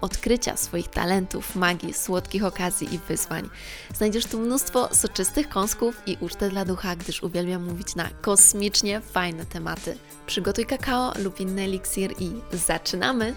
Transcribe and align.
odkrycia 0.00 0.56
swoich 0.56 0.88
talentów, 0.88 1.56
magii, 1.56 1.92
słodkich 1.92 2.44
okazji 2.44 2.94
i 2.94 2.98
wyzwań. 2.98 3.50
Znajdziesz 3.94 4.26
tu 4.26 4.38
mnóstwo 4.38 4.94
soczystych 4.94 5.48
kąsków 5.48 6.02
i 6.06 6.16
ucztę 6.20 6.48
dla 6.48 6.64
ducha, 6.64 6.96
gdyż 6.96 7.22
uwielbiam 7.22 7.64
mówić 7.64 7.94
na 7.94 8.08
kosmicznie 8.20 9.00
fajne 9.00 9.46
tematy. 9.46 9.98
Przygotuj 10.26 10.66
kakao 10.66 11.12
lub 11.18 11.40
inny 11.40 11.62
eliksir 11.62 12.14
i 12.18 12.32
zaczynamy! 12.52 13.34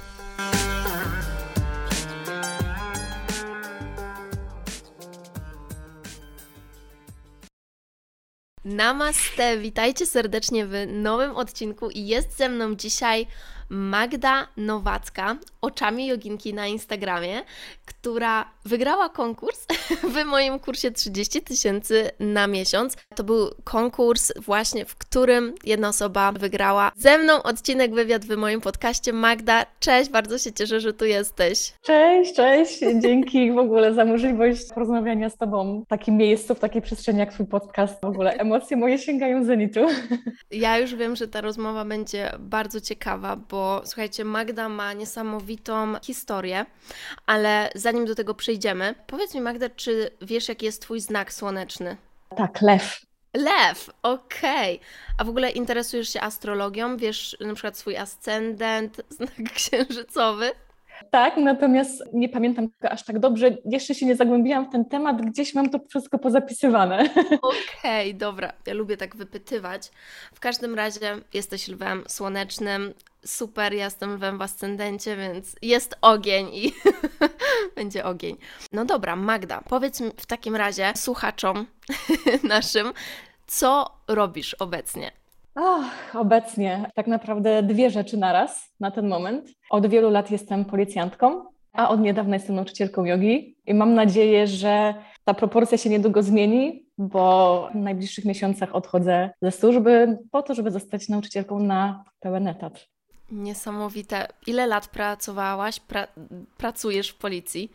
Namaste, 8.65 9.57
witajcie 9.57 10.05
serdecznie 10.05 10.65
w 10.65 10.73
nowym 10.87 11.35
odcinku 11.35 11.89
i 11.89 12.07
jest 12.07 12.37
ze 12.37 12.49
mną 12.49 12.75
dzisiaj 12.75 13.27
Magda 13.69 14.47
Nowacka, 14.57 15.35
oczami 15.61 16.07
joginki 16.07 16.53
na 16.53 16.67
Instagramie, 16.67 17.41
która 17.85 18.45
wygrała 18.65 19.09
konkurs 19.09 19.65
w 20.13 20.25
moim 20.25 20.59
kursie 20.59 20.91
30 20.91 21.41
tysięcy 21.41 22.09
na 22.19 22.47
miesiąc. 22.47 22.97
To 23.15 23.23
był 23.23 23.49
konkurs 23.63 24.31
właśnie, 24.35 24.85
w 24.85 24.95
którym 24.95 25.53
jedna 25.63 25.89
osoba 25.89 26.31
wygrała 26.31 26.91
ze 26.95 27.17
mną 27.17 27.43
odcinek 27.43 27.93
wywiad 27.93 28.25
w 28.25 28.37
moim 28.37 28.61
podcaście. 28.61 29.13
Magda, 29.13 29.65
cześć, 29.79 30.09
bardzo 30.09 30.37
się 30.37 30.53
cieszę, 30.53 30.79
że 30.79 30.93
tu 30.93 31.05
jesteś. 31.05 31.73
Cześć, 31.81 32.35
cześć. 32.35 32.79
Dzięki 33.01 33.51
w 33.51 33.57
ogóle 33.57 33.93
za 33.93 34.05
możliwość 34.05 34.73
porozmawiania 34.73 35.29
z 35.29 35.37
Tobą 35.37 35.83
w 35.85 35.87
takim 35.87 36.17
miejscu, 36.17 36.55
w 36.55 36.59
takiej 36.59 36.81
przestrzeni 36.81 37.19
jak 37.19 37.33
Twój 37.33 37.45
podcast. 37.45 38.01
W 38.01 38.05
ogóle 38.05 38.33
emocje 38.33 38.77
moje 38.77 38.97
sięgają 38.97 39.43
zenitu. 39.43 39.79
Ja 40.51 40.77
już 40.77 40.95
wiem, 40.95 41.15
że 41.15 41.27
ta 41.27 41.41
rozmowa 41.41 41.85
będzie 41.85 42.31
bardzo 42.39 42.81
ciekawa, 42.81 43.35
bo 43.35 43.58
słuchajcie, 43.85 44.25
Magda 44.25 44.69
ma 44.69 44.93
niesamowitą 44.93 45.93
historię, 46.03 46.65
ale 47.25 47.69
zanim 47.75 48.05
do 48.05 48.15
tego 48.15 48.33
przejdziemy, 48.33 48.95
powiedz 49.07 49.35
mi 49.35 49.41
Magda, 49.41 49.69
czy 49.69 50.09
wiesz 50.21 50.49
jaki 50.49 50.65
jest 50.65 50.81
Twój 50.81 50.99
znak 50.99 51.33
słoneczny? 51.33 51.97
Tak, 52.37 52.61
lew. 52.61 53.01
Lew, 53.33 53.89
okej. 54.03 54.75
Okay. 54.75 54.87
A 55.17 55.23
w 55.23 55.29
ogóle 55.29 55.49
interesujesz 55.49 56.13
się 56.13 56.21
astrologią? 56.21 56.97
Wiesz 56.97 57.37
na 57.39 57.53
przykład 57.53 57.77
swój 57.77 57.97
ascendent, 57.97 59.01
znak 59.17 59.53
księżycowy? 59.53 60.51
Tak, 61.11 61.37
natomiast 61.37 62.03
nie 62.13 62.29
pamiętam 62.29 62.69
tego 62.69 62.93
aż 62.93 63.03
tak 63.03 63.19
dobrze. 63.19 63.57
Jeszcze 63.65 63.95
się 63.95 64.05
nie 64.05 64.15
zagłębiłam 64.15 64.65
w 64.65 64.71
ten 64.71 64.85
temat, 64.85 65.21
gdzieś 65.21 65.55
mam 65.55 65.69
to 65.69 65.79
wszystko 65.89 66.19
pozapisywane. 66.19 66.99
Okej, 67.41 68.09
okay, 68.09 68.13
dobra. 68.13 68.53
Ja 68.67 68.73
lubię 68.73 68.97
tak 68.97 69.15
wypytywać. 69.15 69.91
W 70.33 70.39
każdym 70.39 70.75
razie 70.75 71.17
jesteś 71.33 71.67
lwem 71.67 72.03
słonecznym. 72.07 72.93
Super, 73.25 73.73
ja 73.73 73.85
jestem 73.85 74.13
lwem 74.15 74.37
w 74.37 74.41
ascendencie, 74.41 75.17
więc 75.17 75.55
jest 75.61 75.97
ogień 76.01 76.47
i 76.53 76.73
będzie 77.75 78.05
ogień. 78.05 78.37
No 78.71 78.85
dobra, 78.85 79.15
Magda, 79.15 79.61
powiedz 79.69 80.01
w 80.17 80.25
takim 80.25 80.55
razie 80.55 80.91
słuchaczom 80.95 81.65
naszym, 82.43 82.93
co 83.47 83.91
robisz 84.07 84.53
obecnie? 84.53 85.11
Obecnie 86.13 86.91
tak 86.95 87.07
naprawdę 87.07 87.63
dwie 87.63 87.89
rzeczy 87.89 88.17
naraz 88.17 88.73
na 88.79 88.91
ten 88.91 89.07
moment. 89.07 89.49
Od 89.69 89.87
wielu 89.87 90.09
lat 90.09 90.31
jestem 90.31 90.65
policjantką, 90.65 91.45
a 91.73 91.89
od 91.89 91.99
niedawna 91.99 92.35
jestem 92.35 92.55
nauczycielką 92.55 93.05
jogi 93.05 93.57
i 93.65 93.73
mam 93.73 93.93
nadzieję, 93.93 94.47
że 94.47 94.93
ta 95.23 95.33
proporcja 95.33 95.77
się 95.77 95.89
niedługo 95.89 96.23
zmieni, 96.23 96.85
bo 96.97 97.69
w 97.73 97.75
najbliższych 97.75 98.25
miesiącach 98.25 98.75
odchodzę 98.75 99.29
ze 99.41 99.51
służby 99.51 100.17
po 100.31 100.41
to, 100.41 100.53
żeby 100.53 100.71
zostać 100.71 101.09
nauczycielką 101.09 101.59
na 101.59 102.03
pełen 102.19 102.47
etat. 102.47 102.87
Niesamowite. 103.31 104.27
Ile 104.47 104.67
lat 104.67 104.87
pracowałaś, 104.87 105.79
pra 105.79 106.07
pracujesz 106.57 107.09
w 107.09 107.15
policji? 107.15 107.71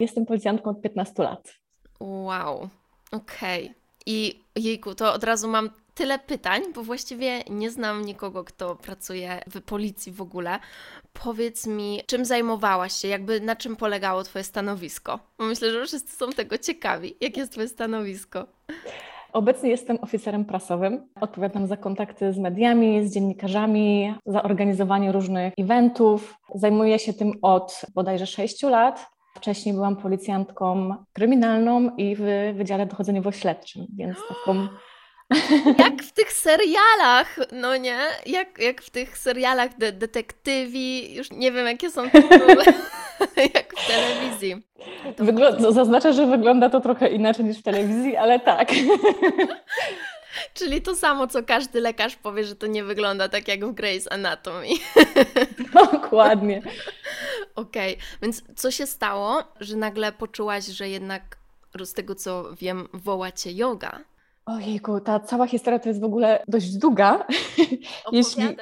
Jestem 0.00 0.26
policjantką 0.26 0.70
od 0.70 0.82
15 0.82 1.22
lat. 1.22 1.54
Wow, 2.00 2.68
okej. 3.12 3.64
Okay. 3.64 3.74
I 4.06 4.40
jejku, 4.56 4.94
to 4.94 5.12
od 5.12 5.24
razu 5.24 5.48
mam 5.48 5.70
tyle 5.94 6.18
pytań, 6.18 6.62
bo 6.74 6.82
właściwie 6.82 7.42
nie 7.50 7.70
znam 7.70 8.04
nikogo, 8.04 8.44
kto 8.44 8.76
pracuje 8.76 9.40
w 9.46 9.60
policji 9.60 10.12
w 10.12 10.22
ogóle. 10.22 10.58
Powiedz 11.12 11.66
mi, 11.66 12.02
czym 12.06 12.24
zajmowałaś 12.24 12.92
się, 12.92 13.08
jakby 13.08 13.40
na 13.40 13.56
czym 13.56 13.76
polegało 13.76 14.22
Twoje 14.22 14.44
stanowisko? 14.44 15.18
Bo 15.38 15.44
myślę, 15.44 15.72
że 15.72 15.86
wszyscy 15.86 16.16
są 16.16 16.32
tego 16.32 16.58
ciekawi. 16.58 17.16
Jakie 17.20 17.40
jest 17.40 17.52
Twoje 17.52 17.68
stanowisko? 17.68 18.46
Obecnie 19.34 19.70
jestem 19.70 19.98
oficerem 20.00 20.44
prasowym. 20.44 21.08
Odpowiadam 21.20 21.66
za 21.66 21.76
kontakty 21.76 22.32
z 22.32 22.38
mediami, 22.38 23.08
z 23.08 23.14
dziennikarzami, 23.14 24.14
za 24.26 24.42
organizowanie 24.42 25.12
różnych 25.12 25.52
eventów. 25.58 26.34
Zajmuję 26.54 26.98
się 26.98 27.12
tym 27.12 27.32
od 27.42 27.80
bodajże 27.94 28.26
6 28.26 28.62
lat. 28.62 29.06
Wcześniej 29.36 29.74
byłam 29.74 29.96
policjantką 29.96 30.94
kryminalną 31.12 31.96
i 31.96 32.16
w 32.16 32.22
Wydziale 32.56 32.86
Dochodzeniowo-Śledczym, 32.86 33.86
więc 33.96 34.16
taką 34.28 34.68
jak 35.78 36.02
w 36.02 36.12
tych 36.12 36.32
serialach, 36.32 37.36
no 37.52 37.76
nie? 37.76 37.98
Jak, 38.26 38.58
jak 38.58 38.82
w 38.82 38.90
tych 38.90 39.18
serialach 39.18 39.78
de 39.78 39.92
detektywi, 39.92 41.14
już 41.14 41.30
nie 41.30 41.52
wiem 41.52 41.66
jakie 41.66 41.90
są 41.90 42.10
tytuły, 42.10 42.64
jak 43.54 43.74
w 43.74 43.86
telewizji. 43.86 44.62
Zaznaczę, 45.72 46.12
że 46.12 46.26
wygląda 46.26 46.70
to 46.70 46.80
trochę 46.80 47.08
inaczej 47.08 47.44
niż 47.44 47.58
w 47.58 47.62
telewizji, 47.62 48.16
ale 48.16 48.40
tak. 48.40 48.72
Czyli 50.54 50.82
to 50.82 50.96
samo, 50.96 51.26
co 51.26 51.42
każdy 51.42 51.80
lekarz 51.80 52.16
powie, 52.16 52.44
że 52.44 52.56
to 52.56 52.66
nie 52.66 52.84
wygląda 52.84 53.28
tak 53.28 53.48
jak 53.48 53.64
w 53.64 53.74
Grey's 53.74 54.06
Anatomy. 54.10 54.66
Dokładnie. 55.92 56.62
Okej, 57.54 57.94
okay. 57.94 58.06
więc 58.22 58.42
co 58.56 58.70
się 58.70 58.86
stało, 58.86 59.42
że 59.60 59.76
nagle 59.76 60.12
poczułaś, 60.12 60.66
że 60.66 60.88
jednak 60.88 61.36
z 61.84 61.92
tego 61.92 62.14
co 62.14 62.54
wiem, 62.54 62.88
woła 62.92 63.32
cię 63.32 63.52
yoga? 63.52 64.00
Ojejku, 64.46 65.00
ta 65.00 65.20
cała 65.20 65.46
historia 65.46 65.78
to 65.78 65.88
jest 65.88 66.00
w 66.00 66.04
ogóle 66.04 66.42
dość 66.48 66.70
długa. 66.76 67.26
Jeśli... 68.12 68.56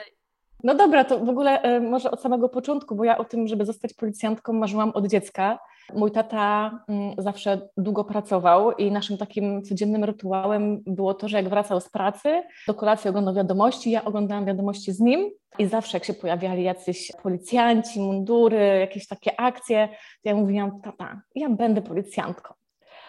No 0.65 0.75
dobra, 0.75 1.05
to 1.05 1.19
w 1.19 1.29
ogóle 1.29 1.63
e, 1.63 1.81
może 1.81 2.11
od 2.11 2.21
samego 2.21 2.49
początku, 2.49 2.95
bo 2.95 3.05
ja 3.05 3.19
o 3.19 3.25
tym, 3.25 3.49
żeby 3.49 3.67
zostać 3.67 3.95
policjantką 3.95 4.53
marzyłam 4.53 4.91
od 4.91 5.07
dziecka. 5.07 5.59
Mój 5.95 6.11
tata 6.11 6.71
mm, 6.89 7.15
zawsze 7.19 7.69
długo 7.77 8.05
pracował 8.05 8.73
i 8.73 8.91
naszym 8.91 9.19
takim 9.19 9.63
codziennym 9.63 10.05
rytuałem 10.05 10.83
było 10.87 11.15
to, 11.15 11.29
że 11.29 11.37
jak 11.37 11.49
wracał 11.49 11.81
z 11.81 11.89
pracy, 11.89 12.43
do 12.67 12.75
kolacji 12.75 13.11
oglądał 13.11 13.35
wiadomości, 13.35 13.91
ja 13.91 14.05
oglądałam 14.05 14.45
wiadomości 14.45 14.93
z 14.93 15.01
nim 15.01 15.31
i 15.59 15.67
zawsze 15.67 15.97
jak 15.97 16.05
się 16.05 16.15
pojawiali 16.15 16.63
jacyś 16.63 17.13
policjanci, 17.23 18.01
mundury, 18.01 18.79
jakieś 18.81 19.07
takie 19.07 19.41
akcje, 19.41 19.89
to 20.23 20.29
ja 20.29 20.35
mówiłam, 20.35 20.81
tata, 20.81 21.23
ja 21.35 21.49
będę 21.51 21.83
policjantką. 21.83 22.55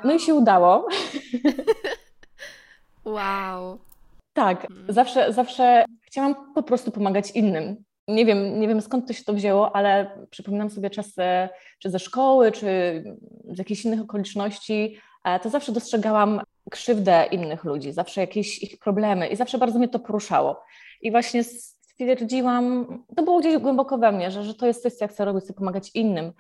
No 0.04 0.14
i 0.14 0.20
się 0.20 0.34
udało. 0.34 0.88
Wow. 3.06 3.80
Tak, 4.34 4.66
mhm. 4.66 4.94
zawsze, 4.94 5.34
zawsze 5.34 5.86
chciałam 6.02 6.54
po 6.56 6.64
prostu 6.64 6.92
pomagać 6.92 7.32
innym. 7.32 7.84
Nie 8.08 8.26
wiem, 8.26 8.60
nie 8.60 8.68
wiem 8.68 8.82
skąd 8.82 9.08
to 9.08 9.14
się 9.14 9.24
to 9.24 9.34
wzięło, 9.34 9.76
ale 9.76 10.18
przypominam 10.30 10.70
sobie 10.70 10.90
czasy 10.90 11.24
czy 11.80 11.90
ze 11.90 12.00
szkoły, 12.00 12.52
czy 12.52 12.68
z 13.50 13.58
jakichś 13.58 13.86
innych 13.86 14.02
okoliczności, 14.02 14.98
e, 15.24 15.40
to 15.40 15.50
zawsze 15.50 15.72
dostrzegałam 15.72 16.42
krzywdę 16.72 17.26
innych 17.32 17.64
ludzi, 17.64 17.92
zawsze 17.92 18.22
jakieś 18.22 18.64
ich 18.64 18.78
problemy 18.78 19.28
i 19.28 19.36
zawsze 19.36 19.58
bardzo 19.58 19.80
mnie 19.80 19.88
to 19.88 20.00
poruszało. 20.00 20.64
I 21.02 21.12
właśnie 21.12 21.44
stwierdziłam, 21.44 22.86
to 23.16 23.24
było 23.24 23.40
gdzieś 23.40 23.58
głęboko 23.58 23.98
we 23.98 24.12
mnie, 24.12 24.32
że, 24.32 24.44
że 24.44 24.54
to 24.54 24.68
jest 24.68 24.84
coś, 24.84 24.94
co 24.94 25.06
ja 25.06 25.10
chcę 25.10 25.26
robić, 25.26 25.44
chcę 25.44 25.54
pomagać 25.54 25.92
innym. 25.94 26.32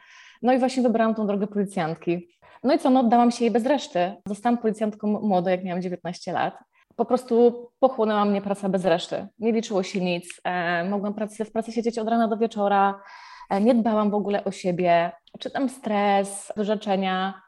No 0.42 0.54
i 0.54 0.60
właśnie 0.60 0.84
wybrałam 0.84 1.16
tą 1.16 1.28
drogę 1.28 1.48
policjantki. 1.48 2.28
No 2.64 2.74
i 2.74 2.80
co, 2.80 2.90
no 2.90 3.00
oddałam 3.00 3.32
się 3.32 3.46
jej 3.46 3.52
bez 3.52 3.66
reszty. 3.66 4.14
Zostałam 4.28 4.58
policjantką 4.58 5.08
młodą, 5.08 5.50
jak 5.50 5.64
miałam 5.64 5.82
19 5.82 6.34
lat. 6.34 6.54
Po 6.96 7.06
prostu 7.06 7.54
pochłonęła 7.80 8.26
mnie 8.26 8.42
praca 8.42 8.70
bez 8.70 8.86
reszty. 8.86 9.28
Nie 9.40 9.52
liczyło 9.52 9.84
się 9.84 10.02
nic. 10.02 10.42
E, 10.44 10.84
mogłam 10.84 11.14
w 11.46 11.52
pracy 11.52 11.72
siedzieć 11.72 12.00
od 12.00 12.08
rana 12.08 12.28
do 12.28 12.38
wieczora. 12.38 13.02
E, 13.50 13.62
nie 13.62 13.76
dbałam 13.76 14.12
w 14.12 14.16
ogóle 14.16 14.44
o 14.44 14.52
siebie. 14.52 15.12
Czy 15.40 15.52
tam 15.52 15.70
stres, 15.70 16.54
wyrzeczenia. 16.58 17.42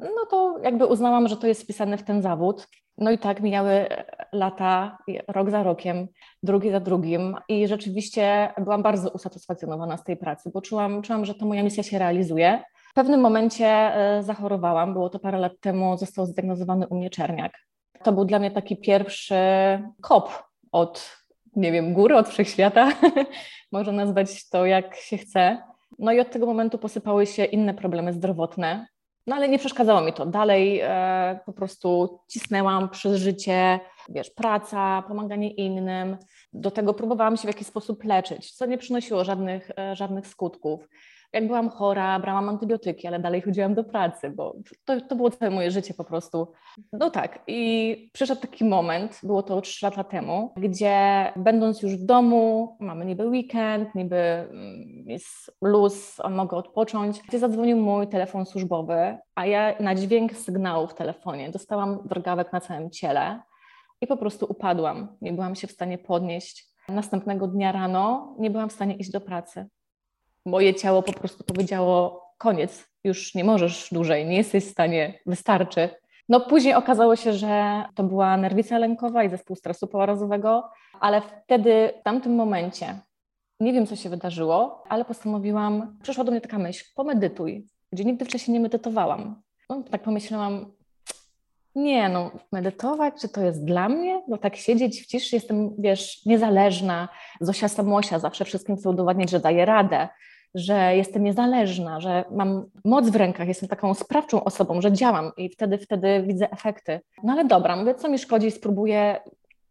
no 0.00 0.26
to 0.30 0.58
jakby 0.62 0.86
uznałam, 0.86 1.28
że 1.28 1.36
to 1.36 1.46
jest 1.46 1.62
wpisane 1.62 1.98
w 1.98 2.02
ten 2.02 2.22
zawód. 2.22 2.68
No 2.98 3.10
i 3.10 3.18
tak 3.18 3.40
mijały 3.40 3.86
lata, 4.32 4.98
rok 5.28 5.50
za 5.50 5.62
rokiem, 5.62 6.08
drugi 6.42 6.70
za 6.70 6.80
drugim 6.80 7.36
i 7.48 7.68
rzeczywiście 7.68 8.52
byłam 8.58 8.82
bardzo 8.82 9.10
usatysfakcjonowana 9.10 9.96
z 9.96 10.04
tej 10.04 10.16
pracy, 10.16 10.50
bo 10.54 10.62
czułam, 10.62 11.02
czułam 11.02 11.24
że 11.24 11.34
to 11.34 11.46
moja 11.46 11.62
misja 11.62 11.82
się 11.82 11.98
realizuje. 11.98 12.62
W 12.90 12.94
pewnym 12.94 13.20
momencie 13.20 13.66
e, 13.66 14.22
zachorowałam, 14.22 14.92
było 14.92 15.08
to 15.08 15.18
parę 15.18 15.38
lat 15.38 15.52
temu, 15.60 15.98
został 15.98 16.26
zdiagnozowany 16.26 16.86
u 16.88 16.94
mnie 16.94 17.10
czerniak. 17.10 17.52
To 18.04 18.12
był 18.12 18.24
dla 18.24 18.38
mnie 18.38 18.50
taki 18.50 18.76
pierwszy 18.76 19.34
kop 20.00 20.44
od, 20.72 21.10
nie 21.56 21.72
wiem, 21.72 21.94
góry, 21.94 22.16
od 22.16 22.28
wszechświata, 22.28 22.92
można 23.72 23.92
nazwać 23.92 24.48
to 24.48 24.66
jak 24.66 24.96
się 24.96 25.16
chce. 25.16 25.62
No 25.98 26.12
i 26.12 26.20
od 26.20 26.30
tego 26.30 26.46
momentu 26.46 26.78
posypały 26.78 27.26
się 27.26 27.44
inne 27.44 27.74
problemy 27.74 28.12
zdrowotne, 28.12 28.86
no 29.26 29.36
ale 29.36 29.48
nie 29.48 29.58
przeszkadzało 29.58 30.00
mi 30.00 30.12
to. 30.12 30.26
Dalej 30.26 30.80
e, 30.82 31.40
po 31.46 31.52
prostu 31.52 32.18
cisnęłam 32.28 32.88
przez 32.88 33.20
życie, 33.20 33.80
wiesz, 34.08 34.30
praca, 34.30 35.02
pomaganie 35.08 35.50
innym. 35.50 36.16
Do 36.52 36.70
tego 36.70 36.94
próbowałam 36.94 37.36
się 37.36 37.42
w 37.42 37.52
jakiś 37.52 37.66
sposób 37.66 38.04
leczyć, 38.04 38.52
co 38.52 38.66
nie 38.66 38.78
przynosiło 38.78 39.24
żadnych, 39.24 39.70
e, 39.78 39.96
żadnych 39.96 40.26
skutków 40.26 40.88
jak 41.34 41.46
byłam 41.46 41.68
chora, 41.68 42.20
brałam 42.20 42.48
antybiotyki, 42.48 43.06
ale 43.06 43.18
dalej 43.18 43.42
chodziłam 43.42 43.74
do 43.74 43.84
pracy, 43.84 44.30
bo 44.30 44.56
to, 44.84 45.00
to 45.00 45.16
było 45.16 45.30
całe 45.30 45.50
moje 45.50 45.70
życie 45.70 45.94
po 45.94 46.04
prostu. 46.04 46.52
No 46.92 47.10
tak, 47.10 47.42
i 47.46 48.10
przyszedł 48.12 48.40
taki 48.40 48.64
moment, 48.64 49.20
było 49.22 49.42
to 49.42 49.60
trzy 49.60 49.86
lata 49.86 50.04
temu, 50.04 50.54
gdzie 50.56 51.32
będąc 51.36 51.82
już 51.82 51.96
w 51.96 52.04
domu, 52.04 52.76
mamy 52.80 53.04
niby 53.04 53.26
weekend, 53.26 53.94
niby 53.94 54.16
mm, 54.16 55.04
jest 55.06 55.56
luz, 55.62 56.20
mogę 56.30 56.56
odpocząć, 56.56 57.22
gdzie 57.28 57.38
zadzwonił 57.38 57.76
mój 57.76 58.08
telefon 58.08 58.46
służbowy, 58.46 59.18
a 59.34 59.46
ja 59.46 59.74
na 59.80 59.94
dźwięk 59.94 60.32
sygnału 60.32 60.86
w 60.86 60.94
telefonie 60.94 61.50
dostałam 61.50 61.98
drgawek 62.04 62.52
na 62.52 62.60
całym 62.60 62.90
ciele 62.90 63.42
i 64.00 64.06
po 64.06 64.16
prostu 64.16 64.46
upadłam. 64.48 65.16
Nie 65.20 65.32
byłam 65.32 65.54
się 65.54 65.66
w 65.66 65.72
stanie 65.72 65.98
podnieść. 65.98 66.74
Następnego 66.88 67.46
dnia 67.46 67.72
rano 67.72 68.34
nie 68.38 68.50
byłam 68.50 68.68
w 68.68 68.72
stanie 68.72 68.94
iść 68.94 69.10
do 69.10 69.20
pracy 69.20 69.66
moje 70.44 70.74
ciało 70.74 71.02
po 71.02 71.12
prostu 71.12 71.44
powiedziało: 71.44 72.24
koniec, 72.38 72.84
już 73.04 73.34
nie 73.34 73.44
możesz 73.44 73.88
dłużej, 73.92 74.26
nie 74.26 74.36
jesteś 74.36 74.64
w 74.64 74.70
stanie, 74.70 75.18
wystarczy. 75.26 75.88
No 76.28 76.40
później 76.40 76.74
okazało 76.74 77.16
się, 77.16 77.32
że 77.32 77.84
to 77.94 78.02
była 78.02 78.36
nerwica 78.36 78.78
lękowa 78.78 79.24
i 79.24 79.30
zespół 79.30 79.56
stresu 79.56 79.86
połarazowego, 79.86 80.70
ale 81.00 81.22
wtedy, 81.44 81.92
w 82.00 82.02
tamtym 82.02 82.34
momencie, 82.34 82.98
nie 83.60 83.72
wiem 83.72 83.86
co 83.86 83.96
się 83.96 84.08
wydarzyło, 84.08 84.84
ale 84.88 85.04
postanowiłam, 85.04 85.96
przyszła 86.02 86.24
do 86.24 86.30
mnie 86.30 86.40
taka 86.40 86.58
myśl, 86.58 86.84
pomedytuj, 86.94 87.66
gdzie 87.92 88.04
nigdy 88.04 88.24
wcześniej 88.24 88.52
nie 88.52 88.60
medytowałam. 88.60 89.42
No, 89.70 89.82
tak 89.90 90.02
pomyślałam, 90.02 90.72
nie, 91.74 92.08
no, 92.08 92.30
medytować, 92.52 93.14
czy 93.20 93.28
to 93.28 93.40
jest 93.40 93.64
dla 93.64 93.88
mnie? 93.88 94.22
No 94.28 94.38
tak 94.38 94.56
siedzieć 94.56 95.02
w 95.02 95.06
ciszy, 95.06 95.36
jestem, 95.36 95.70
wiesz, 95.78 96.26
niezależna. 96.26 97.08
Zosia 97.40 97.68
Samosia 97.68 98.18
zawsze 98.18 98.44
wszystkim 98.44 98.76
chce 98.76 98.90
udowadniać, 98.90 99.30
że 99.30 99.40
daje 99.40 99.64
radę 99.64 100.08
że 100.54 100.96
jestem 100.96 101.24
niezależna, 101.24 102.00
że 102.00 102.24
mam 102.30 102.64
moc 102.84 103.10
w 103.10 103.16
rękach, 103.16 103.48
jestem 103.48 103.68
taką 103.68 103.94
sprawczą 103.94 104.44
osobą, 104.44 104.80
że 104.80 104.92
działam 104.92 105.32
i 105.36 105.48
wtedy, 105.48 105.78
wtedy 105.78 106.22
widzę 106.26 106.50
efekty. 106.50 107.00
No 107.22 107.32
ale 107.32 107.44
dobra, 107.44 107.76
mówię, 107.76 107.94
co 107.94 108.08
mi 108.08 108.18
szkodzi, 108.18 108.50
spróbuję 108.50 109.20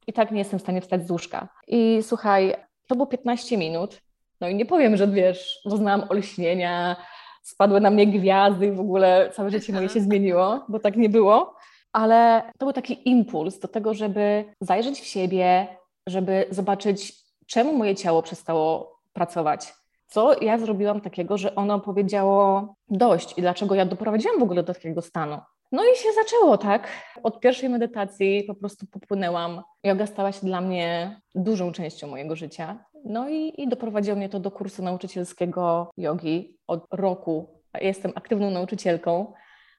i 0.08 0.14
tak 0.14 0.32
nie 0.32 0.40
jestem 0.40 0.60
w 0.60 0.62
stanie 0.62 0.82
wstać 0.82 1.08
z 1.08 1.12
łóżka. 1.12 1.48
I 1.68 2.00
słuchaj, 2.02 2.56
to 2.88 2.96
było 2.96 3.08
15 3.08 3.58
minut, 3.58 4.02
no 4.42 4.48
i 4.48 4.56
nie 4.56 4.66
powiem, 4.66 4.98
że 4.98 5.08
wiesz, 5.08 5.60
doznałam 5.66 6.06
olśnienia, 6.10 6.96
spadły 7.44 7.82
na 7.82 7.90
mnie 7.90 8.08
gwiazdy 8.08 8.68
i 8.68 8.72
w 8.72 8.80
ogóle 8.80 9.30
całe 9.34 9.50
życie 9.50 9.74
moje 9.74 9.90
się 9.90 10.02
zmieniło, 10.02 10.66
bo 10.70 10.80
tak 10.80 10.96
nie 10.96 11.10
było, 11.10 11.56
ale 11.92 12.44
to 12.58 12.66
był 12.66 12.74
taki 12.74 13.10
impuls 13.10 13.60
do 13.60 13.68
tego, 13.68 13.94
żeby 13.94 14.46
zajrzeć 14.62 15.02
w 15.02 15.06
siebie, 15.06 15.68
żeby 16.08 16.46
zobaczyć, 16.50 17.14
czemu 17.48 17.78
moje 17.78 17.96
ciało 17.96 18.22
przestało 18.22 19.00
pracować, 19.14 19.74
co 20.14 20.36
ja 20.42 20.58
zrobiłam 20.58 21.02
takiego, 21.02 21.38
że 21.38 21.56
ono 21.56 21.80
powiedziało 21.80 22.76
dość 22.90 23.38
i 23.38 23.42
dlaczego 23.42 23.76
ja 23.76 23.86
doprowadziłam 23.86 24.40
w 24.40 24.44
ogóle 24.44 24.64
do 24.64 24.74
takiego 24.74 25.02
stanu. 25.02 25.38
No 25.72 25.84
i 25.84 25.98
się 25.98 26.10
zaczęło, 26.24 26.58
tak? 26.58 26.88
Od 27.24 27.40
pierwszej 27.40 27.70
medytacji 27.70 28.44
po 28.44 28.56
prostu 28.56 28.86
popłynęłam. 28.88 29.62
Yoga 29.84 30.06
stała 30.06 30.32
się 30.32 30.48
dla 30.48 30.62
mnie 30.62 31.22
dużą 31.36 31.72
częścią 31.72 32.08
mojego 32.08 32.36
życia. 32.36 32.86
No 33.06 33.30
i, 33.30 33.54
i 33.58 33.68
doprowadziło 33.68 34.18
mnie 34.18 34.30
to 34.30 34.40
do 34.40 34.52
kursu 34.52 34.84
nauczycielskiego 34.84 35.92
jogi. 35.98 36.58
Od 36.68 36.86
roku 36.92 37.62
jestem 37.82 38.12
aktywną 38.16 38.52
nauczycielką. 38.52 39.34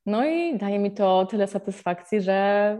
No 0.06 0.26
i 0.26 0.58
daje 0.58 0.78
mi 0.78 0.90
to 0.90 1.26
tyle 1.26 1.46
satysfakcji, 1.46 2.20
że, 2.20 2.78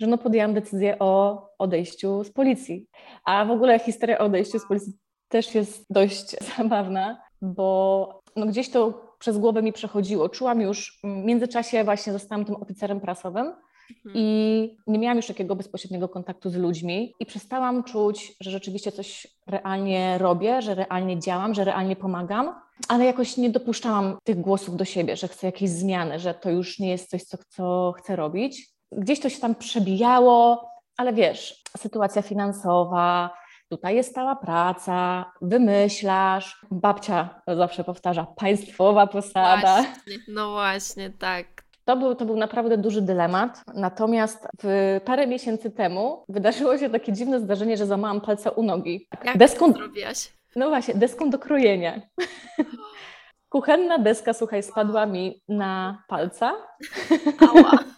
że 0.00 0.06
no 0.06 0.18
podjęłam 0.18 0.54
decyzję 0.54 0.98
o 0.98 1.42
odejściu 1.58 2.24
z 2.24 2.32
policji. 2.32 2.86
A 3.24 3.44
w 3.44 3.50
ogóle 3.50 3.78
historia 3.78 4.18
o 4.18 4.24
odejściu 4.24 4.58
z 4.58 4.68
policji 4.68 4.92
też 5.28 5.54
jest 5.54 5.84
dość 5.90 6.36
zabawna, 6.56 7.22
bo 7.42 8.22
no 8.36 8.46
gdzieś 8.46 8.70
to 8.70 9.08
przez 9.18 9.38
głowę 9.38 9.62
mi 9.62 9.72
przechodziło. 9.72 10.28
Czułam 10.28 10.60
już, 10.60 10.98
w 11.04 11.06
międzyczasie 11.06 11.84
właśnie 11.84 12.12
zostałam 12.12 12.44
tym 12.44 12.56
oficerem 12.56 13.00
prasowym 13.00 13.46
mhm. 13.46 14.14
i 14.14 14.76
nie 14.86 14.98
miałam 14.98 15.16
już 15.16 15.26
takiego 15.26 15.56
bezpośredniego 15.56 16.08
kontaktu 16.08 16.50
z 16.50 16.56
ludźmi 16.56 17.14
i 17.20 17.26
przestałam 17.26 17.84
czuć, 17.84 18.36
że 18.40 18.50
rzeczywiście 18.50 18.92
coś 18.92 19.26
realnie 19.46 20.18
robię, 20.18 20.62
że 20.62 20.74
realnie 20.74 21.18
działam, 21.18 21.54
że 21.54 21.64
realnie 21.64 21.96
pomagam, 21.96 22.54
ale 22.88 23.04
jakoś 23.04 23.36
nie 23.36 23.50
dopuszczałam 23.50 24.18
tych 24.24 24.40
głosów 24.40 24.76
do 24.76 24.84
siebie, 24.84 25.16
że 25.16 25.28
chcę 25.28 25.46
jakiejś 25.46 25.70
zmiany, 25.70 26.18
że 26.18 26.34
to 26.34 26.50
już 26.50 26.78
nie 26.78 26.90
jest 26.90 27.10
coś, 27.10 27.22
co, 27.22 27.38
co 27.48 27.94
chcę 27.98 28.16
robić. 28.16 28.68
Gdzieś 28.92 29.20
to 29.20 29.28
się 29.28 29.40
tam 29.40 29.54
przebijało, 29.54 30.68
ale 30.96 31.12
wiesz, 31.12 31.62
sytuacja 31.76 32.22
finansowa, 32.22 33.30
Tutaj 33.68 33.96
jest 33.96 34.10
stała 34.10 34.36
praca, 34.36 35.24
wymyślasz. 35.42 36.66
Babcia 36.70 37.42
zawsze 37.46 37.84
powtarza, 37.84 38.26
państwowa 38.36 39.06
posada. 39.06 39.82
Właśnie, 39.82 40.18
no 40.28 40.52
właśnie, 40.52 41.10
tak. 41.10 41.46
To 41.84 41.96
był, 41.96 42.14
to 42.14 42.24
był 42.24 42.36
naprawdę 42.36 42.78
duży 42.78 43.02
dylemat. 43.02 43.62
Natomiast 43.74 44.48
w 44.62 45.00
parę 45.04 45.26
miesięcy 45.26 45.70
temu 45.70 46.24
wydarzyło 46.28 46.78
się 46.78 46.90
takie 46.90 47.12
dziwne 47.12 47.40
zdarzenie, 47.40 47.76
że 47.76 47.86
złamałam 47.86 48.20
palce 48.20 48.52
u 48.52 48.62
nogi. 48.62 49.08
Jak 49.24 49.38
deską, 49.38 49.72
to 49.72 49.78
zrobiłaś? 49.78 50.32
No 50.56 50.68
właśnie, 50.68 50.94
deską 50.94 51.30
do 51.30 51.38
krojenia. 51.38 52.00
Kuchenna 53.52 53.98
deska, 53.98 54.32
słuchaj, 54.32 54.62
spadła 54.62 55.06
mi 55.06 55.42
na 55.48 56.02
palca. 56.08 56.54
Ała. 57.40 57.78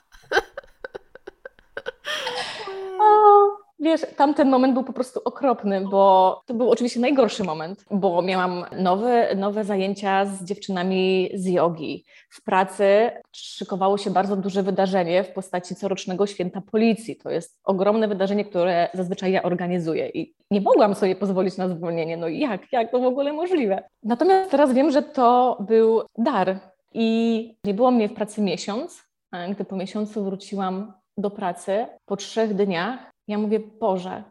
Wiesz, 3.83 4.01
tamten 4.17 4.51
moment 4.51 4.75
był 4.75 4.85
po 4.85 4.93
prostu 4.93 5.21
okropny, 5.25 5.81
bo 5.81 6.43
to 6.47 6.55
był 6.55 6.71
oczywiście 6.71 7.01
najgorszy 7.01 7.45
moment, 7.45 7.85
bo 7.91 8.23
miałam 8.23 8.65
nowe, 8.79 9.35
nowe 9.35 9.65
zajęcia 9.65 10.27
z 10.27 10.45
dziewczynami 10.45 11.31
z 11.35 11.47
jogi. 11.47 12.05
W 12.31 12.45
pracy 12.45 13.11
szykowało 13.33 13.99
się 13.99 14.11
bardzo 14.11 14.37
duże 14.37 14.63
wydarzenie 14.63 15.25
w 15.25 15.33
postaci 15.33 15.75
corocznego 15.75 16.27
święta 16.27 16.61
policji. 16.61 17.17
To 17.17 17.31
jest 17.31 17.59
ogromne 17.65 18.09
wydarzenie, 18.09 18.45
które 18.45 18.89
zazwyczaj 18.95 19.33
ja 19.33 19.43
organizuję 19.43 20.09
i 20.09 20.35
nie 20.51 20.61
mogłam 20.61 20.95
sobie 20.95 21.17
pozwolić 21.17 21.57
na 21.57 21.69
zwolnienie. 21.69 22.17
No 22.17 22.29
jak, 22.29 22.73
jak 22.73 22.91
to 22.91 22.99
w 22.99 23.05
ogóle 23.05 23.33
możliwe? 23.33 23.83
Natomiast 24.03 24.51
teraz 24.51 24.73
wiem, 24.73 24.91
że 24.91 25.03
to 25.03 25.59
był 25.69 26.03
dar 26.19 26.59
i 26.95 27.55
nie 27.65 27.75
było 27.75 27.91
mnie 27.91 28.09
w 28.09 28.15
pracy 28.15 28.43
miesiąc. 28.43 29.03
Gdy 29.51 29.65
po 29.65 29.77
miesiącu 29.77 30.25
wróciłam 30.25 30.93
do 31.19 31.31
pracy, 31.31 31.87
po 32.07 32.17
trzech 32.17 32.55
dniach 32.55 33.10
ja 33.31 33.39
mówię, 33.39 33.61
Boże, 33.61 34.25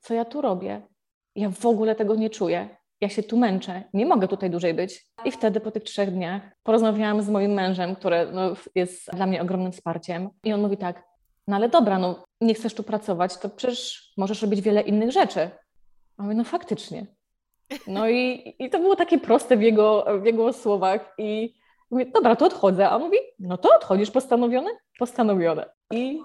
co 0.00 0.14
ja 0.14 0.24
tu 0.24 0.40
robię? 0.40 0.82
Ja 1.34 1.50
w 1.50 1.66
ogóle 1.66 1.94
tego 1.94 2.14
nie 2.14 2.30
czuję. 2.30 2.68
Ja 3.00 3.08
się 3.08 3.22
tu 3.22 3.36
męczę, 3.36 3.82
nie 3.94 4.06
mogę 4.06 4.28
tutaj 4.28 4.50
dłużej 4.50 4.74
być. 4.74 5.06
I 5.24 5.30
wtedy 5.32 5.60
po 5.60 5.70
tych 5.70 5.82
trzech 5.82 6.10
dniach 6.10 6.42
porozmawiałam 6.62 7.22
z 7.22 7.28
moim 7.28 7.52
mężem, 7.52 7.96
który 7.96 8.28
no, 8.32 8.42
jest 8.74 9.10
dla 9.12 9.26
mnie 9.26 9.42
ogromnym 9.42 9.72
wsparciem. 9.72 10.30
I 10.44 10.52
on 10.52 10.60
mówi 10.60 10.76
tak, 10.76 11.02
no 11.48 11.56
ale 11.56 11.68
dobra, 11.68 11.98
no 11.98 12.24
nie 12.40 12.54
chcesz 12.54 12.74
tu 12.74 12.82
pracować, 12.82 13.38
to 13.38 13.48
przecież 13.48 14.12
możesz 14.16 14.42
robić 14.42 14.60
wiele 14.60 14.80
innych 14.80 15.12
rzeczy. 15.12 15.50
A 16.16 16.22
mówię, 16.22 16.34
no 16.34 16.44
faktycznie. 16.44 17.06
No 17.86 18.08
i, 18.08 18.54
i 18.58 18.70
to 18.70 18.78
było 18.78 18.96
takie 18.96 19.18
proste 19.18 19.56
w 19.56 19.62
jego, 19.62 20.06
w 20.22 20.24
jego 20.24 20.52
słowach. 20.52 21.14
I 21.18 21.54
mówię, 21.90 22.06
dobra, 22.14 22.36
to 22.36 22.46
odchodzę. 22.46 22.88
A 22.88 22.96
on 22.96 23.02
mówi, 23.02 23.18
no 23.38 23.56
to 23.58 23.76
odchodzisz 23.76 24.10
postanowione? 24.10 24.70
Postanowione. 24.98 25.70
I 25.92 26.20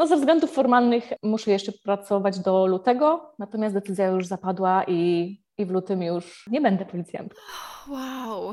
no 0.00 0.06
ze 0.06 0.16
względów 0.16 0.50
formalnych 0.50 1.12
muszę 1.22 1.50
jeszcze 1.50 1.72
pracować 1.72 2.38
do 2.38 2.66
lutego, 2.66 3.32
natomiast 3.38 3.74
decyzja 3.74 4.06
już 4.06 4.26
zapadła 4.26 4.84
i, 4.84 5.40
i 5.58 5.66
w 5.66 5.70
lutym 5.70 6.02
już 6.02 6.46
nie 6.50 6.60
będę 6.60 6.84
policjantem. 6.84 7.38
Wow, 7.88 8.52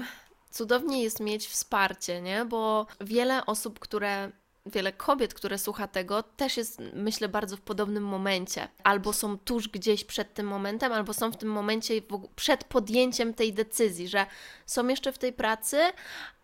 cudownie 0.50 1.04
jest 1.04 1.20
mieć 1.20 1.48
wsparcie, 1.48 2.22
nie? 2.22 2.46
Bo 2.46 2.86
wiele 3.02 3.46
osób, 3.46 3.80
które 3.80 4.32
wiele 4.70 4.94
kobiet, 4.94 5.34
które 5.34 5.58
słucha 5.58 5.88
tego, 5.88 6.24
też 6.24 6.58
jest, 6.58 6.82
myślę, 6.94 7.30
bardzo 7.30 7.58
w 7.58 7.62
podobnym 7.62 8.04
momencie. 8.04 8.68
Albo 8.84 9.14
są 9.14 9.38
tuż 9.38 9.70
gdzieś 9.70 10.04
przed 10.04 10.34
tym 10.34 10.48
momentem, 10.48 10.92
albo 10.92 11.14
są 11.14 11.32
w 11.32 11.38
tym 11.38 11.50
momencie 11.50 11.94
przed 12.36 12.64
podjęciem 12.64 13.34
tej 13.34 13.54
decyzji, 13.54 14.08
że 14.08 14.26
są 14.66 14.88
jeszcze 14.88 15.12
w 15.12 15.18
tej 15.18 15.34
pracy, 15.34 15.78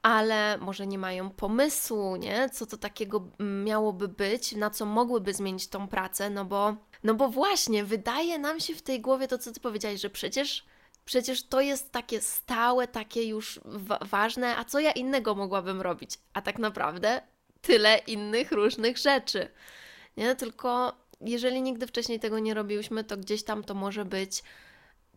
ale 0.01 0.57
może 0.57 0.87
nie 0.87 0.97
mają 0.97 1.29
pomysłu, 1.29 2.15
nie? 2.15 2.49
Co 2.49 2.65
to 2.65 2.77
takiego 2.77 3.27
miałoby 3.39 4.07
być, 4.07 4.55
na 4.55 4.69
co 4.69 4.85
mogłyby 4.85 5.33
zmienić 5.33 5.67
tą 5.67 5.87
pracę, 5.87 6.29
no 6.29 6.45
bo, 6.45 6.75
no 7.03 7.13
bo 7.13 7.29
właśnie, 7.29 7.83
wydaje 7.83 8.39
nam 8.39 8.59
się 8.59 8.75
w 8.75 8.81
tej 8.81 9.01
głowie 9.01 9.27
to, 9.27 9.37
co 9.37 9.51
ty 9.51 9.59
powiedziałeś, 9.59 10.01
że 10.01 10.09
przecież 10.09 10.65
Przecież 11.05 11.43
to 11.43 11.61
jest 11.61 11.91
takie 11.91 12.21
stałe, 12.21 12.87
takie 12.87 13.27
już 13.27 13.59
wa 13.65 13.99
ważne, 14.01 14.57
a 14.57 14.63
co 14.63 14.79
ja 14.79 14.91
innego 14.91 15.35
mogłabym 15.35 15.81
robić? 15.81 16.19
A 16.33 16.41
tak 16.41 16.59
naprawdę 16.59 17.21
tyle 17.63 17.97
innych 17.97 18.51
różnych 18.51 18.97
rzeczy. 18.97 19.47
Nie? 20.17 20.35
Tylko 20.35 20.93
jeżeli 21.21 21.61
nigdy 21.61 21.87
wcześniej 21.87 22.19
tego 22.19 22.39
nie 22.39 22.53
robiłyśmy, 22.53 23.03
to 23.03 23.17
gdzieś 23.17 23.43
tam 23.43 23.63
to 23.63 23.73
może 23.73 24.05
być 24.05 24.43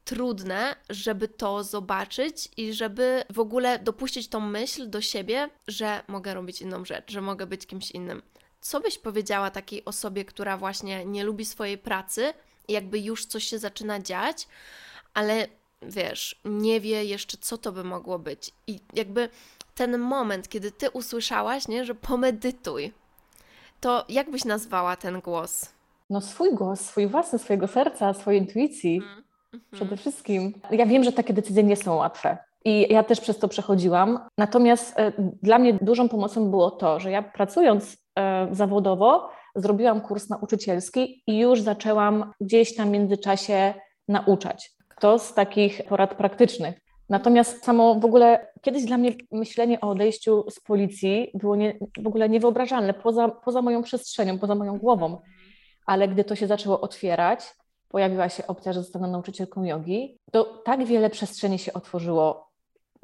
trudne, 0.05 0.77
żeby 0.91 1.29
to 1.29 1.65
zobaczyć 1.65 2.49
i 2.57 2.73
żeby 2.73 3.25
w 3.33 3.39
ogóle 3.39 3.79
dopuścić 3.79 4.29
tą 4.29 4.41
myśl 4.41 4.91
do 4.91 5.01
siebie, 5.01 5.51
że 5.69 6.03
mogę 6.09 6.35
robić 6.35 6.63
inną 6.63 6.85
rzecz, 6.85 7.13
że 7.13 7.21
mogę 7.21 7.47
być 7.47 7.67
kimś 7.67 7.91
innym. 7.91 8.23
Co 8.61 8.81
byś 8.81 8.99
powiedziała 8.99 9.51
takiej 9.51 9.85
osobie, 9.85 10.25
która 10.25 10.57
właśnie 10.57 11.05
nie 11.05 11.25
lubi 11.25 11.45
swojej 11.45 11.79
pracy, 11.79 12.35
jakby 12.69 12.99
już 12.99 13.27
coś 13.27 13.45
się 13.45 13.59
zaczyna 13.59 14.01
dziać, 14.01 14.49
ale 15.15 15.49
wiesz, 15.83 16.41
nie 16.45 16.81
wie 16.81 17.05
jeszcze, 17.05 17.37
co 17.41 17.59
to 17.59 17.73
by 17.73 17.85
mogło 17.85 18.19
być. 18.19 18.51
I 18.67 18.81
jakby 18.93 19.29
ten 19.77 19.99
moment, 19.99 20.49
kiedy 20.49 20.71
ty 20.71 20.91
usłyszałaś, 20.91 21.69
nie, 21.69 21.85
że 21.85 21.95
pomedytuj, 21.95 22.93
to 23.81 24.05
jak 24.09 24.31
byś 24.31 24.45
nazwała 24.45 24.97
ten 24.97 25.21
głos? 25.21 25.73
No 26.11 26.21
swój 26.21 26.55
głos, 26.55 26.81
swój 26.81 27.07
własny, 27.07 27.39
swojego 27.39 27.69
serca, 27.69 28.15
swojej 28.15 28.41
intuicji. 28.41 28.97
Mm. 28.97 29.25
Przede 29.73 29.97
wszystkim. 29.97 30.53
Ja 30.71 30.87
wiem, 30.87 31.05
że 31.05 31.13
takie 31.13 31.33
decyzje 31.33 31.63
nie 31.63 31.77
są 31.77 31.95
łatwe. 31.95 32.39
I 32.65 32.87
ja 32.91 33.05
też 33.05 33.21
przez 33.21 33.39
to 33.39 33.49
przechodziłam. 33.49 34.21
Natomiast 34.39 34.99
e, 34.99 35.13
dla 35.43 35.59
mnie 35.59 35.75
dużą 35.75 36.09
pomocą 36.09 36.51
było 36.51 36.71
to, 36.71 37.01
że 37.01 37.11
ja 37.11 37.23
pracując 37.23 37.97
e, 38.19 38.49
zawodowo, 38.53 39.31
zrobiłam 39.55 40.01
kurs 40.01 40.29
nauczycielski 40.29 41.23
i 41.27 41.39
już 41.39 41.61
zaczęłam 41.61 42.33
gdzieś 42.41 42.75
tam 42.75 42.89
w 42.89 42.91
międzyczasie 42.91 43.75
nauczać. 44.09 44.71
To 45.01 45.19
z 45.19 45.35
takich 45.35 45.81
porad 45.89 46.15
praktycznych. 46.15 46.86
Natomiast 47.09 47.65
samo 47.65 47.95
w 47.95 48.05
ogóle 48.05 48.53
kiedyś 48.63 48.85
dla 48.85 48.99
mnie 48.99 49.13
myślenie 49.33 49.81
o 49.81 49.91
odejściu 49.91 50.51
z 50.51 50.61
policji 50.61 51.31
było 51.35 51.57
nie, 51.57 51.79
w 51.99 52.07
ogóle 52.07 52.29
niewyobrażalne, 52.29 52.95
poza, 52.95 53.29
poza 53.29 53.63
moją 53.63 53.83
przestrzenią, 53.83 54.39
poza 54.39 54.55
moją 54.55 54.79
głową. 54.79 55.21
Ale 55.87 56.09
gdy 56.09 56.25
to 56.25 56.37
się 56.37 56.47
zaczęło 56.47 56.81
otwierać, 56.81 57.55
pojawiła 57.89 58.29
się 58.29 58.47
opcja, 58.47 58.73
że 58.73 58.83
zostanę 58.83 59.09
nauczycielką 59.09 59.65
jogi, 59.65 60.19
to 60.33 60.45
tak 60.45 60.85
wiele 60.85 61.11
przestrzeni 61.11 61.59
się 61.59 61.73
otworzyło. 61.73 62.51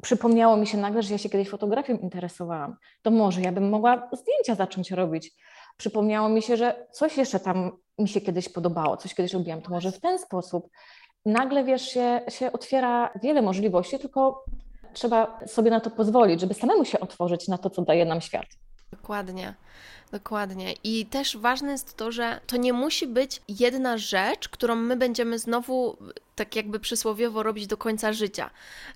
Przypomniało 0.03 0.57
mi 0.57 0.67
się 0.67 0.77
nagle, 0.77 1.03
że 1.03 1.13
ja 1.13 1.17
się 1.17 1.29
kiedyś 1.29 1.49
fotografią 1.49 1.97
interesowałam. 1.97 2.75
To 3.01 3.11
może 3.11 3.41
ja 3.41 3.51
bym 3.51 3.69
mogła 3.69 4.09
zdjęcia 4.13 4.55
zacząć 4.55 4.91
robić. 4.91 5.31
Przypomniało 5.77 6.29
mi 6.29 6.41
się, 6.41 6.57
że 6.57 6.87
coś 6.91 7.17
jeszcze 7.17 7.39
tam 7.39 7.71
mi 7.99 8.07
się 8.09 8.21
kiedyś 8.21 8.49
podobało, 8.49 8.97
coś 8.97 9.15
kiedyś 9.15 9.33
robiłam, 9.33 9.61
to 9.61 9.69
może 9.69 9.91
w 9.91 9.99
ten 9.99 10.19
sposób 10.19 10.69
nagle 11.25 11.63
wiesz, 11.63 11.81
się, 11.81 12.21
się 12.29 12.51
otwiera 12.51 13.09
wiele 13.23 13.41
możliwości, 13.41 13.99
tylko 13.99 14.45
trzeba 14.93 15.39
sobie 15.47 15.71
na 15.71 15.79
to 15.79 15.89
pozwolić, 15.89 16.41
żeby 16.41 16.53
samemu 16.53 16.85
się 16.85 16.99
otworzyć 16.99 17.47
na 17.47 17.57
to, 17.57 17.69
co 17.69 17.81
daje 17.81 18.05
nam 18.05 18.21
świat. 18.21 18.45
Dokładnie. 18.91 19.53
Dokładnie. 20.11 20.73
I 20.83 21.05
też 21.05 21.37
ważne 21.37 21.71
jest 21.71 21.97
to, 21.97 22.11
że 22.11 22.39
to 22.47 22.57
nie 22.57 22.73
musi 22.73 23.07
być 23.07 23.41
jedna 23.47 23.97
rzecz, 23.97 24.49
którą 24.49 24.75
my 24.75 24.95
będziemy 24.95 25.39
znowu 25.39 25.97
tak 26.35 26.55
jakby 26.55 26.79
przysłowiowo 26.79 27.43
robić 27.43 27.67
do 27.67 27.77
końca 27.77 28.13
życia. 28.13 28.49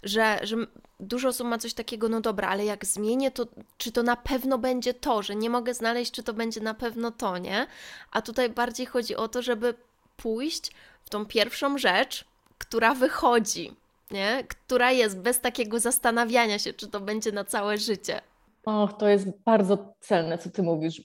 Że, 0.04 0.40
że 0.44 0.56
dużo 1.00 1.30
osób 1.30 1.48
ma 1.48 1.58
coś 1.58 1.74
takiego, 1.74 2.10
no 2.10 2.22
dobra, 2.22 2.48
ale 2.48 2.66
jak 2.66 2.86
zmienię, 2.86 3.32
to 3.32 3.48
czy 3.78 3.92
to 3.92 4.04
na 4.04 4.16
pewno 4.16 4.58
będzie 4.58 4.94
to, 4.94 5.22
że 5.22 5.36
nie 5.36 5.50
mogę 5.50 5.74
znaleźć, 5.74 6.12
czy 6.12 6.24
to 6.24 6.34
będzie 6.34 6.62
na 6.62 6.74
pewno 6.74 7.12
to, 7.12 7.38
nie? 7.38 7.68
A 8.12 8.22
tutaj 8.22 8.50
bardziej 8.50 8.86
chodzi 8.86 9.16
o 9.16 9.28
to, 9.28 9.42
żeby 9.42 9.74
pójść 10.18 10.72
w 11.08 11.10
tą 11.10 11.26
pierwszą 11.26 11.78
rzecz, 11.78 12.26
która 12.58 12.94
wychodzi, 12.94 13.72
nie? 14.12 14.44
która 14.48 14.92
jest 14.92 15.22
bez 15.22 15.42
takiego 15.42 15.80
zastanawiania 15.80 16.60
się, 16.60 16.74
czy 16.74 16.88
to 16.88 17.00
będzie 17.00 17.32
na 17.32 17.44
całe 17.44 17.78
życie. 17.78 18.22
Och, 18.66 18.94
to 18.94 19.08
jest 19.08 19.44
bardzo 19.46 19.94
celne, 20.00 20.38
co 20.38 20.50
ty 20.50 20.64
mówisz, 20.64 21.02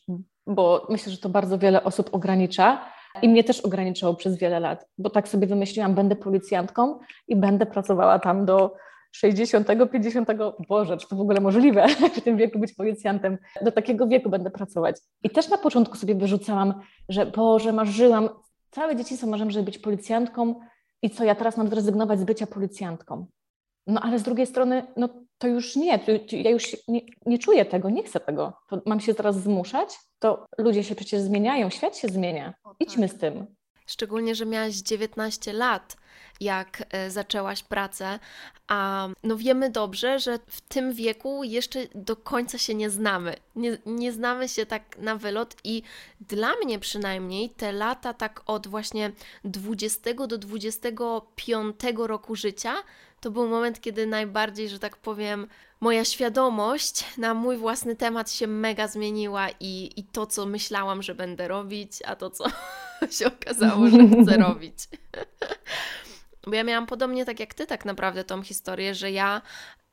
bo 0.47 0.87
myślę, 0.90 1.12
że 1.12 1.18
to 1.18 1.28
bardzo 1.28 1.59
wiele 1.59 1.85
osób 1.85 2.14
ogranicza 2.14 2.85
i 3.23 3.28
mnie 3.28 3.44
też 3.44 3.61
ograniczało 3.61 4.14
przez 4.14 4.38
wiele 4.38 4.61
lat, 4.61 4.87
bo 4.99 5.11
tak 5.11 5.28
sobie 5.28 5.47
wymyśliłam, 5.47 5.94
będę 5.94 6.16
policjantką 6.16 6.99
i 7.28 7.37
będę 7.37 7.66
pracowała 7.66 8.18
tam 8.18 8.44
do 8.44 8.75
60, 9.12 9.68
50, 9.92 10.28
Boże, 10.68 10.97
czy 10.97 11.09
to 11.09 11.16
w 11.16 11.21
ogóle 11.21 11.40
możliwe 11.40 11.88
w 12.16 12.21
tym 12.21 12.37
wieku 12.37 12.59
być 12.59 12.73
policjantem? 12.73 13.38
Do 13.62 13.73
takiego 13.73 14.06
wieku 14.06 14.30
będę 14.30 14.50
pracować. 14.50 14.97
I 15.23 15.30
też 15.30 15.49
na 15.49 15.59
początku 15.59 15.97
sobie 15.97 16.14
wyrzucałam, 16.14 16.75
że 17.09 17.26
Boże, 17.26 17.73
marzyłam, 17.73 18.28
Całe 18.75 18.97
dzieciństwo 18.97 19.26
marzyłam, 19.26 19.50
żeby 19.50 19.64
być 19.64 19.79
policjantką 19.79 20.61
i 21.02 21.11
co, 21.11 21.25
ja 21.25 21.35
teraz 21.35 21.57
mam 21.57 21.69
zrezygnować 21.69 22.21
z 22.21 22.25
bycia 22.25 22.47
policjantką. 22.47 23.26
No 23.87 24.00
ale 24.00 24.19
z 24.19 24.23
drugiej 24.23 24.47
strony, 24.47 24.87
no 24.97 25.09
to 25.38 25.49
już 25.49 25.76
nie, 25.76 26.00
ja 26.33 26.50
już 26.50 26.76
nie, 26.88 27.00
nie, 27.26 27.38
czuję 27.38 27.64
tego, 27.64 27.91
nie 27.91 28.02
chcę 28.02 28.21
tego. 28.21 28.52
To 28.69 28.83
mam 28.87 29.00
się 29.00 29.14
teraz 29.14 29.41
zmuszać? 29.41 29.99
To 30.19 30.47
ludzie 30.59 30.85
się 30.85 30.95
przecież 30.95 31.21
zmieniają, 31.21 31.71
świat 31.71 31.97
się 31.97 32.09
zmienia. 32.09 32.55
Idźmy 32.81 33.09
z 33.09 33.19
tym. 33.19 33.47
Szczególnie, 33.86 34.34
że 34.34 34.46
miałaś 34.46 34.74
19 34.74 35.52
lat, 35.52 35.96
jak 36.40 36.82
e, 36.90 37.10
zaczęłaś 37.10 37.62
pracę, 37.62 38.18
a 38.68 39.08
no 39.22 39.36
wiemy 39.36 39.70
dobrze, 39.70 40.18
że 40.18 40.38
w 40.46 40.60
tym 40.60 40.92
wieku 40.92 41.44
jeszcze 41.44 41.78
do 41.94 42.16
końca 42.16 42.58
się 42.58 42.74
nie 42.74 42.90
znamy. 42.90 43.36
Nie, 43.56 43.78
nie 43.86 44.12
znamy 44.12 44.48
się 44.48 44.66
tak 44.66 44.98
na 44.98 45.16
wylot 45.16 45.56
i 45.64 45.82
dla 46.20 46.52
mnie 46.64 46.78
przynajmniej 46.78 47.50
te 47.50 47.72
lata 47.72 48.14
tak 48.14 48.42
od 48.46 48.66
właśnie 48.66 49.12
20 49.44 50.14
do 50.14 50.38
25 50.38 51.76
roku 51.96 52.36
życia 52.36 52.74
to 53.22 53.30
był 53.30 53.48
moment, 53.48 53.80
kiedy 53.80 54.06
najbardziej, 54.06 54.68
że 54.68 54.78
tak 54.78 54.96
powiem, 54.96 55.46
moja 55.80 56.04
świadomość 56.04 57.04
na 57.18 57.34
mój 57.34 57.56
własny 57.56 57.96
temat 57.96 58.32
się 58.32 58.46
mega 58.46 58.88
zmieniła 58.88 59.48
i, 59.60 59.90
i 59.96 60.04
to, 60.04 60.26
co 60.26 60.46
myślałam, 60.46 61.02
że 61.02 61.14
będę 61.14 61.48
robić, 61.48 61.92
a 62.06 62.16
to, 62.16 62.30
co 62.30 62.44
się 63.18 63.26
okazało, 63.26 63.88
że 63.88 63.99
chcę 64.23 64.37
robić. 64.37 64.78
Bo 66.47 66.54
ja 66.54 66.64
miałam 66.64 66.87
podobnie 66.87 67.25
tak 67.25 67.40
jak 67.40 67.54
ty, 67.54 67.66
tak 67.66 67.85
naprawdę, 67.85 68.25
tą 68.25 68.42
historię, 68.42 68.94
że 68.94 69.11
ja 69.11 69.42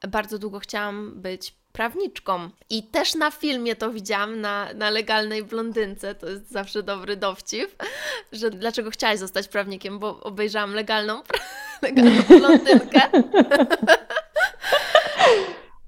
bardzo 0.07 0.39
długo 0.39 0.59
chciałam 0.59 1.21
być 1.21 1.55
prawniczką. 1.71 2.49
I 2.69 2.83
też 2.83 3.15
na 3.15 3.31
filmie 3.31 3.75
to 3.75 3.91
widziałam, 3.91 4.41
na, 4.41 4.73
na 4.73 4.89
legalnej 4.89 5.43
blondynce. 5.43 6.15
To 6.15 6.29
jest 6.29 6.51
zawsze 6.51 6.83
dobry 6.83 7.15
dowcip, 7.15 7.83
że 8.31 8.49
dlaczego 8.49 8.91
chciałaś 8.91 9.19
zostać 9.19 9.47
prawnikiem, 9.47 9.99
bo 9.99 10.19
obejrzałam 10.19 10.73
legalną, 10.73 11.21
legalną 11.81 12.21
blondynkę. 12.27 13.01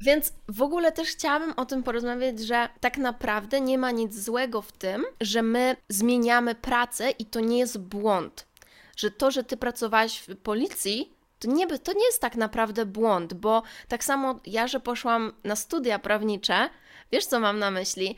Więc 0.02 0.34
w 0.48 0.62
ogóle 0.62 0.92
też 0.92 1.08
chciałabym 1.08 1.54
o 1.58 1.66
tym 1.66 1.84
porozmawiać, 1.84 2.40
że 2.40 2.70
tak 2.80 2.98
naprawdę 2.98 3.62
nie 3.62 3.78
ma 3.78 3.92
nic 3.92 4.16
złego 4.16 4.62
w 4.62 4.72
tym, 4.72 5.06
że 5.22 5.42
my 5.42 5.76
zmieniamy 5.90 6.56
pracę 6.56 7.12
i 7.12 7.26
to 7.26 7.40
nie 7.40 7.60
jest 7.60 7.80
błąd. 7.80 8.48
Że 8.98 9.12
to, 9.12 9.32
że 9.32 9.44
ty 9.44 9.58
pracowałaś 9.58 10.20
w 10.20 10.36
policji, 10.36 11.14
to 11.40 11.48
nie, 11.48 11.68
to 11.68 11.94
nie 11.94 12.06
jest 12.06 12.22
tak 12.22 12.36
naprawdę 12.36 12.86
błąd, 12.86 13.34
bo 13.34 13.64
tak 13.88 14.04
samo 14.04 14.40
ja, 14.46 14.68
że 14.68 14.80
poszłam 14.80 15.34
na 15.44 15.56
studia 15.56 16.00
prawnicze, 16.00 16.70
wiesz 17.12 17.26
co 17.26 17.40
mam 17.40 17.60
na 17.60 17.72
myśli, 17.72 18.16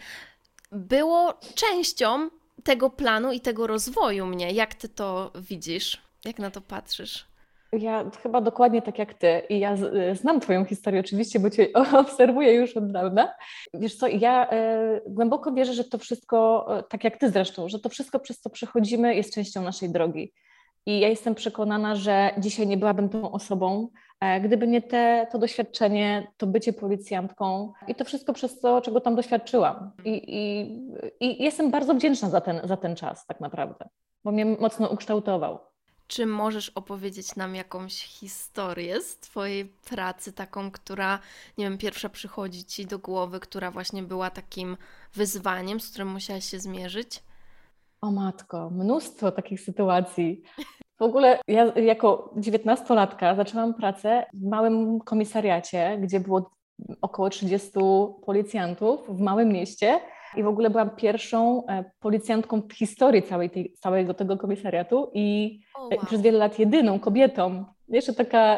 było 0.72 1.40
częścią 1.56 2.30
tego 2.64 2.90
planu 2.90 3.32
i 3.32 3.42
tego 3.42 3.68
rozwoju 3.68 4.26
mnie. 4.26 4.52
Jak 4.52 4.74
ty 4.74 4.90
to 4.90 5.32
widzisz? 5.36 6.02
Jak 6.26 6.40
na 6.40 6.52
to 6.52 6.62
patrzysz? 6.62 7.33
Ja 7.80 8.10
chyba 8.24 8.42
dokładnie 8.42 8.82
tak 8.82 9.00
jak 9.00 9.14
ty 9.14 9.42
i 9.50 9.60
ja 9.60 9.76
znam 10.14 10.40
Twoją 10.40 10.66
historię 10.66 11.00
oczywiście, 11.00 11.40
bo 11.40 11.50
Cię 11.50 11.68
obserwuję 11.94 12.54
już 12.54 12.78
od 12.78 12.92
dawna. 12.92 13.34
Wiesz 13.74 13.96
co, 13.96 14.08
ja 14.08 14.50
e, 14.50 15.02
głęboko 15.08 15.52
wierzę, 15.52 15.74
że 15.74 15.84
to 15.84 15.98
wszystko, 15.98 16.68
e, 16.78 16.84
tak 16.84 17.04
jak 17.04 17.18
Ty 17.18 17.30
zresztą, 17.30 17.70
że 17.70 17.80
to 17.80 17.90
wszystko 17.90 18.20
przez 18.20 18.40
co 18.40 18.50
przechodzimy 18.50 19.16
jest 19.16 19.34
częścią 19.34 19.62
naszej 19.62 19.90
drogi. 19.90 20.34
I 20.86 21.00
ja 21.00 21.08
jestem 21.08 21.36
przekonana, 21.36 21.96
że 21.96 22.32
dzisiaj 22.38 22.68
nie 22.68 22.78
byłabym 22.78 23.10
tą 23.10 23.32
osobą, 23.32 23.88
e, 24.20 24.42
gdyby 24.42 24.68
nie 24.68 24.82
te, 24.82 25.28
to 25.32 25.40
doświadczenie, 25.40 26.28
to 26.38 26.48
bycie 26.48 26.74
policjantką 26.74 27.74
i 27.88 27.96
to 27.96 28.06
wszystko 28.06 28.34
przez 28.34 28.60
to, 28.60 28.82
czego 28.82 29.02
tam 29.02 29.16
doświadczyłam. 29.16 29.92
I, 30.06 30.12
i, 30.28 30.62
i 31.20 31.44
jestem 31.44 31.72
bardzo 31.72 31.94
wdzięczna 31.94 32.30
za 32.30 32.42
ten, 32.42 32.62
za 32.64 32.78
ten 32.78 32.96
czas 32.96 33.26
tak 33.26 33.40
naprawdę, 33.40 33.90
bo 34.24 34.32
mnie 34.32 34.46
mocno 34.46 34.90
ukształtował. 34.90 35.73
Czy 36.14 36.26
możesz 36.26 36.70
opowiedzieć 36.70 37.36
nam 37.36 37.56
jakąś 37.56 37.94
historię 37.94 39.02
z 39.02 39.18
Twojej 39.18 39.66
pracy, 39.66 40.34
taką, 40.34 40.72
która, 40.72 41.20
nie 41.58 41.66
wiem, 41.66 41.78
pierwsza 41.78 42.10
przychodzi 42.10 42.66
Ci 42.66 42.86
do 42.86 43.00
głowy, 43.00 43.40
która 43.40 43.72
właśnie 43.72 44.04
była 44.04 44.30
takim 44.30 44.78
wyzwaniem, 45.14 45.80
z 45.80 45.90
którym 45.90 46.08
musiałaś 46.08 46.46
się 46.46 46.60
zmierzyć? 46.60 47.24
O 48.02 48.12
matko, 48.12 48.70
mnóstwo 48.70 49.32
takich 49.32 49.62
sytuacji. 49.62 50.44
W 51.00 51.02
ogóle 51.02 51.40
ja 51.48 51.66
jako 51.66 52.34
dziewiętnastolatka 52.38 53.36
zaczęłam 53.36 53.74
pracę 53.74 54.26
w 54.34 54.44
małym 54.44 55.00
komisariacie, 55.00 55.98
gdzie 56.02 56.20
było 56.20 56.52
około 57.02 57.30
30 57.30 57.70
policjantów 58.26 59.18
w 59.18 59.20
małym 59.20 59.50
mieście 59.50 60.00
i 60.36 60.44
w 60.44 60.48
ogóle 60.48 60.70
byłam 60.70 60.90
pierwszą 60.90 61.66
e, 61.68 61.84
policjantką 62.00 62.62
w 62.62 62.74
historii 62.74 63.24
całej 63.24 63.50
tej, 63.50 63.74
całego 63.74 64.14
tego 64.14 64.38
komisariatu 64.38 65.12
i 65.14 65.60
oh, 65.76 65.88
wow. 65.92 66.06
przez 66.06 66.22
wiele 66.22 66.38
lat 66.38 66.60
jedyną 66.60 67.00
kobietą. 67.00 67.66
Jeszcze 67.88 68.14
taka 68.14 68.58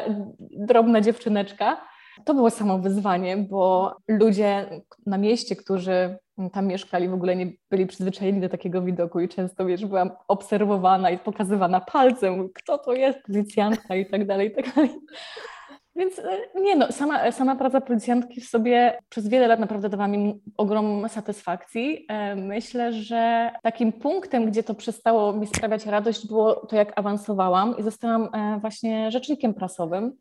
drobna 0.50 1.00
dziewczyneczka. 1.00 1.80
To 2.24 2.34
było 2.34 2.50
samo 2.50 2.78
wyzwanie, 2.78 3.36
bo 3.36 3.96
ludzie 4.08 4.82
na 5.06 5.18
mieście, 5.18 5.56
którzy 5.56 6.18
tam 6.52 6.66
mieszkali, 6.66 7.08
w 7.08 7.14
ogóle 7.14 7.36
nie 7.36 7.52
byli 7.70 7.86
przyzwyczajeni 7.86 8.40
do 8.40 8.48
takiego 8.48 8.82
widoku 8.82 9.20
i 9.20 9.28
często, 9.28 9.66
wiesz, 9.66 9.86
byłam 9.86 10.10
obserwowana 10.28 11.10
i 11.10 11.18
pokazywana 11.18 11.80
palcem, 11.80 12.48
kto 12.54 12.78
to 12.78 12.92
jest, 12.92 13.18
policjantka 13.26 13.96
i 13.96 14.06
tak 14.06 14.26
dalej, 14.26 14.48
i 14.48 14.54
tak 14.54 14.74
dalej. 14.74 14.90
Więc 15.96 16.18
e, 16.18 16.38
nie 16.60 16.76
no, 16.76 16.92
sama, 16.92 17.32
sama 17.32 17.56
praca 17.56 17.80
policjantki 17.80 18.40
w 18.40 18.48
sobie 18.48 18.98
przez 19.08 19.28
wiele 19.28 19.46
lat 19.46 19.60
naprawdę 19.60 19.88
dawała 19.88 20.08
mi 20.08 20.40
ogromną 20.56 21.08
satysfakcji. 21.08 22.06
E, 22.08 22.36
myślę, 22.36 22.92
że 22.92 23.50
takim 23.62 23.92
punktem, 23.92 24.46
gdzie 24.46 24.62
to 24.62 24.74
przestało 24.74 25.32
mi 25.32 25.46
sprawiać 25.46 25.86
radość, 25.86 26.26
było 26.26 26.66
to, 26.66 26.76
jak 26.76 26.98
awansowałam 26.98 27.76
i 27.78 27.82
zostałam 27.82 28.28
e, 28.32 28.58
właśnie 28.60 29.10
rzecznikiem 29.10 29.54
prasowym, 29.54 30.12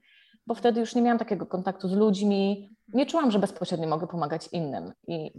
bo 0.47 0.55
wtedy 0.55 0.79
już 0.79 0.95
nie 0.95 1.01
miałam 1.01 1.19
takiego 1.19 1.45
kontaktu 1.45 1.87
z 1.87 1.93
ludźmi, 1.93 2.69
nie 2.93 3.05
czułam, 3.05 3.31
że 3.31 3.39
bezpośrednio 3.39 3.87
mogę 3.87 4.07
pomagać 4.07 4.47
innym. 4.51 4.91
I 5.07 5.31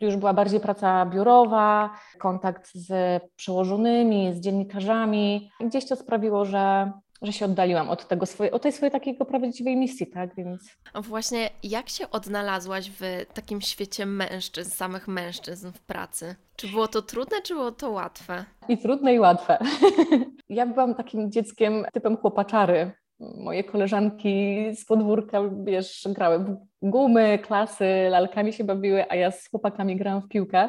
już 0.00 0.16
była 0.16 0.34
bardziej 0.34 0.60
praca 0.60 1.06
biurowa, 1.06 1.90
kontakt 2.18 2.70
z 2.74 3.22
przełożonymi, 3.36 4.34
z 4.34 4.40
dziennikarzami. 4.40 5.50
Gdzieś 5.60 5.86
to 5.86 5.96
sprawiło, 5.96 6.44
że 6.44 6.92
że 7.22 7.32
się 7.32 7.44
oddaliłam 7.44 7.88
od 7.88 8.08
tego 8.08 8.26
swojej, 8.26 8.52
od 8.52 8.62
tej 8.62 8.72
swojej 8.72 8.92
takiej 8.92 9.14
prawdziwej 9.14 9.76
misji, 9.76 10.06
tak, 10.06 10.34
więc... 10.34 10.76
Właśnie 10.94 11.50
jak 11.62 11.88
się 11.88 12.10
odnalazłaś 12.10 12.90
w 12.90 13.02
takim 13.34 13.60
świecie 13.60 14.06
mężczyzn, 14.06 14.70
samych 14.70 15.08
mężczyzn 15.08 15.72
w 15.72 15.80
pracy? 15.80 16.34
Czy 16.56 16.68
było 16.68 16.88
to 16.88 17.02
trudne, 17.02 17.42
czy 17.42 17.54
było 17.54 17.72
to 17.72 17.90
łatwe? 17.90 18.44
I 18.68 18.78
trudne, 18.78 19.14
i 19.14 19.18
łatwe. 19.18 19.58
ja 20.48 20.66
byłam 20.66 20.94
takim 20.94 21.32
dzieckiem 21.32 21.84
typem 21.92 22.16
chłopaczary. 22.16 22.90
Moje 23.20 23.64
koleżanki 23.64 24.56
z 24.74 24.84
podwórka, 24.84 25.40
wiesz, 25.64 26.08
grały 26.10 26.38
w 26.38 26.56
gumy, 26.82 27.38
klasy, 27.38 28.08
lalkami 28.10 28.52
się 28.52 28.64
bawiły, 28.64 29.10
a 29.10 29.14
ja 29.14 29.30
z 29.30 29.48
chłopakami 29.48 29.96
grałam 29.96 30.22
w 30.22 30.28
piłkę. 30.28 30.68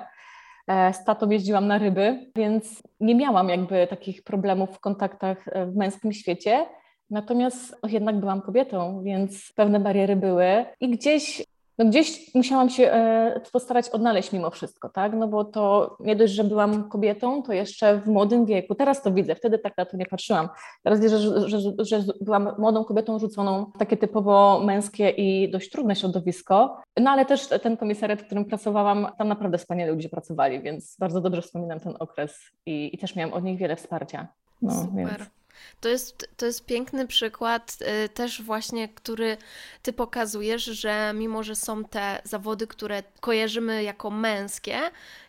E, 0.68 0.94
z 0.94 1.04
tatą 1.04 1.30
jeździłam 1.30 1.68
na 1.68 1.78
ryby, 1.78 2.32
więc 2.36 2.84
nie 3.00 3.16
miałam 3.16 3.50
jakby 3.50 3.88
takich 3.88 4.24
problemów 4.24 4.70
w 4.70 4.80
kontaktach 4.80 5.48
e, 5.48 5.66
w 5.66 5.76
męskim 5.76 6.14
świecie. 6.14 6.66
Natomiast 7.10 7.76
jednak 7.88 8.20
byłam 8.20 8.42
kobietą, 8.42 9.04
więc 9.04 9.54
pewne 9.56 9.80
bariery 9.80 10.16
były 10.16 10.66
i 10.80 10.90
gdzieś 10.90 11.46
no 11.78 11.86
gdzieś 11.86 12.36
musiałam 12.36 12.70
się 12.70 12.92
e, 12.92 13.42
postarać 13.52 13.90
odnaleźć 13.90 14.32
mimo 14.32 14.50
wszystko, 14.50 14.90
tak? 14.90 15.14
No 15.14 15.28
bo 15.28 15.46
to 15.46 15.96
nie 16.00 16.16
dość, 16.16 16.34
że 16.34 16.44
byłam 16.44 16.90
kobietą, 16.90 17.44
to 17.44 17.54
jeszcze 17.54 18.02
w 18.02 18.08
młodym 18.08 18.46
wieku. 18.46 18.76
Teraz 18.76 19.02
to 19.02 19.12
widzę, 19.12 19.36
wtedy 19.36 19.60
tak 19.60 19.78
na 19.78 19.86
to 19.86 19.98
nie 19.98 20.06
patrzyłam. 20.06 20.50
Teraz 20.84 21.00
widzę, 21.00 21.20
że, 21.20 21.50
że, 21.50 21.60
że 21.78 22.04
byłam 22.22 22.50
młodą 22.58 22.84
kobietą 22.84 23.20
rzuconą 23.20 23.72
w 23.76 23.78
takie 23.80 23.98
typowo 23.98 24.62
męskie 24.66 25.10
i 25.10 25.52
dość 25.52 25.70
trudne 25.70 25.96
środowisko. 25.96 26.82
No 27.00 27.12
ale 27.12 27.26
też 27.26 27.48
ten 27.48 27.78
komisariat, 27.78 28.22
w 28.22 28.26
którym 28.26 28.46
pracowałam, 28.46 29.08
tam 29.18 29.28
naprawdę 29.28 29.58
wspaniale 29.58 29.92
ludzie 29.92 30.10
pracowali, 30.10 30.62
więc 30.62 30.98
bardzo 31.00 31.22
dobrze 31.22 31.42
wspominam 31.42 31.80
ten 31.80 31.94
okres 32.00 32.40
i, 32.66 32.90
i 32.96 32.98
też 32.98 33.16
miałam 33.16 33.34
od 33.34 33.44
nich 33.44 33.60
wiele 33.60 33.76
wsparcia. 33.76 34.28
No, 34.62 34.72
Super. 34.72 34.96
Więc... 34.96 35.38
To 35.82 35.90
jest, 35.90 36.30
to 36.38 36.46
jest 36.46 36.66
piękny 36.66 37.08
przykład 37.08 37.78
y, 38.06 38.10
też 38.10 38.42
właśnie, 38.42 38.90
który 38.90 39.38
Ty 39.82 39.94
pokazujesz, 39.94 40.64
że 40.64 41.12
mimo, 41.16 41.44
że 41.44 41.56
są 41.56 41.84
te 41.84 42.22
zawody, 42.24 42.68
które 42.68 43.04
kojarzymy 43.20 43.84
jako 43.84 44.10
męskie, 44.10 44.80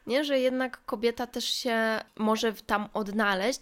nie, 0.06 0.24
że 0.24 0.38
jednak 0.40 0.84
kobieta 0.84 1.26
też 1.26 1.44
się 1.44 2.00
może 2.16 2.52
tam 2.52 2.88
odnaleźć. 2.94 3.60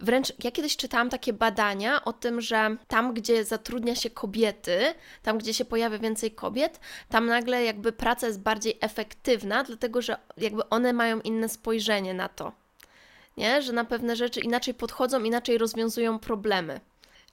Wręcz 0.00 0.32
ja 0.44 0.50
kiedyś 0.50 0.76
czytałam 0.76 1.10
takie 1.10 1.32
badania 1.32 2.04
o 2.04 2.12
tym, 2.12 2.40
że 2.40 2.76
tam, 2.88 3.14
gdzie 3.14 3.44
zatrudnia 3.44 3.94
się 3.94 4.10
kobiety, 4.10 4.94
tam, 5.22 5.38
gdzie 5.38 5.54
się 5.54 5.64
pojawia 5.64 5.98
więcej 5.98 6.30
kobiet, 6.30 6.80
tam 7.08 7.26
nagle 7.26 7.64
jakby 7.64 7.92
praca 7.92 8.26
jest 8.26 8.40
bardziej 8.40 8.78
efektywna, 8.80 9.64
dlatego 9.64 10.02
że 10.02 10.16
jakby 10.36 10.68
one 10.68 10.92
mają 10.92 11.20
inne 11.20 11.48
spojrzenie 11.48 12.14
na 12.14 12.28
to 12.28 12.52
nie? 13.40 13.62
że 13.62 13.72
na 13.72 13.84
pewne 13.84 14.16
rzeczy 14.16 14.40
inaczej 14.40 14.74
podchodzą, 14.74 15.24
inaczej 15.24 15.58
rozwiązują 15.58 16.18
problemy. 16.18 16.80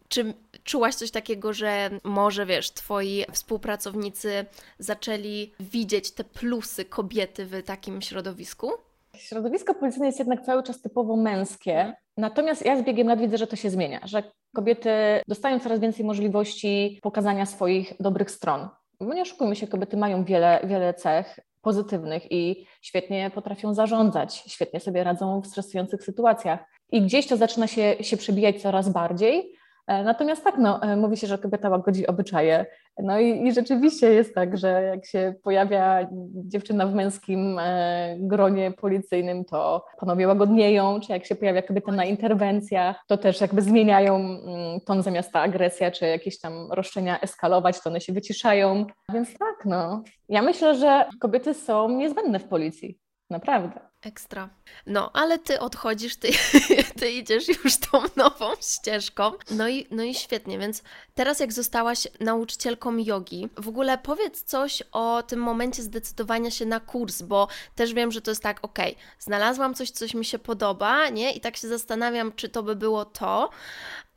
Czy 0.09 0.33
czułaś 0.63 0.95
coś 0.95 1.11
takiego, 1.11 1.53
że 1.53 1.89
może 2.03 2.45
wiesz, 2.45 2.71
twoi 2.71 3.25
współpracownicy 3.31 4.45
zaczęli 4.79 5.53
widzieć 5.59 6.11
te 6.11 6.23
plusy 6.23 6.85
kobiety 6.85 7.45
w 7.45 7.63
takim 7.63 8.01
środowisku? 8.01 8.71
Środowisko 9.15 9.73
policyjne 9.73 10.05
jest 10.05 10.19
jednak 10.19 10.45
cały 10.45 10.63
czas 10.63 10.81
typowo 10.81 11.15
męskie, 11.15 11.93
natomiast 12.17 12.65
ja 12.65 12.81
z 12.81 12.83
biegiem 12.83 13.07
lat 13.07 13.19
widzę, 13.19 13.37
że 13.37 13.47
to 13.47 13.55
się 13.55 13.69
zmienia, 13.69 13.99
że 14.03 14.23
kobiety 14.55 14.89
dostają 15.27 15.59
coraz 15.59 15.79
więcej 15.79 16.05
możliwości 16.05 16.99
pokazania 17.01 17.45
swoich 17.45 17.93
dobrych 17.99 18.31
stron. 18.31 18.69
Bo 18.99 19.13
nie 19.13 19.21
oszukujmy 19.21 19.55
się, 19.55 19.67
kobiety 19.67 19.97
mają 19.97 20.23
wiele, 20.23 20.59
wiele 20.63 20.93
cech, 20.93 21.39
pozytywnych 21.67 22.31
i 22.31 22.65
świetnie 22.81 23.31
potrafią 23.35 23.73
zarządzać, 23.73 24.43
świetnie 24.47 24.79
sobie 24.79 25.03
radzą 25.03 25.41
w 25.41 25.47
stresujących 25.47 26.03
sytuacjach. 26.03 26.59
I 26.91 27.01
gdzieś 27.01 27.27
to 27.27 27.37
zaczyna 27.37 27.67
się, 27.67 27.95
się 28.01 28.17
przebijać 28.17 28.61
coraz 28.61 28.89
bardziej. 28.89 29.53
E, 29.87 30.03
natomiast 30.03 30.43
tak, 30.43 30.57
no, 30.57 30.81
e, 30.81 30.95
mówi 30.95 31.17
się, 31.17 31.27
że 31.27 31.37
kobieta 31.37 31.69
łagodzi 31.69 32.07
obyczaje. 32.07 32.65
No 33.03 33.19
i, 33.19 33.47
i, 33.47 33.53
rzeczywiście 33.53 34.13
jest 34.13 34.35
tak, 34.35 34.57
że 34.57 34.81
jak 34.81 35.05
się 35.05 35.33
pojawia 35.43 36.07
dziewczyna 36.33 36.87
w 36.87 36.93
męskim 36.93 37.59
e, 37.59 38.15
gronie 38.19 38.71
policyjnym, 38.71 39.45
to 39.45 39.85
panowie 39.99 40.27
łagodnieją, 40.27 40.99
czy 40.99 41.11
jak 41.11 41.25
się 41.25 41.35
pojawia 41.35 41.61
kobieta 41.61 41.91
na 41.91 42.05
interwencjach, 42.05 43.03
to 43.07 43.17
też 43.17 43.41
jakby 43.41 43.61
zmieniają 43.61 44.15
mm, 44.15 44.81
ton 44.85 45.03
zamiast 45.03 45.31
ta 45.31 45.41
agresja, 45.41 45.91
czy 45.91 46.05
jakieś 46.05 46.39
tam 46.39 46.71
roszczenia 46.71 47.19
eskalować, 47.19 47.81
to 47.81 47.89
one 47.89 48.01
się 48.01 48.13
wyciszają. 48.13 48.85
Więc 49.13 49.37
tak, 49.37 49.65
no. 49.65 50.03
Ja 50.29 50.41
myślę, 50.41 50.75
że 50.75 51.05
kobiety 51.19 51.53
są 51.53 51.89
niezbędne 51.89 52.39
w 52.39 52.47
policji. 52.47 52.99
Naprawdę. 53.29 53.79
Ekstra. 54.01 54.49
No, 54.85 55.11
ale 55.13 55.39
ty 55.39 55.59
odchodzisz, 55.59 56.15
ty, 56.15 56.29
ty 56.99 57.11
idziesz 57.11 57.47
już 57.47 57.77
tą 57.77 58.01
nową 58.15 58.45
ścieżką. 58.61 59.31
No 59.51 59.69
i, 59.69 59.87
no 59.91 60.03
i 60.03 60.15
świetnie, 60.15 60.59
więc 60.59 60.83
teraz 61.15 61.39
jak 61.39 61.53
zostałaś 61.53 62.07
nauczycielką 62.19 62.97
jogi, 62.97 63.49
w 63.57 63.67
ogóle 63.67 63.97
powiedz 63.97 64.43
coś 64.43 64.83
o 64.91 65.23
tym 65.23 65.39
momencie 65.39 65.83
zdecydowania 65.83 66.51
się 66.51 66.65
na 66.65 66.79
kurs, 66.79 67.21
bo 67.21 67.47
też 67.75 67.93
wiem, 67.93 68.11
że 68.11 68.21
to 68.21 68.31
jest 68.31 68.43
tak, 68.43 68.59
ok, 68.61 68.79
znalazłam 69.19 69.73
coś, 69.73 69.89
coś 69.89 70.13
mi 70.13 70.25
się 70.25 70.39
podoba, 70.39 71.09
nie? 71.09 71.31
I 71.31 71.41
tak 71.41 71.57
się 71.57 71.67
zastanawiam, 71.67 72.31
czy 72.31 72.49
to 72.49 72.63
by 72.63 72.75
było 72.75 73.05
to, 73.05 73.49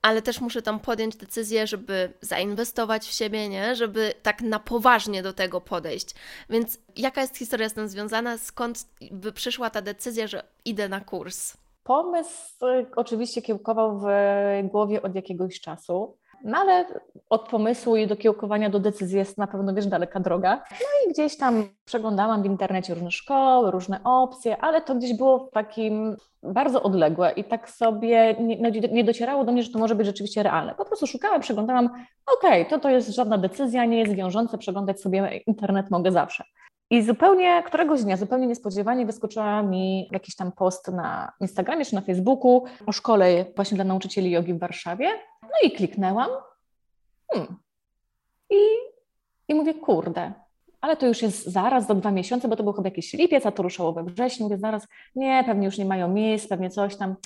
ale 0.02 0.22
też 0.22 0.40
muszę 0.40 0.62
tam 0.62 0.80
podjąć 0.80 1.16
decyzję, 1.16 1.66
żeby 1.66 2.12
zainwestować 2.20 3.06
w 3.06 3.12
siebie, 3.12 3.48
nie? 3.48 3.74
Żeby 3.74 4.14
tak 4.22 4.42
na 4.42 4.58
poważnie 4.58 5.22
do 5.22 5.32
tego 5.32 5.60
podejść. 5.60 6.14
Więc 6.50 6.78
jaka 6.96 7.20
jest 7.20 7.36
historia 7.36 7.68
z 7.68 7.74
tym 7.74 7.88
związana? 7.88 8.38
Skąd 8.38 8.86
by 9.10 9.32
przyszła 9.32 9.70
ta 9.70 9.82
decyzja, 9.82 10.26
że 10.26 10.42
idę 10.64 10.88
na 10.88 11.00
kurs? 11.00 11.56
Pomysł 11.84 12.64
oczywiście 12.96 13.42
kiełkował 13.42 14.00
w 14.00 14.04
głowie 14.64 15.02
od 15.02 15.14
jakiegoś 15.14 15.60
czasu. 15.60 16.16
No 16.44 16.58
ale 16.58 16.84
od 17.30 17.48
pomysłu 17.48 17.96
i 17.96 18.06
do 18.06 18.16
kiełkowania 18.16 18.70
do 18.70 18.80
decyzji 18.80 19.18
jest 19.18 19.38
na 19.38 19.46
pewno, 19.46 19.74
wiesz, 19.74 19.86
daleka 19.86 20.20
droga. 20.20 20.62
No 20.70 20.86
i 21.06 21.12
gdzieś 21.12 21.36
tam 21.36 21.68
przeglądałam 21.84 22.42
w 22.42 22.46
internecie 22.46 22.94
różne 22.94 23.10
szkoły, 23.10 23.70
różne 23.70 24.00
opcje, 24.04 24.56
ale 24.56 24.80
to 24.80 24.94
gdzieś 24.94 25.16
było 25.16 25.50
takim 25.52 26.16
bardzo 26.42 26.82
odległe 26.82 27.32
i 27.32 27.44
tak 27.44 27.70
sobie 27.70 28.36
nie, 28.40 28.58
no, 28.60 28.68
nie 28.92 29.04
docierało 29.04 29.44
do 29.44 29.52
mnie, 29.52 29.62
że 29.62 29.72
to 29.72 29.78
może 29.78 29.94
być 29.94 30.06
rzeczywiście 30.06 30.42
realne. 30.42 30.74
Po 30.74 30.84
prostu 30.84 31.06
szukałam, 31.06 31.40
przeglądałam, 31.40 31.86
okej, 32.38 32.62
okay, 32.62 32.64
to 32.64 32.78
to 32.78 32.90
jest 32.90 33.08
żadna 33.08 33.38
decyzja, 33.38 33.84
nie 33.84 33.98
jest 33.98 34.12
wiążące, 34.12 34.58
przeglądać 34.58 35.00
sobie 35.00 35.36
internet 35.46 35.90
mogę 35.90 36.12
zawsze. 36.12 36.44
I 36.90 37.02
zupełnie 37.02 37.62
któregoś 37.66 38.02
dnia, 38.02 38.16
zupełnie 38.16 38.46
niespodziewanie 38.46 39.06
wyskoczyła 39.06 39.62
mi 39.62 40.08
jakiś 40.12 40.36
tam 40.36 40.52
post 40.52 40.88
na 40.88 41.32
Instagramie 41.40 41.84
czy 41.84 41.94
na 41.94 42.00
Facebooku 42.00 42.64
o 42.86 42.92
szkole 42.92 43.44
właśnie 43.56 43.74
dla 43.74 43.84
nauczycieli 43.84 44.30
jogi 44.30 44.54
w 44.54 44.58
Warszawie. 44.58 45.08
No 45.42 45.48
i 45.62 45.70
kliknęłam. 45.70 46.30
Hmm. 47.32 47.56
I, 48.50 48.56
I 49.48 49.54
mówię, 49.54 49.74
kurde, 49.74 50.32
ale 50.80 50.96
to 50.96 51.06
już 51.06 51.22
jest 51.22 51.44
zaraz, 51.46 51.86
za 51.86 51.94
dwa 51.94 52.10
miesiące, 52.10 52.48
bo 52.48 52.56
to 52.56 52.62
był 52.62 52.72
chyba 52.72 52.88
jakiś 52.88 53.12
lipiec, 53.12 53.46
a 53.46 53.52
to 53.52 53.62
ruszało 53.62 53.92
we 53.92 54.04
wrześniu. 54.04 54.44
Mówię, 54.44 54.58
zaraz, 54.58 54.88
nie, 55.16 55.44
pewnie 55.46 55.66
już 55.66 55.78
nie 55.78 55.84
mają 55.84 56.08
miejsc, 56.08 56.48
pewnie 56.48 56.70
coś 56.70 56.96
tam, 56.96 57.16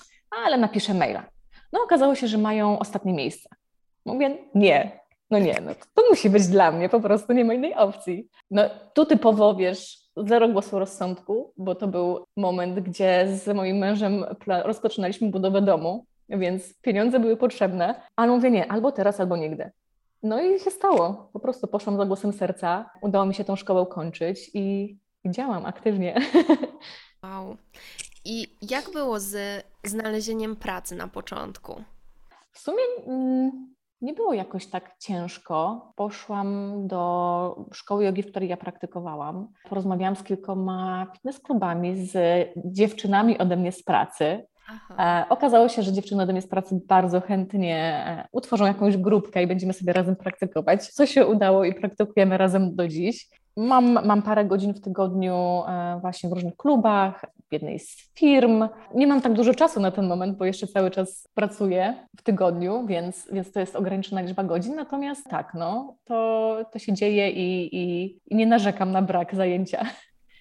ale 0.45 0.59
napiszę 0.59 0.95
maila. 0.95 1.25
No 1.73 1.81
okazało 1.85 2.15
się, 2.15 2.29
że 2.29 2.39
mają 2.39 2.79
ostatnie 2.79 3.13
miejsce. 3.13 3.49
Mówię, 4.05 4.39
nie, 4.55 5.01
no 5.31 5.39
nie, 5.39 5.61
no 5.63 5.73
to 5.95 6.03
musi 6.11 6.31
być 6.31 6.47
dla 6.47 6.73
mnie, 6.73 6.89
po 6.89 7.01
prostu 7.01 7.33
nie 7.33 7.45
ma 7.45 7.55
innej 7.55 7.75
opcji. 7.75 8.29
No 8.51 8.63
tu 8.95 9.07
typowo, 9.07 9.55
wiesz, 9.55 9.99
zero 10.17 10.49
głosu 10.49 10.79
rozsądku, 10.79 11.53
bo 11.57 11.75
to 11.75 11.89
był 11.89 12.25
moment, 12.37 12.81
gdzie 12.81 13.37
z 13.37 13.55
moim 13.55 13.77
mężem 13.77 14.25
rozpoczynaliśmy 14.47 15.31
budowę 15.31 15.63
domu, 15.63 16.07
więc 16.29 16.81
pieniądze 16.81 17.21
były 17.21 17.37
potrzebne, 17.37 18.03
ale 18.17 18.33
mówię 18.33 18.51
nie, 18.51 18.73
albo 18.73 18.93
teraz, 18.93 19.21
albo 19.21 19.37
nigdy. 19.37 19.71
No 20.23 20.43
i 20.43 20.61
się 20.61 20.71
stało. 20.71 21.31
Po 21.33 21.41
prostu 21.41 21.67
poszłam 21.67 21.97
za 21.97 22.05
głosem 22.05 22.33
serca, 22.33 22.91
udało 23.03 23.27
mi 23.27 23.35
się 23.35 23.45
tą 23.45 23.57
szkołę 23.57 23.87
kończyć 23.87 24.51
i, 24.55 24.99
i 25.25 25.31
działam 25.31 25.67
aktywnie. 25.67 26.15
Wow. 27.25 27.57
I 28.25 28.57
jak 28.71 28.91
było 28.91 29.21
z 29.21 29.65
znalezieniem 29.85 30.57
pracy 30.57 30.97
na 30.97 31.09
początku? 31.09 31.83
W 32.53 32.59
sumie 32.59 32.83
mm, 33.07 33.74
nie 34.05 34.13
było 34.13 34.35
jakoś 34.35 34.67
tak 34.67 34.99
ciężko. 34.99 35.87
Poszłam 35.97 36.73
do 36.87 37.67
szkoły 37.73 38.05
jogi, 38.05 38.23
w 38.23 38.31
której 38.31 38.49
ja 38.49 38.57
praktykowałam. 38.57 39.49
Porozmawiałam 39.69 40.17
z 40.17 40.23
kilkoma 40.23 41.07
fitness 41.13 41.41
klubami, 41.41 42.07
z 42.07 42.17
dziewczynami 42.57 43.39
ode 43.39 43.57
mnie 43.57 43.73
z 43.73 43.83
pracy. 43.83 44.47
E, 44.99 45.25
okazało 45.29 45.69
się, 45.69 45.83
że 45.83 45.93
dziewczyny 45.93 46.23
ode 46.23 46.33
mnie 46.33 46.43
z 46.43 46.49
pracy 46.49 46.81
bardzo 46.89 47.21
chętnie 47.21 48.05
e, 48.07 48.29
utworzą 48.33 48.67
jakąś 48.67 48.97
grupkę 48.97 49.43
i 49.43 49.47
będziemy 49.47 49.73
sobie 49.73 49.93
razem 49.93 50.17
praktykować, 50.17 50.89
co 50.89 51.07
się 51.07 51.27
udało 51.27 51.65
i 51.65 51.75
praktykujemy 51.75 52.39
razem 52.39 52.77
do 52.77 52.89
dziś. 52.89 53.29
Mam, 53.57 54.07
mam 54.07 54.23
parę 54.23 54.45
godzin 54.45 54.75
w 54.75 54.81
tygodniu 54.81 55.63
e, 55.69 55.99
właśnie 56.01 56.31
w 56.31 56.33
różnych 56.33 56.57
klubach, 56.57 57.25
jednej 57.55 57.79
z 57.79 58.11
firm. 58.15 58.69
Nie 58.95 59.07
mam 59.07 59.21
tak 59.21 59.33
dużo 59.33 59.55
czasu 59.55 59.81
na 59.81 59.91
ten 59.91 60.07
moment, 60.07 60.39
bo 60.39 60.45
jeszcze 60.45 60.67
cały 60.67 60.91
czas 60.91 61.29
pracuję 61.35 62.07
w 62.17 62.23
tygodniu, 62.23 62.87
więc, 62.87 63.29
więc 63.33 63.53
to 63.53 63.61
jest 63.61 63.77
ograniczona 63.77 64.21
liczba 64.21 64.45
godzin. 64.45 64.75
Natomiast 64.75 65.25
tak, 65.31 65.55
no, 65.55 65.97
to, 66.05 66.57
to 66.73 66.79
się 66.79 66.93
dzieje 66.93 67.31
i, 67.31 67.77
i, 67.77 68.05
i 68.27 68.37
nie 68.37 68.47
narzekam 68.47 68.93
na 68.93 69.03
brak 69.03 69.35
zajęcia. 69.35 69.87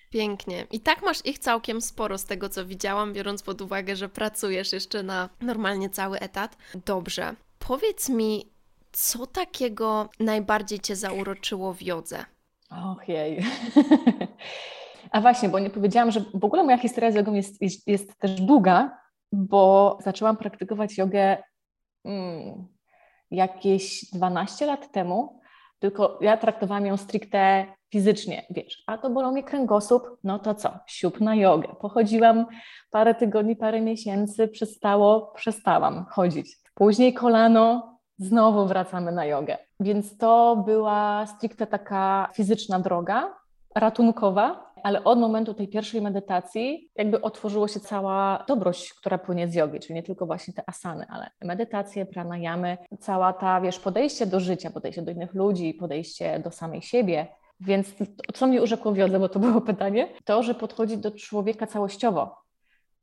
Pięknie. 0.09 0.65
I 0.71 0.79
tak 0.79 1.01
masz 1.03 1.25
ich 1.25 1.39
całkiem 1.39 1.81
sporo 1.81 2.17
z 2.17 2.25
tego, 2.25 2.49
co 2.49 2.65
widziałam, 2.65 3.13
biorąc 3.13 3.43
pod 3.43 3.61
uwagę, 3.61 3.95
że 3.95 4.09
pracujesz 4.09 4.73
jeszcze 4.73 5.03
na 5.03 5.29
normalnie 5.41 5.89
cały 5.89 6.19
etat. 6.19 6.57
Dobrze. 6.85 7.35
Powiedz 7.59 8.09
mi, 8.09 8.45
co 8.91 9.27
takiego 9.27 10.09
najbardziej 10.19 10.79
Cię 10.79 10.95
zauroczyło 10.95 11.73
w 11.73 11.81
jodze? 11.81 12.25
Och 12.69 13.09
jej. 13.09 13.39
A 15.11 15.21
właśnie, 15.21 15.49
bo 15.49 15.59
nie 15.59 15.69
powiedziałam, 15.69 16.11
że 16.11 16.21
w 16.33 16.45
ogóle 16.45 16.63
moja 16.63 16.77
historia 16.77 17.11
z 17.11 17.15
jogą 17.15 17.33
jest, 17.33 17.61
jest, 17.61 17.87
jest 17.87 18.19
też 18.19 18.41
długa, 18.41 18.97
bo 19.31 19.97
zaczęłam 20.01 20.37
praktykować 20.37 20.97
jogę 20.97 21.37
hmm, 22.03 22.67
jakieś 23.31 24.05
12 24.13 24.65
lat 24.65 24.91
temu, 24.91 25.39
tylko 25.79 26.19
ja 26.21 26.37
traktowałam 26.37 26.85
ją 26.85 26.97
stricte 26.97 27.65
fizycznie, 27.91 28.45
wiesz, 28.49 28.83
a 28.87 28.97
to 28.97 29.09
bolą 29.09 29.31
mnie 29.31 29.43
kręgosłup, 29.43 30.17
no 30.23 30.39
to 30.39 30.55
co, 30.55 30.79
siup 30.87 31.21
na 31.21 31.35
jogę. 31.35 31.75
Pochodziłam 31.81 32.45
parę 32.91 33.15
tygodni, 33.15 33.55
parę 33.55 33.81
miesięcy, 33.81 34.47
przestało, 34.47 35.31
przestałam 35.35 36.05
chodzić. 36.09 36.55
Później 36.73 37.13
kolano, 37.13 37.97
znowu 38.17 38.65
wracamy 38.65 39.11
na 39.11 39.25
jogę. 39.25 39.57
Więc 39.79 40.17
to 40.17 40.63
była 40.65 41.25
stricte 41.25 41.67
taka 41.67 42.29
fizyczna 42.33 42.79
droga, 42.79 43.35
ratunkowa, 43.75 44.72
ale 44.83 45.03
od 45.03 45.19
momentu 45.19 45.53
tej 45.53 45.67
pierwszej 45.67 46.01
medytacji 46.01 46.89
jakby 46.95 47.21
otworzyło 47.21 47.67
się 47.67 47.79
cała 47.79 48.45
dobrość, 48.47 48.93
która 48.93 49.17
płynie 49.17 49.47
z 49.47 49.55
jogi, 49.55 49.79
czyli 49.79 49.93
nie 49.93 50.03
tylko 50.03 50.25
właśnie 50.25 50.53
te 50.53 50.69
asany, 50.69 51.05
ale 51.09 51.29
medytacje, 51.41 52.05
pranayamy, 52.05 52.77
cała 52.99 53.33
ta, 53.33 53.61
wiesz, 53.61 53.79
podejście 53.79 54.25
do 54.25 54.39
życia, 54.39 54.71
podejście 54.71 55.01
do 55.01 55.11
innych 55.11 55.33
ludzi, 55.33 55.73
podejście 55.73 56.39
do 56.39 56.51
samej 56.51 56.81
siebie. 56.81 57.27
Więc 57.59 57.93
co 58.33 58.47
mnie 58.47 58.61
urzekło 58.61 58.91
w 58.91 58.97
jodze, 58.97 59.19
bo 59.19 59.29
to 59.29 59.39
było 59.39 59.61
pytanie, 59.61 60.07
to, 60.25 60.43
że 60.43 60.55
podchodzi 60.55 60.97
do 60.97 61.11
człowieka 61.11 61.67
całościowo, 61.67 62.35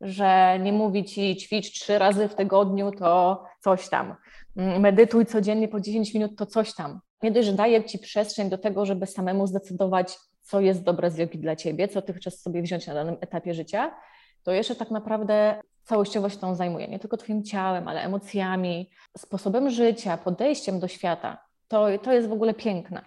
że 0.01 0.59
nie 0.59 0.73
mówi 0.73 1.05
ci 1.05 1.37
ćwicz 1.37 1.73
trzy 1.73 1.99
razy 1.99 2.29
w 2.29 2.35
tygodniu, 2.35 2.91
to 2.91 3.45
coś 3.61 3.89
tam. 3.89 4.15
Medytuj 4.57 5.27
codziennie 5.27 5.69
po 5.69 5.81
10 5.81 6.15
minut, 6.15 6.37
to 6.37 6.47
coś 6.47 6.75
tam. 6.75 7.01
Nie 7.23 7.31
dość, 7.31 7.47
że 7.47 7.53
daje 7.53 7.85
ci 7.85 7.99
przestrzeń 7.99 8.51
do 8.51 8.59
tego, 8.59 8.87
żeby 8.87 9.07
samemu 9.07 9.47
zdecydować, 9.47 10.19
co 10.51 10.61
jest 10.61 10.83
dobre 10.83 11.11
z 11.11 11.19
jogi 11.19 11.39
dla 11.39 11.57
ciebie, 11.57 11.89
co 11.89 12.03
ty 12.03 12.13
chcesz 12.13 12.35
sobie 12.35 12.63
wziąć 12.63 12.87
na 12.87 12.95
danym 12.95 13.17
etapie 13.21 13.55
życia, 13.55 13.95
to 14.43 14.53
jeszcze 14.53 14.77
tak 14.77 14.91
naprawdę 14.91 15.63
całościowo 15.85 16.29
się 16.29 16.37
tą 16.37 16.55
zajmuje. 16.55 16.89
Nie 16.89 16.99
tylko 16.99 17.17
twoim 17.17 17.45
ciałem, 17.45 17.89
ale 17.89 18.03
emocjami, 18.03 18.91
sposobem 19.19 19.71
życia, 19.71 20.17
podejściem 20.17 20.81
do 20.81 20.89
świata. 20.89 21.39
To, 21.69 21.87
to 22.03 22.13
jest 22.13 22.29
w 22.29 22.33
ogóle 22.33 22.55
piękne. 22.55 23.05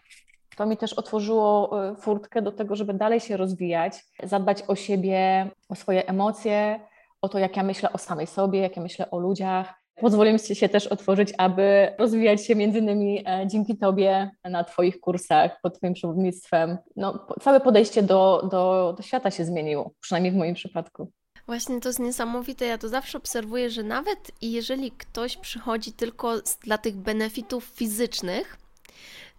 To 0.58 0.66
mi 0.66 0.78
też 0.78 0.94
otworzyło 0.94 1.72
y, 1.92 1.96
furtkę 1.96 2.42
do 2.42 2.52
tego, 2.52 2.76
żeby 2.76 2.94
dalej 2.94 3.20
się 3.20 3.38
rozwijać, 3.38 3.94
zadbać 4.24 4.64
o 4.68 4.76
siebie, 4.76 5.50
o 5.70 5.76
swoje 5.76 6.08
emocje, 6.08 6.80
o 7.22 7.30
to, 7.30 7.40
jak 7.40 7.58
ja 7.58 7.64
myślę 7.64 7.94
o 7.94 7.98
samej 7.98 8.28
sobie, 8.28 8.60
jak 8.60 8.76
ja 8.78 8.84
myślę 8.84 9.12
o 9.12 9.20
ludziach, 9.20 9.83
Pozwolę 9.96 10.40
Ci 10.40 10.56
się 10.56 10.70
też 10.70 10.88
otworzyć, 10.88 11.34
aby 11.38 11.94
rozwijać 11.98 12.46
się 12.46 12.56
między 12.56 12.80
innymi 12.80 13.24
e, 13.28 13.48
dzięki 13.48 13.78
Tobie 13.78 14.32
na 14.44 14.64
Twoich 14.64 15.00
kursach, 15.00 15.62
pod 15.62 15.78
Twoim 15.78 15.94
przewodnictwem. 15.94 16.78
No, 16.96 17.28
całe 17.42 17.60
podejście 17.60 18.04
do, 18.04 18.48
do, 18.52 18.94
do 18.98 19.04
świata 19.04 19.32
się 19.32 19.46
zmieniło, 19.46 19.92
przynajmniej 20.00 20.34
w 20.34 20.36
moim 20.36 20.56
przypadku. 20.56 21.12
Właśnie 21.46 21.82
to 21.82 21.90
jest 21.90 22.00
niesamowite. 22.00 22.66
Ja 22.66 22.78
to 22.78 22.90
zawsze 22.90 23.18
obserwuję, 23.18 23.70
że 23.70 23.84
nawet 23.84 24.32
jeżeli 24.42 24.92
ktoś 24.92 25.38
przychodzi 25.38 25.92
tylko 25.92 26.34
dla 26.64 26.78
tych 26.78 26.96
benefitów 26.96 27.64
fizycznych, 27.64 28.58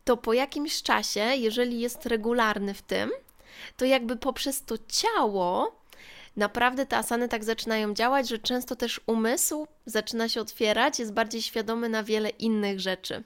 to 0.04 0.16
po 0.16 0.32
jakimś 0.32 0.82
czasie, 0.82 1.20
jeżeli 1.20 1.80
jest 1.80 2.06
regularny 2.06 2.74
w 2.74 2.82
tym, 2.82 3.10
to 3.76 3.84
jakby 3.84 4.16
poprzez 4.16 4.62
to 4.62 4.74
ciało 4.88 5.72
naprawdę 6.37 6.87
te 6.87 6.97
asany 6.97 7.29
tak 7.29 7.44
zaczynają 7.44 7.94
działać, 7.94 8.29
że 8.29 8.38
często 8.38 8.77
też 8.77 9.01
umysł 9.07 9.66
zaczyna 9.87 10.29
się 10.29 10.40
otwierać, 10.40 10.99
jest 10.99 11.12
bardziej 11.12 11.42
świadomy 11.42 11.88
na 11.88 12.03
wiele 12.03 12.29
innych 12.29 12.81
rzeczy. 12.81 13.23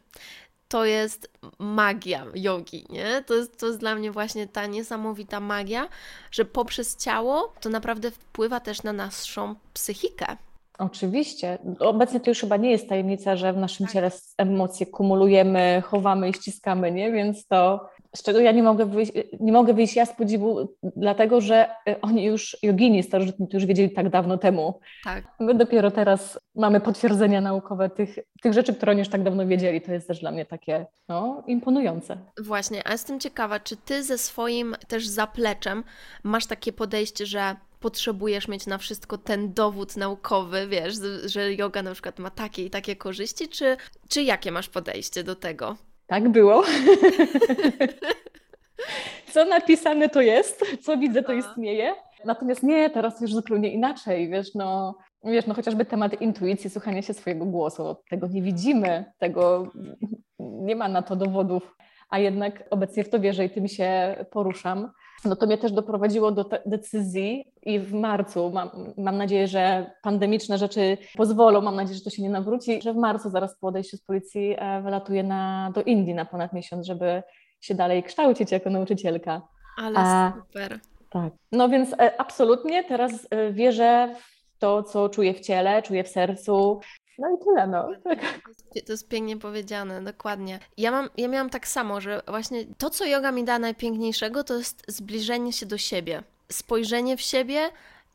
To 0.69 0.85
jest 0.85 1.31
magia 1.59 2.27
jogi, 2.35 2.87
nie? 2.91 3.25
To 3.27 3.35
jest, 3.35 3.61
to 3.61 3.67
jest 3.67 3.79
dla 3.79 3.95
mnie 3.95 4.13
właśnie 4.13 4.47
ta 4.47 4.67
niesamowita 4.67 5.41
magia, 5.41 5.89
że 6.31 6.45
poprzez 6.45 6.97
ciało 6.97 7.53
to 7.61 7.69
naprawdę 7.69 8.11
wpływa 8.11 8.61
też 8.61 8.83
na 8.83 8.93
naszą 8.93 9.55
psychikę. 9.75 10.37
Oczywiście. 10.79 11.59
Obecnie 11.81 12.21
to 12.21 12.31
już 12.31 12.41
chyba 12.41 12.57
nie 12.57 12.71
jest 12.71 12.89
tajemnica, 12.89 13.37
że 13.37 13.53
w 13.53 13.57
naszym 13.57 13.87
tak. 13.87 13.93
ciele 13.93 14.11
emocje 14.39 14.87
kumulujemy, 14.87 15.83
chowamy 15.87 16.29
i 16.29 16.35
ściskamy, 16.35 16.93
nie? 16.93 17.13
Więc 17.13 17.47
to 17.47 17.89
z 18.17 18.23
czego 18.23 18.41
ja 18.41 18.53
nie 18.53 18.63
mogę 18.63 18.87
wyjść, 18.87 19.13
nie 19.41 19.53
mogę 19.53 19.75
wyjść 19.75 19.97
ja 19.97 20.07
z 20.07 20.17
podziwu, 20.17 20.77
dlatego 20.83 21.41
że 21.41 21.69
e, 21.89 22.01
oni 22.01 22.25
już, 22.25 22.57
jogini 22.63 23.03
starożytni, 23.03 23.47
już 23.53 23.67
wiedzieli 23.67 23.91
tak 23.91 24.09
dawno 24.09 24.39
temu. 24.39 24.81
Tak. 25.05 25.25
My 25.41 25.55
dopiero 25.55 25.91
teraz 25.91 26.41
mamy 26.55 26.81
potwierdzenia 26.81 27.41
naukowe 27.41 27.91
tych, 27.91 28.19
tych 28.43 28.53
rzeczy, 28.53 28.75
które 28.75 28.93
oni 28.93 28.99
już 28.99 29.09
tak 29.09 29.23
dawno 29.23 29.47
wiedzieli. 29.47 29.81
To 29.81 29.93
jest 29.93 30.09
też 30.09 30.21
dla 30.21 30.31
mnie 30.31 30.47
takie 30.47 30.87
no, 31.09 31.43
imponujące. 31.47 32.19
Właśnie, 32.43 32.89
a 32.89 32.93
jestem 32.93 33.21
ciekawa, 33.21 33.61
czy 33.61 33.77
ty 33.77 34.03
ze 34.03 34.19
swoim 34.19 34.77
też 34.89 35.07
zapleczem 35.07 35.85
masz 36.23 36.47
takie 36.47 36.73
podejście, 36.73 37.27
że 37.27 37.57
potrzebujesz 37.81 38.49
mieć 38.49 38.67
na 38.67 38.79
wszystko 38.79 39.19
ten 39.19 39.53
dowód 39.53 39.97
naukowy, 39.97 40.67
wiesz, 40.67 40.95
że 41.25 41.55
yoga 41.55 41.83
na 41.83 41.93
przykład 41.93 42.19
ma 42.19 42.31
takie 42.31 42.65
i 42.65 42.71
takie 42.71 42.97
korzyści, 42.97 43.49
czy, 43.49 43.77
czy 44.09 44.23
jakie 44.23 44.53
masz 44.53 44.69
podejście 44.69 45.25
do 45.25 45.37
tego? 45.37 45.77
Tak 46.09 46.29
było. 46.29 46.63
co 49.33 49.45
napisane 49.45 50.09
to 50.09 50.21
jest, 50.21 50.65
co 50.83 50.97
widzę 50.97 51.23
to 51.23 51.33
istnieje. 51.33 51.95
Natomiast 52.25 52.63
nie, 52.63 52.91
teraz 52.91 53.21
już 53.21 53.35
zupełnie 53.35 53.73
inaczej, 53.73 54.29
wiesz, 54.29 54.55
no, 54.55 54.99
wiesz, 55.25 55.47
no 55.47 55.55
chociażby 55.55 55.85
temat 55.85 56.21
intuicji, 56.21 56.71
słuchania 56.71 57.03
się 57.03 57.15
swojego 57.15 57.47
głosu, 57.47 57.97
tego 58.11 58.27
nie 58.27 58.43
widzimy, 58.43 59.05
tego 59.19 59.73
nie 60.39 60.77
ma 60.77 60.89
na 60.89 61.03
to 61.03 61.17
dowodów, 61.17 61.77
a 62.11 62.19
jednak 62.19 62.65
obecnie 62.71 63.05
w 63.05 63.11
to 63.11 63.21
wierzę 63.21 63.45
i 63.45 63.51
tym 63.51 63.69
się 63.69 64.17
poruszam. 64.31 64.91
No 65.25 65.37
to 65.37 65.47
mnie 65.47 65.59
też 65.59 65.73
doprowadziło 65.73 66.31
do 66.31 66.45
decyzji 66.67 67.53
i 67.63 67.79
w 67.81 67.93
marcu, 67.93 68.51
mam, 68.51 68.71
mam 68.97 69.17
nadzieję, 69.17 69.49
że 69.49 69.91
pandemiczne 70.03 70.59
rzeczy 70.59 70.99
pozwolą, 71.17 71.61
mam 71.61 71.77
nadzieję, 71.77 71.99
że 71.99 72.05
to 72.05 72.11
się 72.11 72.23
nie 72.23 72.31
nawróci, 72.31 72.83
że 72.83 72.93
w 72.93 72.97
marcu 72.97 73.31
zaraz 73.31 73.59
po 73.59 73.67
odejściu 73.67 73.97
z 73.97 74.03
policji 74.03 74.55
e, 74.59 74.83
wylatuję 74.83 75.23
na, 75.23 75.73
do 75.75 75.83
Indii 75.83 76.15
na 76.15 76.25
ponad 76.25 76.53
miesiąc, 76.53 76.87
żeby 76.87 77.23
się 77.61 77.75
dalej 77.75 78.03
kształcić 78.03 78.53
jako 78.53 78.71
nauczycielka. 78.71 79.43
Ale 79.79 79.99
A, 79.99 80.33
super. 80.37 80.81
Tak. 81.11 81.33
No 81.53 81.69
więc 81.69 81.93
e, 81.93 82.21
absolutnie 82.21 82.85
teraz 82.85 83.27
e, 83.31 83.53
wierzę 83.53 84.15
w 84.19 84.59
to, 84.59 84.83
co 84.83 85.09
czuję 85.09 85.35
w 85.35 85.41
ciele, 85.41 85.83
czuję 85.83 86.05
w 86.05 86.09
sercu. 86.09 86.81
No 87.19 87.29
i 87.35 87.45
tyle, 87.45 87.67
no. 87.67 87.89
To 88.87 88.93
jest 88.93 89.09
pięknie 89.09 89.37
powiedziane, 89.37 90.03
dokładnie. 90.05 90.59
Ja, 90.77 90.91
mam, 90.91 91.09
ja 91.17 91.29
miałam 91.29 91.51
tak 91.51 91.69
samo, 91.69 92.01
że 92.01 92.23
właśnie 92.29 92.65
to, 92.79 92.91
co 92.91 93.05
yoga 93.05 93.33
mi 93.33 93.45
da 93.45 93.59
najpiękniejszego, 93.59 94.45
to 94.45 94.55
jest 94.55 94.83
zbliżenie 94.89 95.53
się 95.53 95.67
do 95.67 95.79
siebie, 95.79 96.23
spojrzenie 96.49 97.17
w 97.17 97.21
siebie 97.21 97.71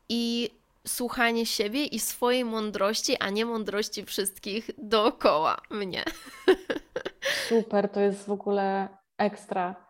i 0.08 0.50
słuchanie 0.86 1.46
siebie 1.46 1.84
i 1.84 1.98
swojej 1.98 2.44
mądrości, 2.44 3.16
a 3.20 3.30
nie 3.30 3.46
mądrości 3.46 4.04
wszystkich 4.04 4.70
dookoła 4.78 5.56
mnie. 5.70 6.04
Super, 7.48 7.88
to 7.88 8.00
jest 8.00 8.26
w 8.26 8.30
ogóle 8.30 8.88
ekstra. 9.18 9.84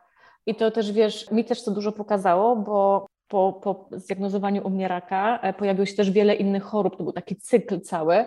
I 0.47 0.55
to 0.55 0.71
też 0.71 0.93
wiesz, 0.93 1.31
mi 1.31 1.45
też 1.45 1.65
to 1.65 1.71
dużo 1.71 1.93
pokazało, 1.93 2.57
bo 2.57 3.07
po, 3.29 3.53
po 3.53 3.89
zdiagnozowaniu 3.93 4.67
u 4.67 4.71
mnie 4.71 4.89
raka 4.89 5.39
e, 5.43 5.53
pojawiło 5.53 5.87
się 5.87 5.95
też 5.95 6.11
wiele 6.11 6.35
innych 6.35 6.63
chorób. 6.63 6.97
To 6.97 7.05
był 7.05 7.13
taki 7.13 7.37
cykl 7.37 7.81
cały, 7.81 8.27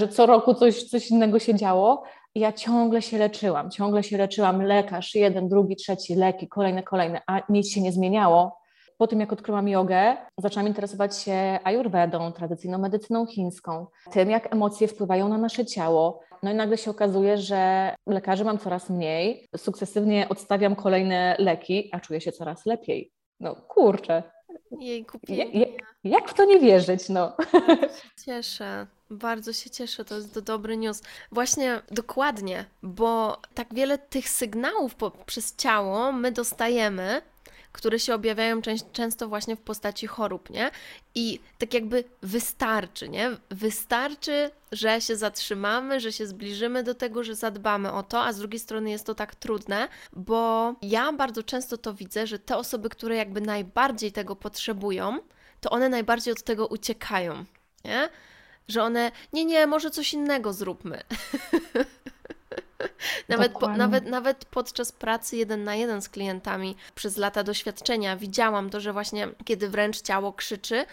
że 0.00 0.08
co 0.08 0.26
roku 0.26 0.54
coś, 0.54 0.84
coś 0.84 1.10
innego 1.10 1.38
się 1.38 1.54
działo. 1.54 2.02
Ja 2.34 2.52
ciągle 2.52 3.02
się 3.02 3.18
leczyłam, 3.18 3.70
ciągle 3.70 4.02
się 4.02 4.18
leczyłam. 4.18 4.62
Lekarz, 4.62 5.14
jeden, 5.14 5.48
drugi, 5.48 5.76
trzeci, 5.76 6.14
leki, 6.14 6.48
kolejne, 6.48 6.82
kolejne, 6.82 7.20
a 7.26 7.42
nic 7.48 7.70
się 7.70 7.80
nie 7.80 7.92
zmieniało. 7.92 8.58
Po 8.98 9.06
tym, 9.06 9.20
jak 9.20 9.32
odkryłam 9.32 9.68
jogę, 9.68 10.16
zaczęłam 10.38 10.68
interesować 10.68 11.16
się 11.16 11.58
ayurvedą, 11.64 12.32
tradycyjną 12.32 12.78
medycyną 12.78 13.26
chińską, 13.26 13.86
tym, 14.12 14.30
jak 14.30 14.52
emocje 14.52 14.88
wpływają 14.88 15.28
na 15.28 15.38
nasze 15.38 15.66
ciało. 15.66 16.20
No 16.42 16.50
i 16.50 16.54
nagle 16.54 16.78
się 16.78 16.90
okazuje, 16.90 17.38
że 17.38 17.94
lekarzy 18.06 18.44
mam 18.44 18.58
coraz 18.58 18.90
mniej, 18.90 19.48
sukcesywnie 19.56 20.28
odstawiam 20.28 20.76
kolejne 20.76 21.36
leki, 21.38 21.90
a 21.92 22.00
czuję 22.00 22.20
się 22.20 22.32
coraz 22.32 22.66
lepiej. 22.66 23.12
No 23.40 23.54
kurczę, 23.54 24.22
Pięknie. 24.80 25.66
Jak 26.04 26.28
w 26.28 26.34
to 26.34 26.44
nie 26.44 26.60
wierzyć, 26.60 27.08
no? 27.08 27.36
Cieszę, 28.24 28.86
bardzo 29.10 29.52
się 29.52 29.70
cieszę, 29.70 30.04
to 30.04 30.14
jest 30.14 30.34
to 30.34 30.40
dobry 30.40 30.76
news. 30.76 31.02
Właśnie, 31.32 31.82
dokładnie, 31.90 32.64
bo 32.82 33.40
tak 33.54 33.74
wiele 33.74 33.98
tych 33.98 34.28
sygnałów 34.28 34.94
po, 34.94 35.10
przez 35.10 35.56
ciało 35.56 36.12
my 36.12 36.32
dostajemy, 36.32 37.22
które 37.76 37.98
się 37.98 38.14
objawiają 38.14 38.60
często 38.92 39.28
właśnie 39.28 39.56
w 39.56 39.60
postaci 39.60 40.06
chorób, 40.06 40.50
nie? 40.50 40.70
I 41.14 41.40
tak 41.58 41.74
jakby 41.74 42.04
wystarczy, 42.22 43.08
nie? 43.08 43.30
Wystarczy, 43.50 44.50
że 44.72 45.00
się 45.00 45.16
zatrzymamy, 45.16 46.00
że 46.00 46.12
się 46.12 46.26
zbliżymy 46.26 46.82
do 46.82 46.94
tego, 46.94 47.24
że 47.24 47.34
zadbamy 47.34 47.92
o 47.92 48.02
to, 48.02 48.24
a 48.24 48.32
z 48.32 48.38
drugiej 48.38 48.60
strony 48.60 48.90
jest 48.90 49.06
to 49.06 49.14
tak 49.14 49.34
trudne, 49.34 49.88
bo 50.12 50.74
ja 50.82 51.12
bardzo 51.12 51.42
często 51.42 51.78
to 51.78 51.94
widzę, 51.94 52.26
że 52.26 52.38
te 52.38 52.56
osoby, 52.56 52.88
które 52.88 53.16
jakby 53.16 53.40
najbardziej 53.40 54.12
tego 54.12 54.36
potrzebują, 54.36 55.18
to 55.60 55.70
one 55.70 55.88
najbardziej 55.88 56.32
od 56.32 56.42
tego 56.42 56.66
uciekają, 56.66 57.44
nie? 57.84 58.08
Że 58.68 58.82
one, 58.82 59.12
nie, 59.32 59.44
nie, 59.44 59.66
może 59.66 59.90
coś 59.90 60.14
innego 60.14 60.52
zróbmy. 60.52 61.02
Nawet, 63.28 63.52
po, 63.52 63.68
nawet, 63.68 64.06
nawet 64.06 64.44
podczas 64.44 64.92
pracy 64.92 65.36
jeden 65.36 65.64
na 65.64 65.74
jeden 65.74 66.02
z 66.02 66.08
klientami 66.08 66.76
przez 66.94 67.16
lata 67.16 67.42
doświadczenia 67.42 68.16
widziałam 68.16 68.70
to, 68.70 68.80
że 68.80 68.92
właśnie 68.92 69.28
kiedy 69.44 69.68
wręcz 69.68 70.00
ciało 70.02 70.32
krzyczy, 70.32 70.86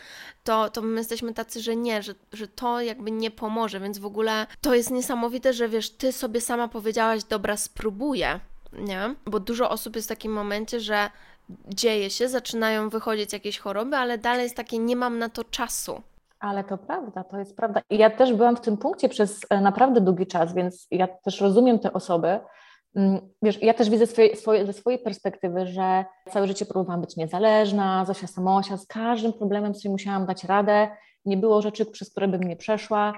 to, 0.43 0.69
to 0.69 0.81
my 0.81 0.99
jesteśmy 0.99 1.33
tacy, 1.33 1.61
że 1.61 1.75
nie, 1.75 2.03
że, 2.03 2.15
że 2.33 2.47
to 2.47 2.81
jakby 2.81 3.11
nie 3.11 3.31
pomoże, 3.31 3.79
więc 3.79 3.97
w 3.97 4.05
ogóle 4.05 4.47
to 4.61 4.75
jest 4.75 4.91
niesamowite, 4.91 5.53
że 5.53 5.69
wiesz, 5.69 5.89
ty 5.89 6.11
sobie 6.11 6.41
sama 6.41 6.67
powiedziałaś, 6.67 7.23
dobra, 7.23 7.57
spróbuję, 7.57 8.39
nie? 8.73 9.15
Bo 9.25 9.39
dużo 9.39 9.69
osób 9.69 9.95
jest 9.95 10.07
w 10.07 10.09
takim 10.09 10.31
momencie, 10.31 10.79
że 10.79 11.09
dzieje 11.67 12.09
się, 12.09 12.29
zaczynają 12.29 12.89
wychodzić 12.89 13.33
jakieś 13.33 13.59
choroby, 13.59 13.95
ale 13.95 14.17
dalej 14.17 14.43
jest 14.43 14.55
takie, 14.55 14.79
nie 14.79 14.95
mam 14.95 15.19
na 15.19 15.29
to 15.29 15.43
czasu. 15.43 16.01
Ale 16.43 16.63
to 16.63 16.77
prawda, 16.77 17.23
to 17.23 17.39
jest 17.39 17.57
prawda. 17.57 17.81
I 17.89 17.97
ja 17.97 18.09
też 18.09 18.33
byłam 18.33 18.55
w 18.55 18.61
tym 18.61 18.77
punkcie 18.77 19.09
przez 19.09 19.39
e, 19.49 19.61
naprawdę 19.61 20.01
długi 20.01 20.27
czas, 20.27 20.53
więc 20.53 20.87
ja 20.91 21.07
też 21.07 21.41
rozumiem 21.41 21.79
te 21.79 21.93
osoby. 21.93 22.39
Mm, 22.95 23.21
wiesz, 23.41 23.61
ja 23.61 23.73
też 23.73 23.89
widzę 23.89 24.07
swoje, 24.07 24.35
swoje, 24.35 24.65
ze 24.65 24.73
swojej 24.73 24.99
perspektywy, 24.99 25.67
że 25.67 26.05
całe 26.31 26.47
życie 26.47 26.65
próbowałam 26.65 27.01
być 27.01 27.15
niezależna, 27.15 28.05
Zosia 28.05 28.27
Samosia, 28.27 28.77
z 28.77 28.87
każdym 28.87 29.33
problemem 29.33 29.75
sobie 29.75 29.91
musiałam 29.91 30.25
dać 30.25 30.43
radę. 30.43 30.87
Nie 31.25 31.37
było 31.37 31.61
rzeczy, 31.61 31.85
przez 31.85 32.11
które 32.11 32.27
bym 32.27 32.43
nie 32.43 32.55
przeszła. 32.55 33.13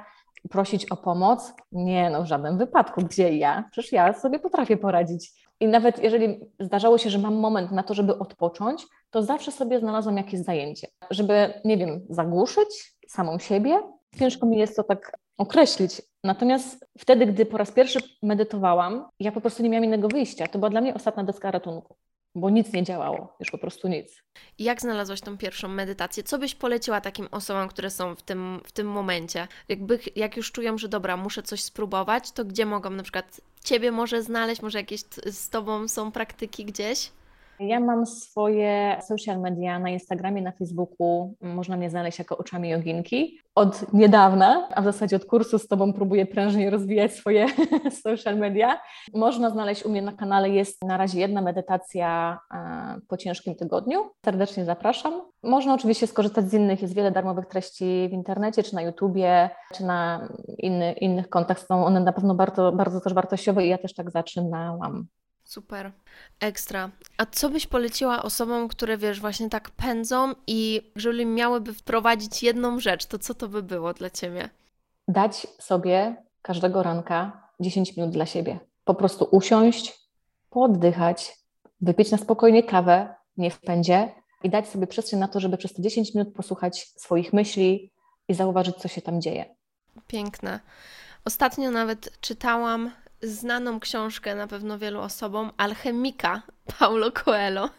Prosić 0.50 0.92
o 0.92 0.98
pomoc? 0.98 1.54
Nie, 1.72 2.10
no 2.10 2.24
w 2.24 2.26
żadnym 2.26 2.58
wypadku. 2.58 3.02
Gdzie 3.02 3.38
ja? 3.38 3.64
Przecież 3.72 3.92
ja 3.92 4.14
sobie 4.14 4.40
potrafię 4.40 4.78
poradzić. 4.78 5.32
I 5.60 5.68
nawet 5.68 6.04
jeżeli 6.04 6.40
zdarzało 6.60 6.98
się, 6.98 7.10
że 7.10 7.20
mam 7.20 7.36
moment 7.36 7.72
na 7.72 7.84
to, 7.84 7.94
żeby 7.94 8.20
odpocząć, 8.20 8.88
to 9.10 9.24
zawsze 9.24 9.52
sobie 9.52 9.80
znalazłam 9.80 10.18
jakieś 10.18 10.40
zajęcie, 10.40 10.88
żeby, 11.12 11.54
nie 11.66 11.78
wiem, 11.78 12.02
zagłuszyć, 12.10 12.95
samą 13.08 13.40
siebie. 13.40 13.82
Ciężko 14.20 14.46
mi 14.46 14.58
jest 14.58 14.76
to 14.76 14.84
tak 14.84 15.18
określić. 15.38 16.02
Natomiast 16.24 16.86
wtedy, 16.98 17.26
gdy 17.26 17.46
po 17.46 17.58
raz 17.58 17.72
pierwszy 17.72 18.00
medytowałam, 18.24 19.06
ja 19.20 19.32
po 19.32 19.42
prostu 19.42 19.64
nie 19.64 19.70
miałam 19.70 19.86
innego 19.86 20.08
wyjścia. 20.08 20.48
To 20.48 20.60
była 20.60 20.70
dla 20.70 20.82
mnie 20.82 20.94
ostatnia 20.94 21.24
deska 21.24 21.52
ratunku, 21.52 21.96
bo 22.36 22.50
nic 22.50 22.74
nie 22.74 22.84
działało, 22.84 23.36
już 23.40 23.52
po 23.52 23.58
prostu 23.58 23.88
nic. 23.88 24.24
Jak 24.60 24.82
znalazłaś 24.82 25.22
tą 25.22 25.38
pierwszą 25.38 25.68
medytację? 25.68 26.24
Co 26.24 26.38
byś 26.40 26.56
poleciła 26.56 27.02
takim 27.02 27.28
osobom, 27.32 27.68
które 27.68 27.90
są 27.90 28.16
w 28.16 28.22
tym, 28.22 28.62
w 28.66 28.72
tym 28.72 28.88
momencie? 28.88 29.48
Jakby, 29.70 30.00
jak 30.16 30.38
już 30.38 30.52
czują, 30.52 30.78
że 30.78 30.88
dobra, 30.88 31.18
muszę 31.18 31.44
coś 31.44 31.64
spróbować, 31.64 32.32
to 32.32 32.46
gdzie 32.46 32.66
mogą 32.66 32.90
na 32.90 33.04
przykład 33.04 33.42
Ciebie 33.64 33.92
może 33.92 34.24
znaleźć, 34.24 34.62
może 34.62 34.78
jakieś 34.78 35.02
z 35.26 35.50
Tobą 35.50 35.88
są 35.88 36.12
praktyki 36.12 36.66
gdzieś? 36.66 37.12
Ja 37.60 37.80
mam 37.80 38.06
swoje 38.06 38.98
social 39.08 39.40
media 39.40 39.80
na 39.80 39.90
Instagramie, 39.90 40.42
na 40.42 40.52
Facebooku. 40.52 41.36
Można 41.42 41.78
mnie 41.78 41.90
znaleźć 41.90 42.20
jako 42.20 42.38
oczami 42.38 42.70
joginki. 42.70 43.40
Od 43.56 43.94
niedawna, 43.94 44.70
a 44.72 44.82
w 44.82 44.84
zasadzie 44.84 45.16
od 45.16 45.26
kursu 45.26 45.60
z 45.60 45.68
Tobą 45.68 45.94
próbuję 45.94 46.26
prężnie 46.26 46.70
rozwijać 46.70 47.14
swoje 47.14 47.46
social 48.04 48.38
media. 48.38 48.82
Można 49.14 49.50
znaleźć 49.50 49.86
u 49.86 49.90
mnie 49.90 50.02
na 50.02 50.12
kanale, 50.12 50.50
jest 50.50 50.84
na 50.84 50.98
razie 50.98 51.20
jedna 51.20 51.42
medytacja 51.42 52.40
e, 52.54 53.00
po 53.08 53.18
ciężkim 53.18 53.56
tygodniu. 53.56 54.00
Serdecznie 54.26 54.66
zapraszam. 54.66 55.22
Można 55.44 55.74
oczywiście 55.74 56.08
skorzystać 56.08 56.50
z 56.50 56.54
innych, 56.54 56.82
jest 56.82 56.96
wiele 56.96 57.12
darmowych 57.12 57.46
treści 57.46 58.08
w 58.10 58.14
internecie, 58.14 58.64
czy 58.64 58.76
na 58.76 58.82
YouTubie, 58.82 59.50
czy 59.74 59.86
na 59.86 60.28
inny, 60.58 60.94
innych 60.94 61.30
kontach. 61.30 61.60
Są 61.60 61.86
one 61.86 62.00
na 62.00 62.14
pewno 62.14 62.36
bardzo, 62.36 62.72
bardzo 62.72 63.02
też 63.02 63.14
wartościowe 63.14 63.66
i 63.66 63.70
ja 63.70 63.78
też 63.78 63.94
tak 63.94 64.12
zaczynałam. 64.12 65.08
Super, 65.56 65.92
ekstra. 66.40 66.90
A 67.18 67.26
co 67.26 67.50
byś 67.50 67.68
poleciła 67.68 68.24
osobom, 68.24 68.68
które 68.68 68.98
wiesz, 68.98 69.22
właśnie 69.22 69.50
tak 69.50 69.70
pędzą 69.70 70.34
i 70.48 70.92
jeżeli 70.96 71.26
miałyby 71.26 71.74
wprowadzić 71.74 72.44
jedną 72.44 72.80
rzecz, 72.80 73.06
to 73.06 73.20
co 73.20 73.34
to 73.34 73.48
by 73.48 73.64
było 73.64 73.94
dla 73.94 74.10
ciebie? 74.10 74.50
Dać 75.08 75.48
sobie 75.60 76.16
każdego 76.42 76.84
ranka 76.84 77.50
10 77.60 77.98
minut 77.98 78.12
dla 78.12 78.26
siebie. 78.26 78.60
Po 78.86 78.96
prostu 78.96 79.28
usiąść, 79.32 80.00
poddychać, 80.50 81.38
wypić 81.82 82.12
na 82.12 82.18
spokojnie 82.18 82.64
kawę, 82.64 83.16
nie 83.38 83.52
w 83.52 83.62
pędzie 83.62 84.12
i 84.44 84.50
dać 84.50 84.68
sobie 84.68 84.88
przestrzeń 84.88 85.20
na 85.20 85.28
to, 85.28 85.40
żeby 85.40 85.58
przez 85.58 85.74
te 85.74 85.82
10 85.82 86.16
minut 86.16 86.34
posłuchać 86.34 86.88
swoich 86.98 87.34
myśli 87.34 87.92
i 88.28 88.34
zauważyć, 88.34 88.76
co 88.76 88.88
się 88.88 89.02
tam 89.02 89.22
dzieje. 89.22 89.56
Piękne. 90.08 90.60
Ostatnio 91.26 91.72
nawet 91.72 92.22
czytałam 92.22 92.92
znaną 93.22 93.80
książkę 93.80 94.36
na 94.36 94.48
pewno 94.48 94.80
wielu 94.80 95.00
osobom, 95.00 95.52
Alchemika 95.58 96.42
Paulo 96.80 97.12
Coelho. 97.12 97.70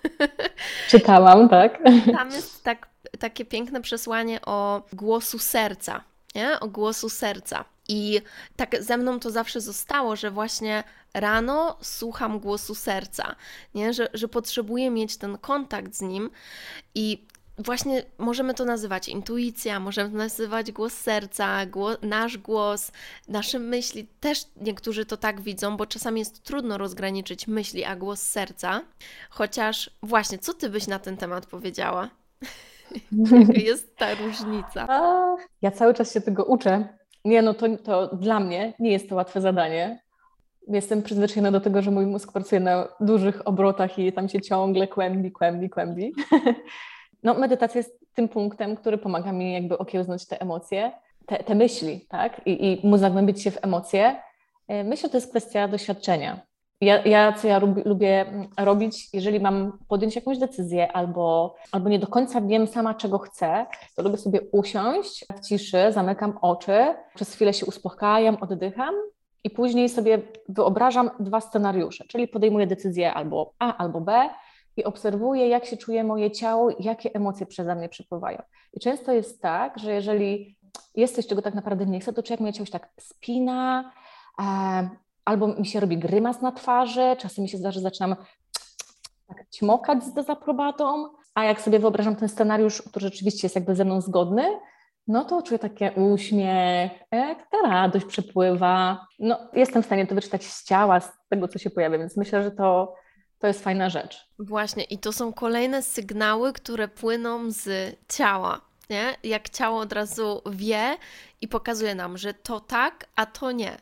Czytałam, 0.88 1.48
tak. 1.48 1.78
Tam 2.12 2.30
jest 2.30 2.64
tak, 2.64 2.88
takie 3.18 3.44
piękne 3.44 3.80
przesłanie 3.80 4.40
o 4.46 4.82
głosu 4.92 5.38
serca, 5.38 6.00
nie? 6.34 6.60
O 6.60 6.68
głosu 6.68 7.08
serca. 7.08 7.64
I 7.88 8.20
tak 8.56 8.82
ze 8.82 8.96
mną 8.96 9.20
to 9.20 9.30
zawsze 9.30 9.60
zostało, 9.60 10.16
że 10.16 10.30
właśnie 10.30 10.84
rano 11.14 11.76
słucham 11.80 12.40
głosu 12.40 12.74
serca, 12.74 13.36
nie? 13.74 13.92
Że, 13.92 14.08
że 14.14 14.28
potrzebuję 14.28 14.90
mieć 14.90 15.16
ten 15.16 15.38
kontakt 15.38 15.94
z 15.94 16.00
nim 16.00 16.30
i 16.94 17.26
właśnie 17.58 18.02
możemy 18.18 18.54
to 18.54 18.64
nazywać 18.64 19.08
intuicja, 19.08 19.80
możemy 19.80 20.10
to 20.10 20.16
nazywać 20.16 20.72
głos 20.72 20.92
serca, 20.92 21.58
nasz 22.02 22.38
głos, 22.38 22.92
nasze 23.28 23.58
myśli. 23.58 24.08
Też 24.20 24.44
niektórzy 24.56 25.06
to 25.06 25.16
tak 25.16 25.40
widzą, 25.40 25.76
bo 25.76 25.86
czasami 25.86 26.18
jest 26.18 26.42
trudno 26.42 26.78
rozgraniczyć 26.78 27.48
myśli 27.48 27.84
a 27.84 27.96
głos 27.96 28.22
serca. 28.22 28.80
Chociaż 29.30 29.90
właśnie, 30.02 30.38
co 30.38 30.54
ty 30.54 30.68
byś 30.68 30.86
na 30.86 30.98
ten 30.98 31.16
temat 31.16 31.46
powiedziała? 31.46 32.10
Jaka 33.32 33.52
jest 33.52 33.96
ta 33.96 34.14
różnica? 34.14 34.86
ja 35.62 35.70
cały 35.70 35.94
czas 35.94 36.14
się 36.14 36.20
tego 36.20 36.44
uczę. 36.44 36.88
Nie, 37.24 37.42
no 37.42 37.54
to, 37.54 37.66
to 37.84 38.16
dla 38.16 38.40
mnie 38.40 38.72
nie 38.78 38.92
jest 38.92 39.08
to 39.08 39.14
łatwe 39.14 39.40
zadanie. 39.40 40.00
Jestem 40.68 41.02
przyzwyczajona 41.02 41.50
do 41.50 41.60
tego, 41.60 41.82
że 41.82 41.90
mój 41.90 42.06
mózg 42.06 42.32
pracuje 42.32 42.60
na 42.60 42.88
dużych 43.00 43.48
obrotach 43.48 43.98
i 43.98 44.12
tam 44.12 44.28
się 44.28 44.40
ciągle 44.40 44.88
kłębi, 44.88 45.32
kłębi, 45.32 45.70
kłębi. 45.70 46.12
No, 47.22 47.34
medytacja 47.34 47.78
jest 47.78 48.06
tym 48.14 48.28
punktem, 48.28 48.76
który 48.76 48.98
pomaga 48.98 49.32
mi 49.32 49.52
jakby 49.52 49.78
okiełznać 49.78 50.26
te 50.26 50.40
emocje, 50.40 50.92
te, 51.26 51.44
te 51.44 51.54
myśli, 51.54 52.06
tak? 52.08 52.40
I, 52.46 52.80
I 52.82 52.86
móc 52.86 53.00
zagłębić 53.00 53.42
się 53.42 53.50
w 53.50 53.64
emocje. 53.64 54.16
E, 54.68 54.84
myślę, 54.84 55.06
że 55.06 55.10
to 55.10 55.16
jest 55.16 55.30
kwestia 55.30 55.68
doświadczenia. 55.68 56.40
Ja, 56.80 57.04
ja 57.04 57.32
co 57.32 57.48
ja 57.48 57.58
lubię, 57.58 57.82
lubię 57.84 58.26
robić, 58.58 59.14
jeżeli 59.14 59.40
mam 59.40 59.78
podjąć 59.88 60.16
jakąś 60.16 60.38
decyzję 60.38 60.92
albo, 60.92 61.54
albo 61.72 61.88
nie 61.88 61.98
do 61.98 62.06
końca 62.06 62.40
wiem 62.40 62.66
sama, 62.66 62.94
czego 62.94 63.18
chcę, 63.18 63.66
to 63.96 64.02
lubię 64.02 64.16
sobie 64.16 64.40
usiąść 64.52 65.24
w 65.36 65.40
ciszy, 65.48 65.78
zamykam 65.90 66.38
oczy, 66.42 66.94
przez 67.14 67.34
chwilę 67.34 67.54
się 67.54 67.66
uspokajam, 67.66 68.36
oddycham 68.40 68.94
i 69.44 69.50
później 69.50 69.88
sobie 69.88 70.18
wyobrażam 70.48 71.10
dwa 71.20 71.40
scenariusze, 71.40 72.04
czyli 72.08 72.28
podejmuję 72.28 72.66
decyzję 72.66 73.14
albo 73.14 73.52
A, 73.58 73.76
albo 73.76 74.00
B 74.00 74.28
i 74.76 74.84
obserwuję, 74.84 75.48
jak 75.48 75.64
się 75.64 75.76
czuje 75.76 76.04
moje 76.04 76.30
ciało, 76.30 76.70
jakie 76.80 77.14
emocje 77.14 77.46
przeze 77.46 77.74
mnie 77.74 77.88
przepływają. 77.88 78.42
I 78.72 78.80
często 78.80 79.12
jest 79.12 79.42
tak, 79.42 79.78
że 79.78 79.92
jeżeli 79.92 80.58
jest 80.94 81.16
coś, 81.16 81.26
czego 81.26 81.42
tak 81.42 81.54
naprawdę 81.54 81.86
nie 81.86 82.00
chcę, 82.00 82.12
to 82.12 82.22
człowiek 82.22 82.40
moje 82.40 82.52
ciało 82.52 82.66
się 82.66 82.72
tak 82.72 82.88
spina, 83.00 83.92
e, 84.40 84.88
albo 85.24 85.46
mi 85.46 85.66
się 85.66 85.80
robi 85.80 85.98
grymas 85.98 86.42
na 86.42 86.52
twarzy, 86.52 87.16
czasem 87.18 87.42
mi 87.42 87.48
się 87.48 87.58
zdarza, 87.58 87.74
że 87.74 87.80
zaczynam 87.80 88.16
tak 89.26 89.50
ćmokać 89.50 90.04
z 90.04 90.12
dezaprobatą, 90.12 91.08
a 91.34 91.44
jak 91.44 91.60
sobie 91.60 91.78
wyobrażam 91.78 92.16
ten 92.16 92.28
scenariusz, 92.28 92.82
który 92.82 93.06
rzeczywiście 93.06 93.46
jest 93.46 93.54
jakby 93.54 93.74
ze 93.74 93.84
mną 93.84 94.00
zgodny, 94.00 94.42
no 95.06 95.24
to 95.24 95.42
czuję 95.42 95.58
takie 95.58 95.92
uśmiech, 95.92 96.92
jak 97.12 97.50
ta 97.50 97.68
radość 97.68 98.06
przepływa. 98.06 99.06
No, 99.18 99.38
jestem 99.52 99.82
w 99.82 99.86
stanie 99.86 100.06
to 100.06 100.14
wyczytać 100.14 100.44
z 100.44 100.64
ciała, 100.64 101.00
z 101.00 101.12
tego, 101.28 101.48
co 101.48 101.58
się 101.58 101.70
pojawia, 101.70 101.98
więc 101.98 102.16
myślę, 102.16 102.42
że 102.42 102.50
to, 102.50 102.94
to 103.38 103.46
jest 103.46 103.64
fajna 103.64 103.90
rzecz. 103.90 104.26
Właśnie, 104.38 104.84
i 104.84 104.98
to 104.98 105.12
są 105.12 105.32
kolejne 105.32 105.82
sygnały, 105.82 106.52
które 106.52 106.88
płyną 106.88 107.50
z 107.50 107.96
ciała. 108.08 108.60
Nie? 108.90 109.16
Jak 109.22 109.48
ciało 109.48 109.80
od 109.80 109.92
razu 109.92 110.42
wie 110.50 110.96
i 111.40 111.48
pokazuje 111.48 111.94
nam, 111.94 112.18
że 112.18 112.34
to 112.34 112.60
tak, 112.60 113.06
a 113.16 113.26
to 113.26 113.52
nie. 113.52 113.76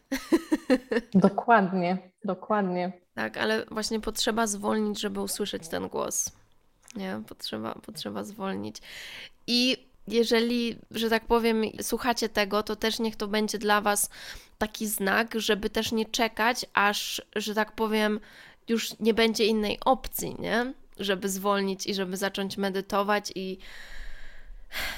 Dokładnie, 1.15 1.99
dokładnie. 2.25 2.93
Tak, 3.15 3.37
ale 3.37 3.65
właśnie 3.71 4.01
potrzeba 4.01 4.47
zwolnić, 4.47 5.01
żeby 5.01 5.21
usłyszeć 5.21 5.69
ten 5.69 5.89
głos. 5.89 6.33
Nie, 6.97 7.21
potrzeba, 7.29 7.75
potrzeba 7.75 8.25
zwolnić. 8.25 8.77
I 9.47 9.87
jeżeli, 10.09 10.79
że 10.91 11.11
tak 11.11 11.25
powiem, 11.25 11.63
słuchacie 11.83 12.29
tego, 12.29 12.63
to 12.63 12.77
też 12.77 12.99
niech 12.99 13.17
to 13.17 13.29
będzie 13.29 13.59
dla 13.59 13.81
Was 13.81 14.11
taki 14.59 14.87
znak, 14.87 15.35
żeby 15.37 15.71
też 15.71 15.93
nie 15.93 16.05
czekać, 16.05 16.67
aż, 16.75 17.23
że 17.37 17.55
tak 17.55 17.73
powiem, 17.73 18.21
już 18.69 18.99
nie 19.01 19.15
będzie 19.15 19.47
innej 19.47 19.79
opcji, 19.85 20.37
nie? 20.39 20.73
Żeby 20.99 21.29
zwolnić 21.29 21.87
i 21.87 21.95
żeby 21.95 22.17
zacząć 22.17 22.57
medytować 22.57 23.33
i 23.35 23.59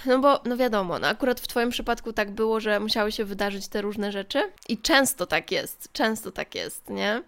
no 0.07 0.19
bo, 0.19 0.41
no 0.45 0.57
wiadomo, 0.57 0.99
no 0.99 1.09
akurat 1.09 1.41
w 1.41 1.49
Twoim 1.49 1.71
przypadku 1.71 2.13
tak 2.13 2.31
było, 2.31 2.61
że 2.61 2.81
musiały 2.81 3.13
się 3.13 3.25
wydarzyć 3.25 3.69
te 3.69 3.83
różne 3.83 4.13
rzeczy 4.13 4.53
i 4.69 4.79
często 4.79 5.27
tak 5.27 5.53
jest, 5.53 5.89
często 5.93 6.33
tak 6.33 6.55
jest, 6.55 6.91
nie? 6.91 7.23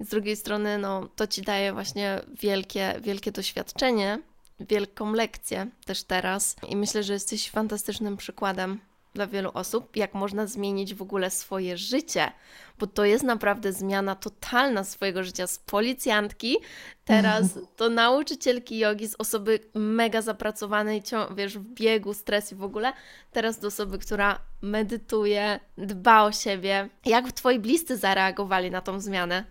Z 0.00 0.08
drugiej 0.08 0.36
strony, 0.36 0.78
no 0.78 1.08
to 1.16 1.26
Ci 1.26 1.42
daje 1.42 1.72
właśnie 1.72 2.20
wielkie, 2.40 2.94
wielkie 3.02 3.32
doświadczenie, 3.32 4.18
wielką 4.60 5.12
lekcję 5.12 5.66
też 5.84 6.02
teraz 6.02 6.56
i 6.68 6.76
myślę, 6.76 7.02
że 7.02 7.12
jesteś 7.12 7.50
fantastycznym 7.50 8.16
przykładem 8.16 8.80
dla 9.18 9.26
wielu 9.26 9.50
osób, 9.54 9.96
jak 9.96 10.14
można 10.14 10.46
zmienić 10.46 10.94
w 10.94 11.02
ogóle 11.02 11.30
swoje 11.30 11.76
życie, 11.76 12.32
bo 12.78 12.86
to 12.86 13.04
jest 13.04 13.24
naprawdę 13.24 13.72
zmiana 13.72 14.14
totalna 14.14 14.84
swojego 14.84 15.24
życia 15.24 15.46
z 15.46 15.58
policjantki, 15.58 16.56
teraz 17.04 17.58
do 17.78 17.88
nauczycielki 17.88 18.78
jogi, 18.78 19.08
z 19.08 19.14
osoby 19.18 19.58
mega 19.74 20.22
zapracowanej, 20.22 21.02
wiesz, 21.36 21.58
w 21.58 21.74
biegu, 21.74 22.14
stres 22.14 22.52
i 22.52 22.54
w 22.54 22.62
ogóle, 22.62 22.92
teraz 23.32 23.58
do 23.58 23.68
osoby, 23.68 23.98
która 23.98 24.38
medytuje, 24.62 25.60
dba 25.78 26.22
o 26.22 26.32
siebie. 26.32 26.88
Jak 27.06 27.32
twoi 27.32 27.58
bliscy 27.58 27.96
zareagowali 27.96 28.70
na 28.70 28.80
tą 28.80 29.00
zmianę? 29.00 29.44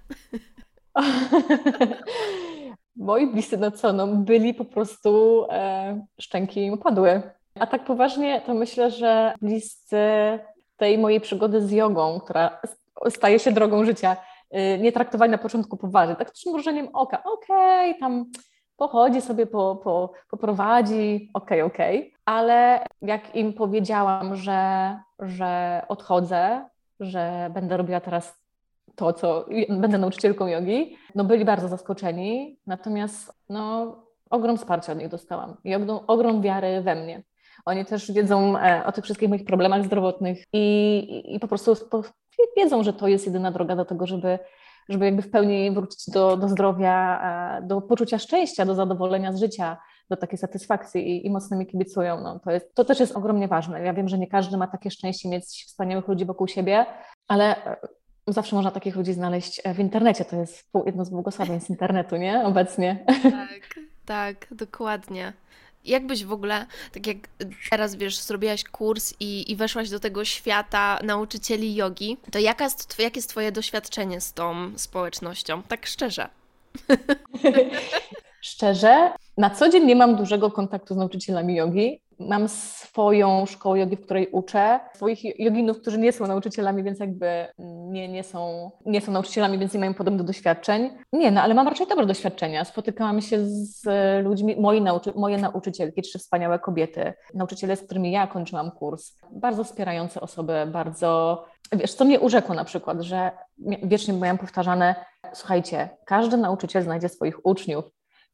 Moi 2.95 3.27
bliscy, 3.27 3.57
no 3.57 3.71
co, 3.71 3.93
no 3.93 4.07
byli 4.07 4.53
po 4.53 4.65
prostu, 4.65 5.45
e, 5.49 6.05
szczęki 6.21 6.65
im 6.65 6.73
opadły 6.73 7.36
a 7.59 7.67
tak 7.67 7.85
poważnie, 7.85 8.41
to 8.41 8.53
myślę, 8.53 8.91
że 8.91 9.33
bliscy 9.41 9.99
tej 10.77 10.97
mojej 10.97 11.21
przygody 11.21 11.61
z 11.61 11.71
jogą, 11.71 12.19
która 12.19 12.59
staje 13.09 13.39
się 13.39 13.51
drogą 13.51 13.85
życia, 13.85 14.17
y, 14.75 14.79
nie 14.79 14.91
traktowali 14.91 15.31
na 15.31 15.37
początku 15.37 15.77
poważnie, 15.77 16.15
tak 16.15 16.29
z 16.29 16.33
przymrużeniem 16.33 16.87
oka, 16.93 17.23
okej, 17.23 17.89
okay, 17.89 17.99
tam 17.99 18.25
pochodzi 18.77 19.21
sobie, 19.21 19.45
po, 19.45 19.75
po, 19.75 20.11
poprowadzi, 20.29 21.29
okej, 21.33 21.61
okay, 21.61 21.73
okej, 21.73 21.99
okay. 21.99 22.11
ale 22.25 22.85
jak 23.01 23.35
im 23.35 23.53
powiedziałam, 23.53 24.35
że, 24.35 24.99
że 25.19 25.81
odchodzę, 25.87 26.65
że 26.99 27.51
będę 27.53 27.77
robiła 27.77 27.99
teraz 27.99 28.47
to, 28.95 29.13
co 29.13 29.45
będę 29.69 29.97
nauczycielką 29.97 30.47
jogi, 30.47 30.97
no 31.15 31.23
byli 31.23 31.45
bardzo 31.45 31.67
zaskoczeni, 31.67 32.59
natomiast 32.67 33.33
no, 33.49 33.95
ogrom 34.29 34.57
wsparcia 34.57 34.91
od 34.91 34.99
nich 34.99 35.07
dostałam 35.07 35.57
i 35.63 35.75
ogrom, 35.75 35.99
ogrom 36.07 36.41
wiary 36.41 36.81
we 36.81 36.95
mnie. 36.95 37.23
Oni 37.67 37.85
też 37.85 38.11
wiedzą 38.11 38.57
e, 38.57 38.85
o 38.85 38.91
tych 38.91 39.03
wszystkich 39.03 39.29
moich 39.29 39.45
problemach 39.45 39.85
zdrowotnych 39.85 40.43
i, 40.53 41.35
i 41.35 41.39
po 41.39 41.47
prostu 41.47 41.75
wiedzą, 42.57 42.83
że 42.83 42.93
to 42.93 43.07
jest 43.07 43.25
jedyna 43.25 43.51
droga 43.51 43.75
do 43.75 43.85
tego, 43.85 44.07
żeby, 44.07 44.39
żeby 44.89 45.05
jakby 45.05 45.21
w 45.21 45.31
pełni 45.31 45.71
wrócić 45.71 46.09
do, 46.09 46.37
do 46.37 46.49
zdrowia, 46.49 47.21
e, 47.57 47.67
do 47.67 47.81
poczucia 47.81 48.19
szczęścia, 48.19 48.65
do 48.65 48.75
zadowolenia 48.75 49.33
z 49.33 49.39
życia, 49.39 49.77
do 50.09 50.17
takiej 50.17 50.37
satysfakcji 50.37 51.09
i, 51.09 51.25
i 51.25 51.29
mocno 51.29 51.57
mi 51.57 51.67
kibicują. 51.67 52.21
No, 52.21 52.39
to, 52.39 52.51
jest, 52.51 52.75
to 52.75 52.85
też 52.85 52.99
jest 52.99 53.15
ogromnie 53.15 53.47
ważne. 53.47 53.83
Ja 53.83 53.93
wiem, 53.93 54.09
że 54.09 54.17
nie 54.17 54.27
każdy 54.27 54.57
ma 54.57 54.67
takie 54.67 54.91
szczęście 54.91 55.29
mieć 55.29 55.45
wspaniałych 55.67 56.07
ludzi 56.07 56.25
wokół 56.25 56.47
siebie, 56.47 56.85
ale 57.27 57.65
e, 57.65 57.77
zawsze 58.27 58.55
można 58.55 58.71
takich 58.71 58.95
ludzi 58.95 59.13
znaleźć 59.13 59.61
w 59.75 59.79
internecie. 59.79 60.25
To 60.25 60.35
jest 60.35 60.69
jedno 60.85 61.05
z 61.05 61.09
błogosławieństw 61.09 61.69
internetu, 61.69 62.15
nie? 62.15 62.45
Obecnie. 62.45 63.05
Tak, 63.23 63.79
tak, 64.05 64.47
dokładnie 64.51 65.33
jakbyś 65.87 66.25
w 66.25 66.31
ogóle, 66.31 66.65
tak 66.91 67.07
jak 67.07 67.17
teraz 67.69 67.95
wiesz, 67.95 68.17
zrobiłaś 68.17 68.63
kurs 68.63 69.13
i, 69.19 69.51
i 69.51 69.55
weszłaś 69.55 69.89
do 69.89 69.99
tego 69.99 70.25
świata 70.25 70.99
nauczycieli 71.03 71.75
jogi, 71.75 72.17
to 72.31 72.39
jaka 72.39 72.63
jest, 72.63 72.99
jakie 72.99 73.17
jest 73.17 73.29
Twoje 73.29 73.51
doświadczenie 73.51 74.21
z 74.21 74.33
tą 74.33 74.71
społecznością? 74.77 75.63
Tak 75.63 75.85
szczerze. 75.85 76.29
szczerze, 78.41 79.11
na 79.37 79.49
co 79.49 79.69
dzień 79.69 79.85
nie 79.85 79.95
mam 79.95 80.15
dużego 80.15 80.51
kontaktu 80.51 80.93
z 80.93 80.97
nauczycielami 80.97 81.55
jogi. 81.55 81.99
Mam 82.19 82.47
swoją 82.47 83.45
szkołę 83.45 83.79
jogi, 83.79 83.95
w 83.95 84.01
której 84.01 84.27
uczę, 84.31 84.79
swoich 84.95 85.39
joginów, 85.39 85.81
którzy 85.81 85.97
nie 85.97 86.11
są 86.11 86.27
nauczycielami, 86.27 86.83
więc 86.83 86.99
jakby 86.99 87.47
nie, 87.89 88.07
nie, 88.07 88.23
są, 88.23 88.71
nie 88.85 89.01
są 89.01 89.11
nauczycielami, 89.11 89.59
więc 89.59 89.73
nie 89.73 89.79
mają 89.79 89.93
podobnych 89.93 90.25
doświadczeń. 90.25 90.89
Nie, 91.13 91.31
no 91.31 91.41
ale 91.41 91.53
mam 91.53 91.67
raczej 91.67 91.87
dobre 91.87 92.05
doświadczenia. 92.05 92.65
Spotykałam 92.65 93.21
się 93.21 93.45
z 93.45 93.83
ludźmi, 94.23 94.55
moi 94.59 94.81
nauczy, 94.81 95.13
moje 95.15 95.37
nauczycielki, 95.37 96.01
trzy 96.01 96.19
wspaniałe 96.19 96.59
kobiety, 96.59 97.13
nauczyciele, 97.33 97.75
z 97.75 97.83
którymi 97.83 98.11
ja 98.11 98.27
kończyłam 98.27 98.71
kurs. 98.71 99.13
Bardzo 99.31 99.63
wspierające 99.63 100.21
osoby, 100.21 100.53
bardzo... 100.71 101.43
Wiesz, 101.71 101.93
co 101.93 102.05
mnie 102.05 102.19
urzekło 102.19 102.55
na 102.55 102.63
przykład, 102.63 103.01
że 103.01 103.31
wiecznie 103.83 104.13
miałam 104.13 104.37
powtarzane, 104.37 104.95
słuchajcie, 105.33 105.89
każdy 106.05 106.37
nauczyciel 106.37 106.83
znajdzie 106.83 107.09
swoich 107.09 107.45
uczniów, 107.45 107.85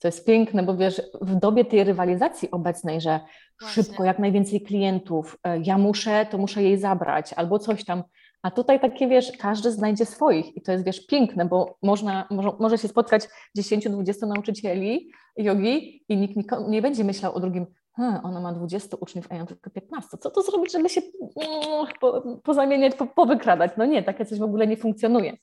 to 0.03 0.07
jest 0.07 0.25
piękne, 0.25 0.63
bo 0.63 0.77
wiesz, 0.77 1.01
w 1.21 1.35
dobie 1.35 1.65
tej 1.65 1.83
rywalizacji 1.83 2.51
obecnej, 2.51 3.01
że 3.01 3.19
Właśnie. 3.59 3.83
szybko, 3.83 4.03
jak 4.03 4.19
najwięcej 4.19 4.61
klientów, 4.61 5.37
e, 5.43 5.59
ja 5.59 5.77
muszę, 5.77 6.25
to 6.31 6.37
muszę 6.37 6.63
jej 6.63 6.77
zabrać, 6.77 7.33
albo 7.33 7.59
coś 7.59 7.85
tam. 7.85 8.03
A 8.41 8.51
tutaj 8.51 8.79
takie, 8.79 9.07
wiesz, 9.07 9.31
każdy 9.39 9.71
znajdzie 9.71 10.05
swoich 10.05 10.57
i 10.57 10.61
to 10.61 10.71
jest, 10.71 10.85
wiesz, 10.85 11.05
piękne, 11.07 11.45
bo 11.45 11.77
można, 11.83 12.27
może, 12.31 12.51
może 12.59 12.77
się 12.77 12.87
spotkać 12.87 13.27
10-20 13.57 14.27
nauczycieli 14.27 15.11
jogi 15.37 16.03
i 16.09 16.17
nikt 16.17 16.35
nie 16.67 16.81
będzie 16.81 17.03
myślał 17.03 17.35
o 17.35 17.39
drugim, 17.39 17.65
hmm, 17.95 18.25
ona 18.25 18.41
ma 18.41 18.53
20 18.53 18.97
uczniów, 18.99 19.25
a 19.29 19.33
ja 19.33 19.39
mam 19.39 19.47
tylko 19.47 19.69
15. 19.69 20.17
Co 20.17 20.31
to 20.31 20.41
zrobić, 20.41 20.71
żeby 20.71 20.89
się 20.89 21.01
mm, 21.01 21.87
po, 22.01 22.21
pozamieniać, 22.43 22.95
po, 22.95 23.07
powykradać? 23.07 23.71
No 23.77 23.85
nie, 23.85 24.03
takie 24.03 24.25
coś 24.25 24.39
w 24.39 24.43
ogóle 24.43 24.67
nie 24.67 24.77
funkcjonuje 24.77 25.37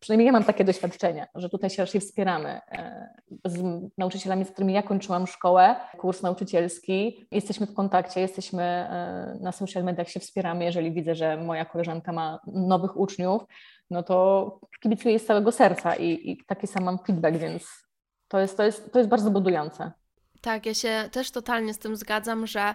przynajmniej 0.00 0.26
ja 0.26 0.32
mam 0.32 0.44
takie 0.44 0.64
doświadczenia, 0.64 1.26
że 1.34 1.48
tutaj 1.48 1.70
się 1.70 1.82
raczej 1.82 2.00
wspieramy 2.00 2.60
e, 2.70 3.08
z 3.44 3.62
nauczycielami, 3.98 4.44
z 4.44 4.50
którymi 4.50 4.72
ja 4.72 4.82
kończyłam 4.82 5.26
szkołę, 5.26 5.76
kurs 5.98 6.22
nauczycielski. 6.22 7.26
Jesteśmy 7.30 7.66
w 7.66 7.74
kontakcie, 7.74 8.20
jesteśmy 8.20 8.62
e, 8.62 9.38
na 9.40 9.52
social 9.52 9.84
mediach, 9.84 10.08
się 10.08 10.20
wspieramy. 10.20 10.64
Jeżeli 10.64 10.92
widzę, 10.92 11.14
że 11.14 11.36
moja 11.36 11.64
koleżanka 11.64 12.12
ma 12.12 12.40
nowych 12.46 12.96
uczniów, 12.96 13.42
no 13.90 14.02
to 14.02 14.60
kibicuję 14.82 15.12
jej 15.14 15.20
z 15.20 15.26
całego 15.26 15.52
serca 15.52 15.94
i, 15.94 16.30
i 16.30 16.44
taki 16.46 16.66
sam 16.66 16.84
mam 16.84 16.98
feedback, 16.98 17.36
więc 17.36 17.86
to 18.28 18.38
jest, 18.38 18.56
to, 18.56 18.62
jest, 18.62 18.92
to 18.92 18.98
jest 18.98 19.10
bardzo 19.10 19.30
budujące. 19.30 19.92
Tak, 20.40 20.66
ja 20.66 20.74
się 20.74 21.08
też 21.12 21.30
totalnie 21.30 21.74
z 21.74 21.78
tym 21.78 21.96
zgadzam, 21.96 22.46
że 22.46 22.74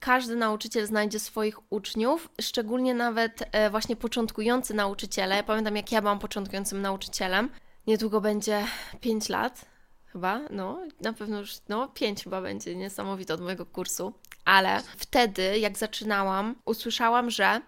każdy 0.00 0.36
nauczyciel 0.36 0.86
znajdzie 0.86 1.18
swoich 1.18 1.72
uczniów, 1.72 2.28
szczególnie 2.40 2.94
nawet 2.94 3.42
e, 3.52 3.70
właśnie 3.70 3.96
początkujący 3.96 4.74
nauczyciele. 4.74 5.36
Ja 5.36 5.42
pamiętam, 5.42 5.76
jak 5.76 5.92
ja 5.92 6.00
byłam 6.00 6.18
początkującym 6.18 6.82
nauczycielem. 6.82 7.50
Niedługo 7.86 8.20
będzie 8.20 8.64
5 9.00 9.28
lat, 9.28 9.64
chyba, 10.06 10.40
no, 10.50 10.80
na 11.00 11.12
pewno 11.12 11.38
już, 11.38 11.54
no, 11.68 11.88
5 11.88 12.24
chyba 12.24 12.42
będzie, 12.42 12.76
niesamowite 12.76 13.34
od 13.34 13.40
mojego 13.40 13.66
kursu. 13.66 14.12
Ale 14.44 14.82
wtedy, 14.96 15.58
jak 15.58 15.78
zaczynałam, 15.78 16.54
usłyszałam, 16.64 17.30
że 17.30 17.60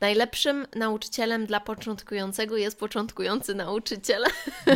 najlepszym 0.00 0.66
nauczycielem 0.76 1.46
dla 1.46 1.60
początkującego 1.60 2.56
jest 2.56 2.78
początkujący 2.78 3.54
nauczyciel. 3.54 4.24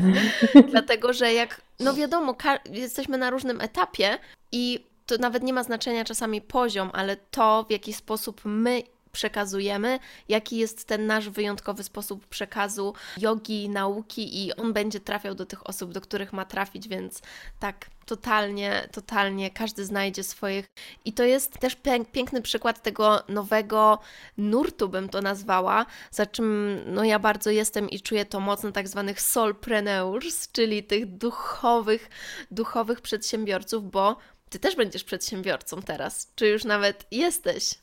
Dlatego, 0.70 1.12
że 1.12 1.33
jak, 1.33 1.61
no 1.81 1.95
wiadomo, 1.95 2.37
jesteśmy 2.70 3.18
na 3.18 3.31
różnym 3.31 3.61
etapie 3.61 4.18
i 4.53 4.88
to 5.09 5.19
nawet 5.19 5.43
nie 5.43 5.53
ma 5.53 5.65
znaczenia 5.65 6.05
czasami 6.05 6.41
poziom, 6.41 6.91
ale 6.93 7.17
to, 7.17 7.65
w 7.69 7.71
jaki 7.71 7.93
sposób 7.93 8.41
my 8.45 8.83
przekazujemy, 9.13 9.99
jaki 10.29 10.57
jest 10.57 10.85
ten 10.85 11.07
nasz 11.07 11.29
wyjątkowy 11.29 11.83
sposób 11.83 12.27
przekazu 12.27 12.95
jogi, 13.17 13.69
nauki 13.69 14.47
i 14.47 14.55
on 14.55 14.73
będzie 14.73 15.01
trafiał 15.01 15.35
do 15.35 15.47
tych 15.47 15.67
osób, 15.67 15.93
do 15.93 16.01
których 16.01 16.33
ma 16.33 16.45
trafić, 16.45 16.89
więc 16.89 17.23
tak, 17.59 17.87
totalnie, 18.07 18.89
totalnie 18.93 19.51
każdy 19.51 19.85
znajdzie 19.85 20.25
swoich. 20.25 20.67
I 21.05 21.13
to 21.13 21.25
jest 21.25 21.59
też 21.59 21.77
piękny 22.13 22.43
przykład 22.43 22.83
tego 22.83 23.23
nowego 23.29 23.99
nurtu, 24.37 24.89
bym 24.89 25.09
to 25.09 25.23
nazwała, 25.23 25.87
za 26.11 26.27
czym 26.27 26.79
no 26.87 27.05
ja 27.05 27.19
bardzo 27.19 27.51
jestem 27.51 27.91
i 27.91 28.01
czuję 28.01 28.25
to 28.25 28.41
mocno 28.41 28.73
tak 28.73 28.89
zwanych 28.89 29.21
soulpreneurs, 29.21 30.53
czyli 30.53 30.83
tych 30.83 31.07
duchowych, 31.07 32.11
duchowych 32.51 33.01
przedsiębiorców, 33.01 33.91
bo 33.91 34.17
ty 34.49 34.59
też 34.59 34.76
będziesz 34.76 35.05
przedsiębiorcą 35.05 35.82
teraz, 35.82 36.32
czy 36.34 36.49
już 36.49 36.64
nawet 36.64 37.07
jesteś? 37.11 37.74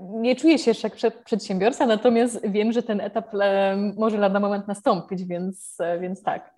Nie 0.00 0.36
czuję 0.36 0.58
się 0.58 0.70
jeszcze 0.70 0.90
jak 1.02 1.24
przedsiębiorca, 1.24 1.86
natomiast 1.86 2.40
wiem, 2.48 2.72
że 2.72 2.82
ten 2.82 3.00
etap 3.00 3.34
e, 3.34 3.76
może 3.96 4.18
lada 4.18 4.40
moment 4.40 4.68
nastąpić, 4.68 5.24
więc, 5.24 5.80
e, 5.80 5.98
więc 5.98 6.22
tak. 6.22 6.54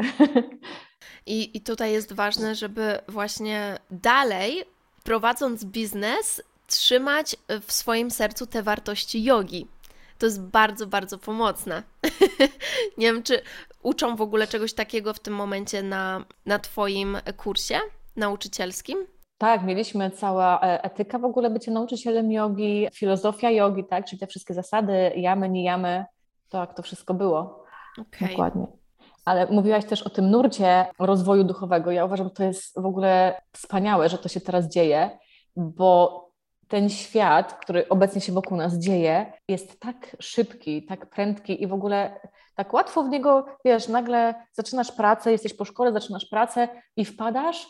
I, 1.27 1.57
I 1.57 1.61
tutaj 1.61 1.93
jest 1.93 2.13
ważne, 2.13 2.55
żeby 2.55 2.99
właśnie 3.09 3.79
dalej, 3.91 4.65
prowadząc 5.05 5.65
biznes, 5.65 6.43
trzymać 6.67 7.37
w 7.67 7.73
swoim 7.73 8.11
sercu 8.11 8.47
te 8.47 8.63
wartości 8.63 9.25
jogi. 9.25 9.67
To 10.19 10.27
jest 10.27 10.43
bardzo, 10.43 10.87
bardzo 10.87 11.19
pomocne. 11.19 11.83
Nie 12.99 13.07
wiem, 13.07 13.23
czy 13.23 13.43
uczą 13.83 14.17
w 14.17 14.21
ogóle 14.21 14.47
czegoś 14.47 14.73
takiego 14.73 15.15
w 15.15 15.21
tym 15.21 15.35
momencie 15.35 15.83
na, 15.83 16.25
na 16.47 16.59
Twoim 16.59 17.19
kursie 17.37 17.81
nauczycielskim? 18.17 19.07
Tak, 19.39 19.65
mieliśmy 19.65 20.11
cała 20.11 20.61
e, 20.61 20.85
etyka 20.85 21.19
w 21.19 21.25
ogóle 21.25 21.51
bycia 21.51 21.73
nauczycielem 21.73 22.33
jogi, 22.33 22.89
filozofia 22.93 23.51
jogi, 23.51 23.85
tak, 23.85 24.05
czyli 24.05 24.21
te 24.21 24.27
wszystkie 24.27 24.55
zasady, 24.55 25.13
jamy, 25.17 25.49
nie 25.49 25.65
jamy, 25.65 26.05
tak, 26.49 26.75
to 26.75 26.83
wszystko 26.83 27.15
było. 27.15 27.65
Okay. 28.01 28.29
Dokładnie. 28.29 28.67
Ale 29.25 29.47
mówiłaś 29.47 29.85
też 29.85 30.03
o 30.03 30.11
tym 30.11 30.31
nurcie 30.31 30.87
rozwoju 30.99 31.45
duchowego. 31.45 31.91
Ja 31.91 32.05
uważam, 32.05 32.27
że 32.27 32.35
to 32.35 32.45
jest 32.45 32.81
w 32.81 32.87
ogóle 32.87 33.41
wspaniałe, 33.53 34.09
że 34.09 34.19
to 34.19 34.29
się 34.29 34.41
teraz 34.41 34.69
dzieje, 34.69 35.19
bo 35.57 36.25
ten 36.69 36.91
świat, 36.91 37.53
który 37.55 37.89
obecnie 37.89 38.21
się 38.21 38.33
wokół 38.33 38.57
nas 38.57 38.79
dzieje, 38.79 39.33
jest 39.49 39.81
tak 39.81 40.17
szybki, 40.21 40.87
tak 40.87 41.11
prędki 41.11 41.63
i 41.63 41.67
w 41.67 41.73
ogóle 41.73 42.21
tak 42.55 42.73
łatwo 42.73 43.03
w 43.03 43.09
niego, 43.09 43.47
wiesz, 43.65 43.89
nagle 43.89 44.35
zaczynasz 44.53 44.93
pracę, 44.93 45.33
jesteś 45.33 45.55
po 45.55 45.65
szkole, 45.65 45.93
zaczynasz 45.93 46.27
pracę 46.27 46.69
i 46.97 47.05
wpadasz 47.05 47.67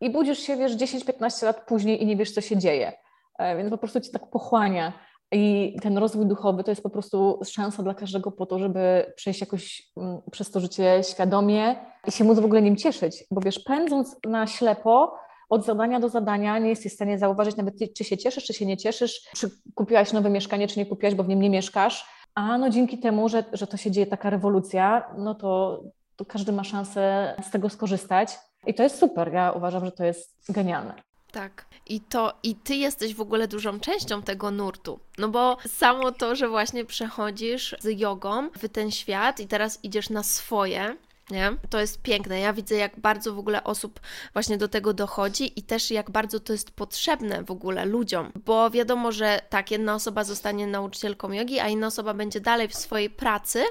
i 0.00 0.10
budzisz 0.10 0.38
się, 0.38 0.56
wiesz, 0.56 0.76
10-15 0.76 1.44
lat 1.44 1.66
później 1.66 2.02
i 2.02 2.06
nie 2.06 2.16
wiesz, 2.16 2.32
co 2.32 2.40
się 2.40 2.56
dzieje. 2.56 2.92
E, 3.38 3.56
więc 3.56 3.70
po 3.70 3.78
prostu 3.78 4.00
cię 4.00 4.10
tak 4.10 4.30
pochłania. 4.30 4.92
I 5.32 5.76
ten 5.82 5.98
rozwój 5.98 6.26
duchowy 6.26 6.64
to 6.64 6.70
jest 6.70 6.82
po 6.82 6.90
prostu 6.90 7.40
szansa 7.44 7.82
dla 7.82 7.94
każdego 7.94 8.32
po 8.32 8.46
to, 8.46 8.58
żeby 8.58 9.12
przejść 9.16 9.40
jakoś 9.40 9.92
mm, 9.96 10.20
przez 10.30 10.50
to 10.50 10.60
życie 10.60 11.00
świadomie 11.02 11.76
i 12.06 12.12
się 12.12 12.24
móc 12.24 12.38
w 12.38 12.44
ogóle 12.44 12.62
nim 12.62 12.76
cieszyć. 12.76 13.24
Bo 13.30 13.40
wiesz, 13.40 13.58
pędząc 13.58 14.16
na 14.26 14.46
ślepo 14.46 15.14
od 15.50 15.64
zadania 15.64 16.00
do 16.00 16.08
zadania, 16.08 16.58
nie 16.58 16.68
jesteś 16.68 16.92
w 16.92 16.94
stanie 16.94 17.18
zauważyć 17.18 17.56
nawet, 17.56 17.74
czy 17.96 18.04
się 18.04 18.18
cieszysz, 18.18 18.44
czy 18.44 18.54
się 18.54 18.66
nie 18.66 18.76
cieszysz, 18.76 19.20
czy 19.36 19.50
kupiłaś 19.74 20.12
nowe 20.12 20.30
mieszkanie, 20.30 20.68
czy 20.68 20.78
nie 20.78 20.86
kupiłaś, 20.86 21.14
bo 21.14 21.24
w 21.24 21.28
nim 21.28 21.40
nie 21.40 21.50
mieszkasz. 21.50 22.06
A 22.34 22.58
no 22.58 22.70
dzięki 22.70 22.98
temu, 22.98 23.28
że, 23.28 23.44
że 23.52 23.66
to 23.66 23.76
się 23.76 23.90
dzieje 23.90 24.06
taka 24.06 24.30
rewolucja, 24.30 25.14
no 25.18 25.34
to, 25.34 25.82
to 26.16 26.24
każdy 26.24 26.52
ma 26.52 26.64
szansę 26.64 27.34
z 27.42 27.50
tego 27.50 27.68
skorzystać. 27.68 28.38
I 28.66 28.74
to 28.74 28.82
jest 28.82 28.98
super. 28.98 29.32
Ja 29.32 29.52
uważam, 29.52 29.84
że 29.84 29.92
to 29.92 30.04
jest 30.04 30.36
genialne. 30.48 30.94
Tak. 31.32 31.66
I 31.86 32.00
to 32.00 32.32
i 32.42 32.54
ty 32.54 32.74
jesteś 32.74 33.14
w 33.14 33.20
ogóle 33.20 33.48
dużą 33.48 33.80
częścią 33.80 34.22
tego 34.22 34.50
nurtu. 34.50 35.00
No 35.18 35.28
bo 35.28 35.56
samo 35.68 36.12
to, 36.12 36.36
że 36.36 36.48
właśnie 36.48 36.84
przechodzisz 36.84 37.76
z 37.80 38.00
jogą 38.00 38.50
w 38.50 38.68
ten 38.68 38.90
świat 38.90 39.40
i 39.40 39.46
teraz 39.46 39.78
idziesz 39.82 40.10
na 40.10 40.22
swoje, 40.22 40.96
nie? 41.30 41.52
To 41.70 41.80
jest 41.80 42.02
piękne. 42.02 42.40
Ja 42.40 42.52
widzę, 42.52 42.74
jak 42.74 43.00
bardzo 43.00 43.34
w 43.34 43.38
ogóle 43.38 43.64
osób 43.64 44.00
właśnie 44.32 44.58
do 44.58 44.68
tego 44.68 44.92
dochodzi 44.92 45.58
i 45.58 45.62
też 45.62 45.90
jak 45.90 46.10
bardzo 46.10 46.40
to 46.40 46.52
jest 46.52 46.70
potrzebne 46.70 47.44
w 47.44 47.50
ogóle 47.50 47.84
ludziom, 47.84 48.32
bo 48.44 48.70
wiadomo, 48.70 49.12
że 49.12 49.40
tak, 49.48 49.70
jedna 49.70 49.94
osoba 49.94 50.24
zostanie 50.24 50.66
nauczycielką 50.66 51.32
jogi, 51.32 51.60
a 51.60 51.68
inna 51.68 51.86
osoba 51.86 52.14
będzie 52.14 52.40
dalej 52.40 52.68
w 52.68 52.74
swojej 52.74 53.10
pracy, 53.10 53.64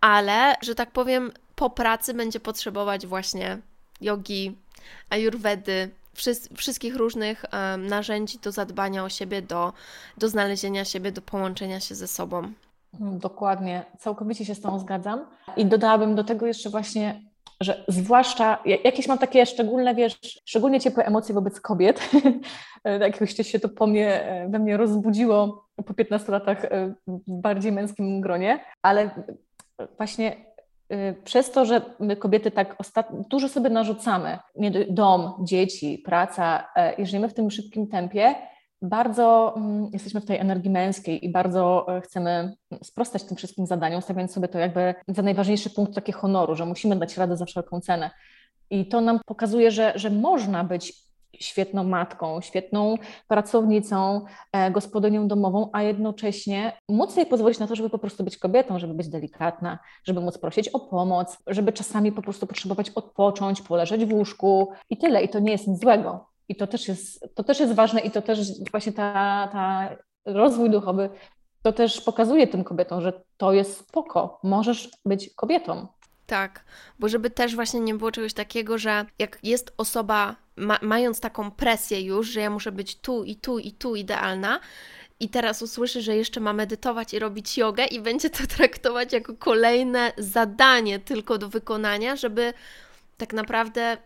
ale, 0.00 0.54
że 0.62 0.74
tak 0.74 0.90
powiem, 0.90 1.32
po 1.54 1.70
pracy 1.70 2.14
będzie 2.14 2.40
potrzebować 2.40 3.06
właśnie 3.06 3.58
jogi, 4.04 4.56
ayurvedy, 5.10 5.90
wszystkich 6.56 6.96
różnych 6.96 7.44
narzędzi 7.78 8.38
do 8.38 8.52
zadbania 8.52 9.04
o 9.04 9.08
siebie, 9.08 9.42
do, 9.42 9.72
do 10.18 10.28
znalezienia 10.28 10.84
siebie, 10.84 11.12
do 11.12 11.22
połączenia 11.22 11.80
się 11.80 11.94
ze 11.94 12.08
sobą. 12.08 12.52
Dokładnie, 13.00 13.84
całkowicie 13.98 14.44
się 14.44 14.54
z 14.54 14.60
tą 14.60 14.78
zgadzam. 14.78 15.26
I 15.56 15.66
dodałabym 15.66 16.14
do 16.14 16.24
tego 16.24 16.46
jeszcze 16.46 16.70
właśnie, 16.70 17.22
że 17.60 17.84
zwłaszcza 17.88 18.58
jakieś 18.84 19.08
mam 19.08 19.18
takie 19.18 19.46
szczególne, 19.46 19.94
wiesz, 19.94 20.18
szczególnie 20.44 20.80
ciepłe 20.80 21.06
emocje 21.06 21.34
wobec 21.34 21.60
kobiet. 21.60 22.00
Jakoś 23.00 23.34
się 23.34 23.60
to 23.60 23.68
po 23.68 23.86
mnie, 23.86 24.22
e, 24.22 24.48
we 24.48 24.58
mnie 24.58 24.76
rozbudziło 24.76 25.66
po 25.86 25.94
15 25.94 26.32
latach 26.32 26.64
e, 26.64 26.94
w 27.06 27.20
bardziej 27.26 27.72
męskim 27.72 28.20
gronie, 28.20 28.64
ale 28.82 29.10
właśnie 29.96 30.53
przez 31.24 31.50
to, 31.50 31.64
że 31.64 31.82
my 32.00 32.16
kobiety 32.16 32.50
tak 32.50 32.76
dużo 33.30 33.48
sobie 33.48 33.70
narzucamy, 33.70 34.38
dom, 34.90 35.32
dzieci, 35.40 36.02
praca, 36.04 36.68
e, 36.76 36.92
i 36.92 37.06
żyjemy 37.06 37.28
w 37.28 37.34
tym 37.34 37.50
szybkim 37.50 37.86
tempie, 37.86 38.34
bardzo 38.82 39.54
mm, 39.56 39.88
jesteśmy 39.92 40.20
w 40.20 40.24
tej 40.24 40.38
energii 40.38 40.70
męskiej 40.70 41.24
i 41.24 41.32
bardzo 41.32 41.86
e, 41.96 42.00
chcemy 42.00 42.56
sprostać 42.82 43.24
tym 43.24 43.36
wszystkim 43.36 43.66
zadaniom, 43.66 44.02
stawiając 44.02 44.32
sobie 44.32 44.48
to 44.48 44.58
jakby 44.58 44.94
za 45.08 45.22
najważniejszy 45.22 45.70
punkt 45.70 45.94
takie 45.94 46.12
honoru, 46.12 46.54
że 46.54 46.66
musimy 46.66 46.96
dać 46.96 47.16
radę 47.16 47.36
za 47.36 47.44
wszelką 47.44 47.80
cenę. 47.80 48.10
I 48.70 48.86
to 48.86 49.00
nam 49.00 49.20
pokazuje, 49.26 49.70
że, 49.70 49.92
że 49.96 50.10
można 50.10 50.64
być 50.64 51.04
świetną 51.40 51.84
matką, 51.84 52.40
świetną 52.40 52.94
pracownicą, 53.28 54.24
e, 54.52 54.70
gospodynią 54.70 55.28
domową, 55.28 55.70
a 55.72 55.82
jednocześnie 55.82 56.72
móc 56.88 57.10
sobie 57.10 57.26
pozwolić 57.26 57.58
na 57.58 57.66
to, 57.66 57.74
żeby 57.74 57.90
po 57.90 57.98
prostu 57.98 58.24
być 58.24 58.36
kobietą, 58.36 58.78
żeby 58.78 58.94
być 58.94 59.08
delikatna, 59.08 59.78
żeby 60.04 60.20
móc 60.20 60.38
prosić 60.38 60.68
o 60.68 60.80
pomoc, 60.80 61.38
żeby 61.46 61.72
czasami 61.72 62.12
po 62.12 62.22
prostu 62.22 62.46
potrzebować 62.46 62.90
odpocząć, 62.90 63.62
poleżeć 63.62 64.04
w 64.04 64.12
łóżku 64.12 64.72
i 64.90 64.96
tyle. 64.96 65.22
I 65.22 65.28
to 65.28 65.38
nie 65.38 65.52
jest 65.52 65.68
nic 65.68 65.80
złego. 65.80 66.26
I 66.48 66.56
to 66.56 66.66
też 66.66 66.88
jest, 66.88 67.34
to 67.34 67.44
też 67.44 67.60
jest 67.60 67.74
ważne 67.74 68.00
i 68.00 68.10
to 68.10 68.22
też 68.22 68.38
właśnie 68.70 68.92
ta, 68.92 69.48
ta 69.52 69.96
rozwój 70.24 70.70
duchowy 70.70 71.10
to 71.64 71.72
też 71.72 72.00
pokazuje 72.00 72.46
tym 72.46 72.64
kobietom, 72.64 73.00
że 73.00 73.12
to 73.36 73.52
jest 73.52 73.88
spoko, 73.88 74.38
możesz 74.42 74.90
być 75.04 75.34
kobietą. 75.34 75.86
Tak, 76.26 76.64
bo 76.98 77.08
żeby 77.08 77.30
też 77.30 77.54
właśnie 77.54 77.80
nie 77.80 77.94
było 77.94 78.12
czegoś 78.12 78.32
takiego, 78.32 78.78
że 78.78 79.06
jak 79.18 79.38
jest 79.42 79.74
osoba, 79.76 80.36
ma, 80.56 80.78
mając 80.82 81.20
taką 81.20 81.50
presję 81.50 82.00
już, 82.00 82.28
że 82.28 82.40
ja 82.40 82.50
muszę 82.50 82.72
być 82.72 82.96
tu 82.96 83.24
i 83.24 83.36
tu 83.36 83.58
i 83.58 83.72
tu 83.72 83.96
idealna, 83.96 84.60
i 85.20 85.28
teraz 85.28 85.62
usłyszy, 85.62 86.02
że 86.02 86.16
jeszcze 86.16 86.40
ma 86.40 86.52
medytować 86.52 87.14
i 87.14 87.18
robić 87.18 87.58
jogę, 87.58 87.86
i 87.86 88.00
będzie 88.00 88.30
to 88.30 88.46
traktować 88.56 89.12
jako 89.12 89.34
kolejne 89.34 90.12
zadanie 90.18 90.98
tylko 90.98 91.38
do 91.38 91.48
wykonania, 91.48 92.16
żeby 92.16 92.52
tak 93.16 93.32
naprawdę, 93.32 93.96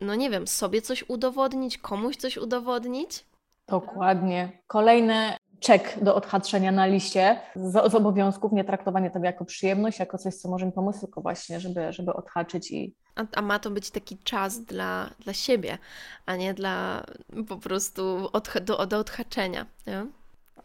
no 0.00 0.14
nie 0.14 0.30
wiem, 0.30 0.46
sobie 0.46 0.82
coś 0.82 1.04
udowodnić, 1.08 1.78
komuś 1.78 2.16
coś 2.16 2.36
udowodnić. 2.36 3.24
Dokładnie. 3.68 4.52
Kolejne 4.66 5.36
czek 5.66 5.98
do 6.02 6.14
odhaczenia 6.14 6.72
na 6.72 6.86
liście 6.86 7.40
z, 7.54 7.72
z, 7.72 7.94
obowiązków, 7.94 8.52
nie 8.52 8.64
traktowanie 8.64 9.10
tego 9.10 9.24
jako 9.24 9.44
przyjemność, 9.44 9.98
jako 9.98 10.18
coś, 10.18 10.34
co 10.34 10.48
może 10.48 10.66
mi 10.66 10.72
pomóc, 10.72 11.00
tylko 11.00 11.20
właśnie, 11.20 11.60
żeby, 11.60 11.92
żeby 11.92 12.12
odhaczyć 12.12 12.70
i... 12.70 12.94
A, 13.16 13.24
a 13.36 13.42
ma 13.42 13.58
to 13.58 13.70
być 13.70 13.90
taki 13.90 14.18
czas 14.18 14.60
dla, 14.60 15.10
dla 15.24 15.32
siebie, 15.32 15.78
a 16.26 16.36
nie 16.36 16.54
dla 16.54 17.02
po 17.48 17.56
prostu 17.56 18.28
odha 18.32 18.60
do, 18.60 18.86
do 18.86 18.98
odhaczenia, 18.98 19.66
nie? 19.86 20.06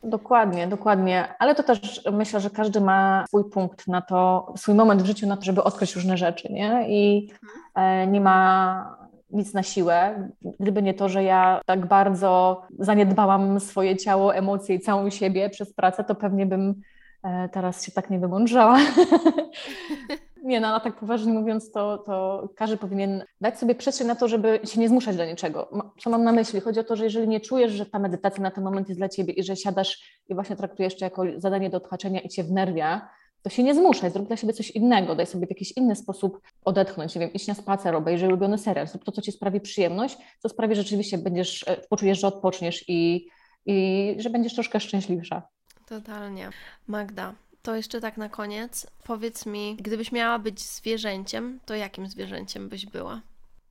Dokładnie, 0.03 0.67
dokładnie, 0.67 1.33
ale 1.39 1.55
to 1.55 1.63
też 1.63 2.01
myślę, 2.11 2.39
że 2.39 2.49
każdy 2.49 2.81
ma 2.81 3.25
swój 3.27 3.49
punkt 3.49 3.87
na 3.87 4.01
to, 4.01 4.53
swój 4.57 4.75
moment 4.75 5.01
w 5.01 5.05
życiu 5.05 5.27
na 5.27 5.37
to, 5.37 5.43
żeby 5.43 5.63
odkryć 5.63 5.95
różne 5.95 6.17
rzeczy, 6.17 6.53
nie? 6.53 6.85
I 6.89 7.31
mhm. 7.31 7.51
e, 7.75 8.07
nie 8.07 8.21
ma 8.21 9.00
nic 9.33 9.53
na 9.53 9.63
siłę. 9.63 10.29
Gdyby 10.59 10.81
nie 10.81 10.93
to, 10.93 11.09
że 11.09 11.23
ja 11.23 11.61
tak 11.65 11.85
bardzo 11.85 12.61
zaniedbałam 12.79 13.59
swoje 13.59 13.97
ciało, 13.97 14.35
emocje 14.35 14.75
i 14.75 14.79
całą 14.79 15.09
siebie 15.09 15.49
przez 15.49 15.73
pracę, 15.73 16.03
to 16.03 16.15
pewnie 16.15 16.45
bym 16.45 16.81
e, 17.23 17.49
teraz 17.49 17.85
się 17.85 17.91
tak 17.91 18.09
nie 18.09 18.19
wymądrzała. 18.19 18.77
nie, 20.43 20.59
no, 20.59 20.79
tak 20.79 20.95
poważnie 20.95 21.33
mówiąc, 21.33 21.71
to, 21.71 21.97
to 21.97 22.49
każdy 22.55 22.77
powinien 22.77 23.23
dać 23.41 23.59
sobie 23.59 23.75
przestrzeń 23.75 24.07
na 24.07 24.15
to, 24.15 24.27
żeby 24.27 24.59
się 24.63 24.79
nie 24.79 24.89
zmuszać 24.89 25.17
do 25.17 25.25
niczego. 25.25 25.69
Co 25.99 26.09
mam 26.09 26.23
na 26.23 26.31
myśli? 26.31 26.59
Chodzi 26.59 26.79
o 26.79 26.83
to, 26.83 26.95
że 26.95 27.03
jeżeli 27.03 27.27
nie 27.27 27.39
czujesz, 27.39 27.71
że 27.71 27.85
ta 27.85 27.99
medytacja 27.99 28.43
na 28.43 28.51
ten 28.51 28.63
moment 28.63 28.89
jest 28.89 28.99
dla 28.99 29.09
ciebie 29.09 29.33
i 29.33 29.43
że 29.43 29.55
siadasz 29.55 30.21
i 30.29 30.35
właśnie 30.35 30.55
traktujesz 30.55 30.97
to 30.97 31.05
jako 31.05 31.23
zadanie 31.37 31.69
do 31.69 31.77
odhaczenia 31.77 32.19
i 32.19 32.29
cię 32.29 32.43
wnerwia, 32.43 33.09
to 33.41 33.49
się 33.49 33.63
nie 33.63 33.75
zmuszaj, 33.75 34.11
zrób 34.11 34.27
dla 34.27 34.37
siebie 34.37 34.53
coś 34.53 34.71
innego, 34.71 35.15
daj 35.15 35.25
sobie 35.25 35.47
w 35.47 35.49
jakiś 35.49 35.71
inny 35.71 35.95
sposób 35.95 36.41
odetchnąć, 36.65 37.15
nie 37.15 37.21
wiem, 37.21 37.33
iść 37.33 37.47
na 37.47 37.53
spacer, 37.53 37.95
obejrzyj 37.95 38.27
ulubiony 38.27 38.57
serial, 38.57 38.87
zrób 38.87 39.03
to, 39.03 39.11
co 39.11 39.21
ci 39.21 39.31
sprawi 39.31 39.61
przyjemność, 39.61 40.17
co 40.39 40.49
sprawi, 40.49 40.75
że 40.75 40.81
rzeczywiście 40.81 41.17
będziesz, 41.17 41.67
e, 41.67 41.77
poczujesz, 41.89 42.19
że 42.19 42.27
odpoczniesz 42.27 42.85
i, 42.87 43.27
i 43.65 44.15
że 44.19 44.29
będziesz 44.29 44.53
troszkę 44.53 44.79
szczęśliwsza. 44.79 45.41
Totalnie. 45.85 46.49
Magda, 46.87 47.33
to 47.61 47.75
jeszcze 47.75 48.01
tak 48.01 48.17
na 48.17 48.29
koniec. 48.29 48.87
Powiedz 49.03 49.45
mi, 49.45 49.75
gdybyś 49.75 50.11
miała 50.11 50.39
być 50.39 50.59
zwierzęciem, 50.59 51.59
to 51.65 51.75
jakim 51.75 52.07
zwierzęciem 52.07 52.69
byś 52.69 52.85
była? 52.85 53.21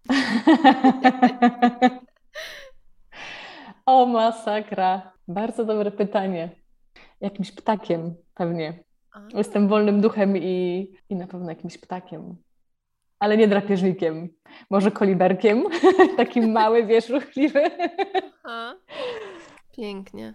o, 3.86 4.06
masakra. 4.06 5.12
Bardzo 5.28 5.64
dobre 5.64 5.90
pytanie. 5.90 6.50
Jakimś 7.20 7.52
ptakiem 7.52 8.14
pewnie. 8.34 8.89
A. 9.12 9.20
Jestem 9.34 9.68
wolnym 9.68 10.00
duchem 10.00 10.36
i, 10.36 10.86
i 11.08 11.16
na 11.16 11.26
pewno 11.26 11.48
jakimś 11.48 11.78
ptakiem. 11.78 12.36
Ale 13.18 13.36
nie 13.36 13.48
drapieżnikiem. 13.48 14.28
Może 14.70 14.90
koliberkiem. 14.90 15.64
Taki 16.16 16.40
mały, 16.40 16.86
wiesz, 16.86 17.08
ruchliwy. 17.08 17.62
A. 18.44 18.74
Pięknie. 19.76 20.34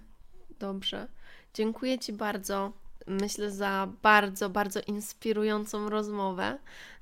Dobrze. 0.60 1.08
Dziękuję 1.54 2.00
Ci 2.00 2.14
bardzo. 2.14 2.72
Myślę 3.08 3.52
za 3.52 3.88
bardzo, 4.02 4.50
bardzo 4.50 4.80
inspirującą 4.88 5.90
rozmowę 5.90 6.58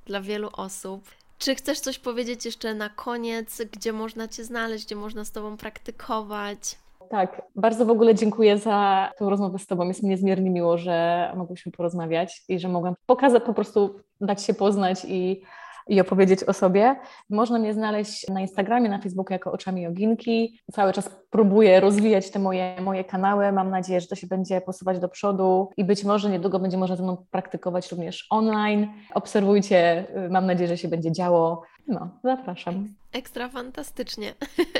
dla 0.05 0.21
wielu 0.21 0.49
osób. 0.53 1.11
Czy 1.37 1.55
chcesz 1.55 1.79
coś 1.79 1.99
powiedzieć 1.99 2.45
jeszcze 2.45 2.73
na 2.73 2.89
koniec, 2.89 3.61
gdzie 3.71 3.93
można 3.93 4.27
Cię 4.27 4.43
znaleźć, 4.43 4.85
gdzie 4.85 4.95
można 4.95 5.25
z 5.25 5.31
Tobą 5.31 5.57
praktykować? 5.57 6.75
Tak, 7.09 7.41
bardzo 7.55 7.85
w 7.85 7.89
ogóle 7.89 8.15
dziękuję 8.15 8.57
za 8.57 9.09
tę 9.17 9.29
rozmowę 9.29 9.59
z 9.59 9.67
Tobą. 9.67 9.87
Jest 9.87 10.03
mi 10.03 10.09
niezmiernie 10.09 10.49
miło, 10.49 10.77
że 10.77 11.31
mogłyśmy 11.37 11.71
porozmawiać 11.71 12.43
i 12.47 12.59
że 12.59 12.69
mogłam 12.69 12.95
pokazać, 13.05 13.43
po 13.43 13.53
prostu 13.53 13.99
dać 14.21 14.43
się 14.43 14.53
poznać 14.53 15.05
i 15.07 15.41
i 15.87 16.01
opowiedzieć 16.01 16.43
o 16.43 16.53
sobie. 16.53 16.95
Można 17.29 17.59
mnie 17.59 17.73
znaleźć 17.73 18.27
na 18.27 18.41
Instagramie, 18.41 18.89
na 18.89 19.01
Facebooku 19.01 19.33
jako 19.33 19.51
Oczami 19.51 19.81
Joginki. 19.81 20.59
Cały 20.71 20.93
czas 20.93 21.09
próbuję 21.29 21.79
rozwijać 21.79 22.31
te 22.31 22.39
moje, 22.39 22.75
moje 22.81 23.03
kanały. 23.03 23.51
Mam 23.51 23.69
nadzieję, 23.69 24.01
że 24.01 24.07
to 24.07 24.15
się 24.15 24.27
będzie 24.27 24.61
posuwać 24.61 24.99
do 24.99 25.09
przodu 25.09 25.69
i 25.77 25.83
być 25.83 26.03
może 26.03 26.29
niedługo 26.29 26.59
będzie 26.59 26.77
można 26.77 26.95
ze 26.95 27.03
mną 27.03 27.25
praktykować 27.31 27.91
również 27.91 28.27
online. 28.29 28.87
Obserwujcie, 29.13 30.05
mam 30.29 30.45
nadzieję, 30.45 30.67
że 30.67 30.77
się 30.77 30.87
będzie 30.87 31.11
działo. 31.11 31.61
No, 31.87 32.09
zapraszam. 32.23 32.87
Ekstra 33.11 33.49
fantastycznie. 33.49 34.33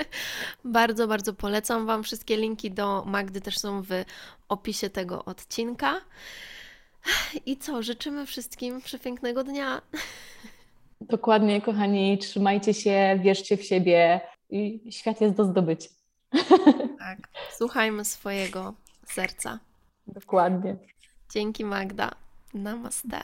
bardzo, 0.65 1.07
bardzo 1.07 1.33
polecam 1.33 1.85
Wam. 1.85 2.03
Wszystkie 2.03 2.37
linki 2.37 2.71
do 2.71 3.03
Magdy 3.05 3.41
też 3.41 3.57
są 3.57 3.81
w 3.81 3.89
opisie 4.49 4.89
tego 4.89 5.25
odcinka. 5.25 5.93
I 7.45 7.57
co, 7.57 7.83
życzymy 7.83 8.25
wszystkim 8.25 8.81
przepięknego 8.81 9.43
dnia. 9.43 9.81
Dokładnie, 11.09 11.61
kochani, 11.61 12.17
trzymajcie 12.17 12.73
się, 12.73 13.19
wierzcie 13.23 13.57
w 13.57 13.63
siebie 13.63 14.21
i 14.49 14.91
świat 14.91 15.21
jest 15.21 15.35
do 15.35 15.45
zdobycia. 15.45 15.89
Tak, 16.99 17.17
słuchajmy 17.51 18.05
swojego 18.05 18.73
serca. 19.05 19.59
Dokładnie. 20.07 20.75
Dzięki 21.29 21.65
Magda. 21.65 22.11
Namaste. 22.53 23.23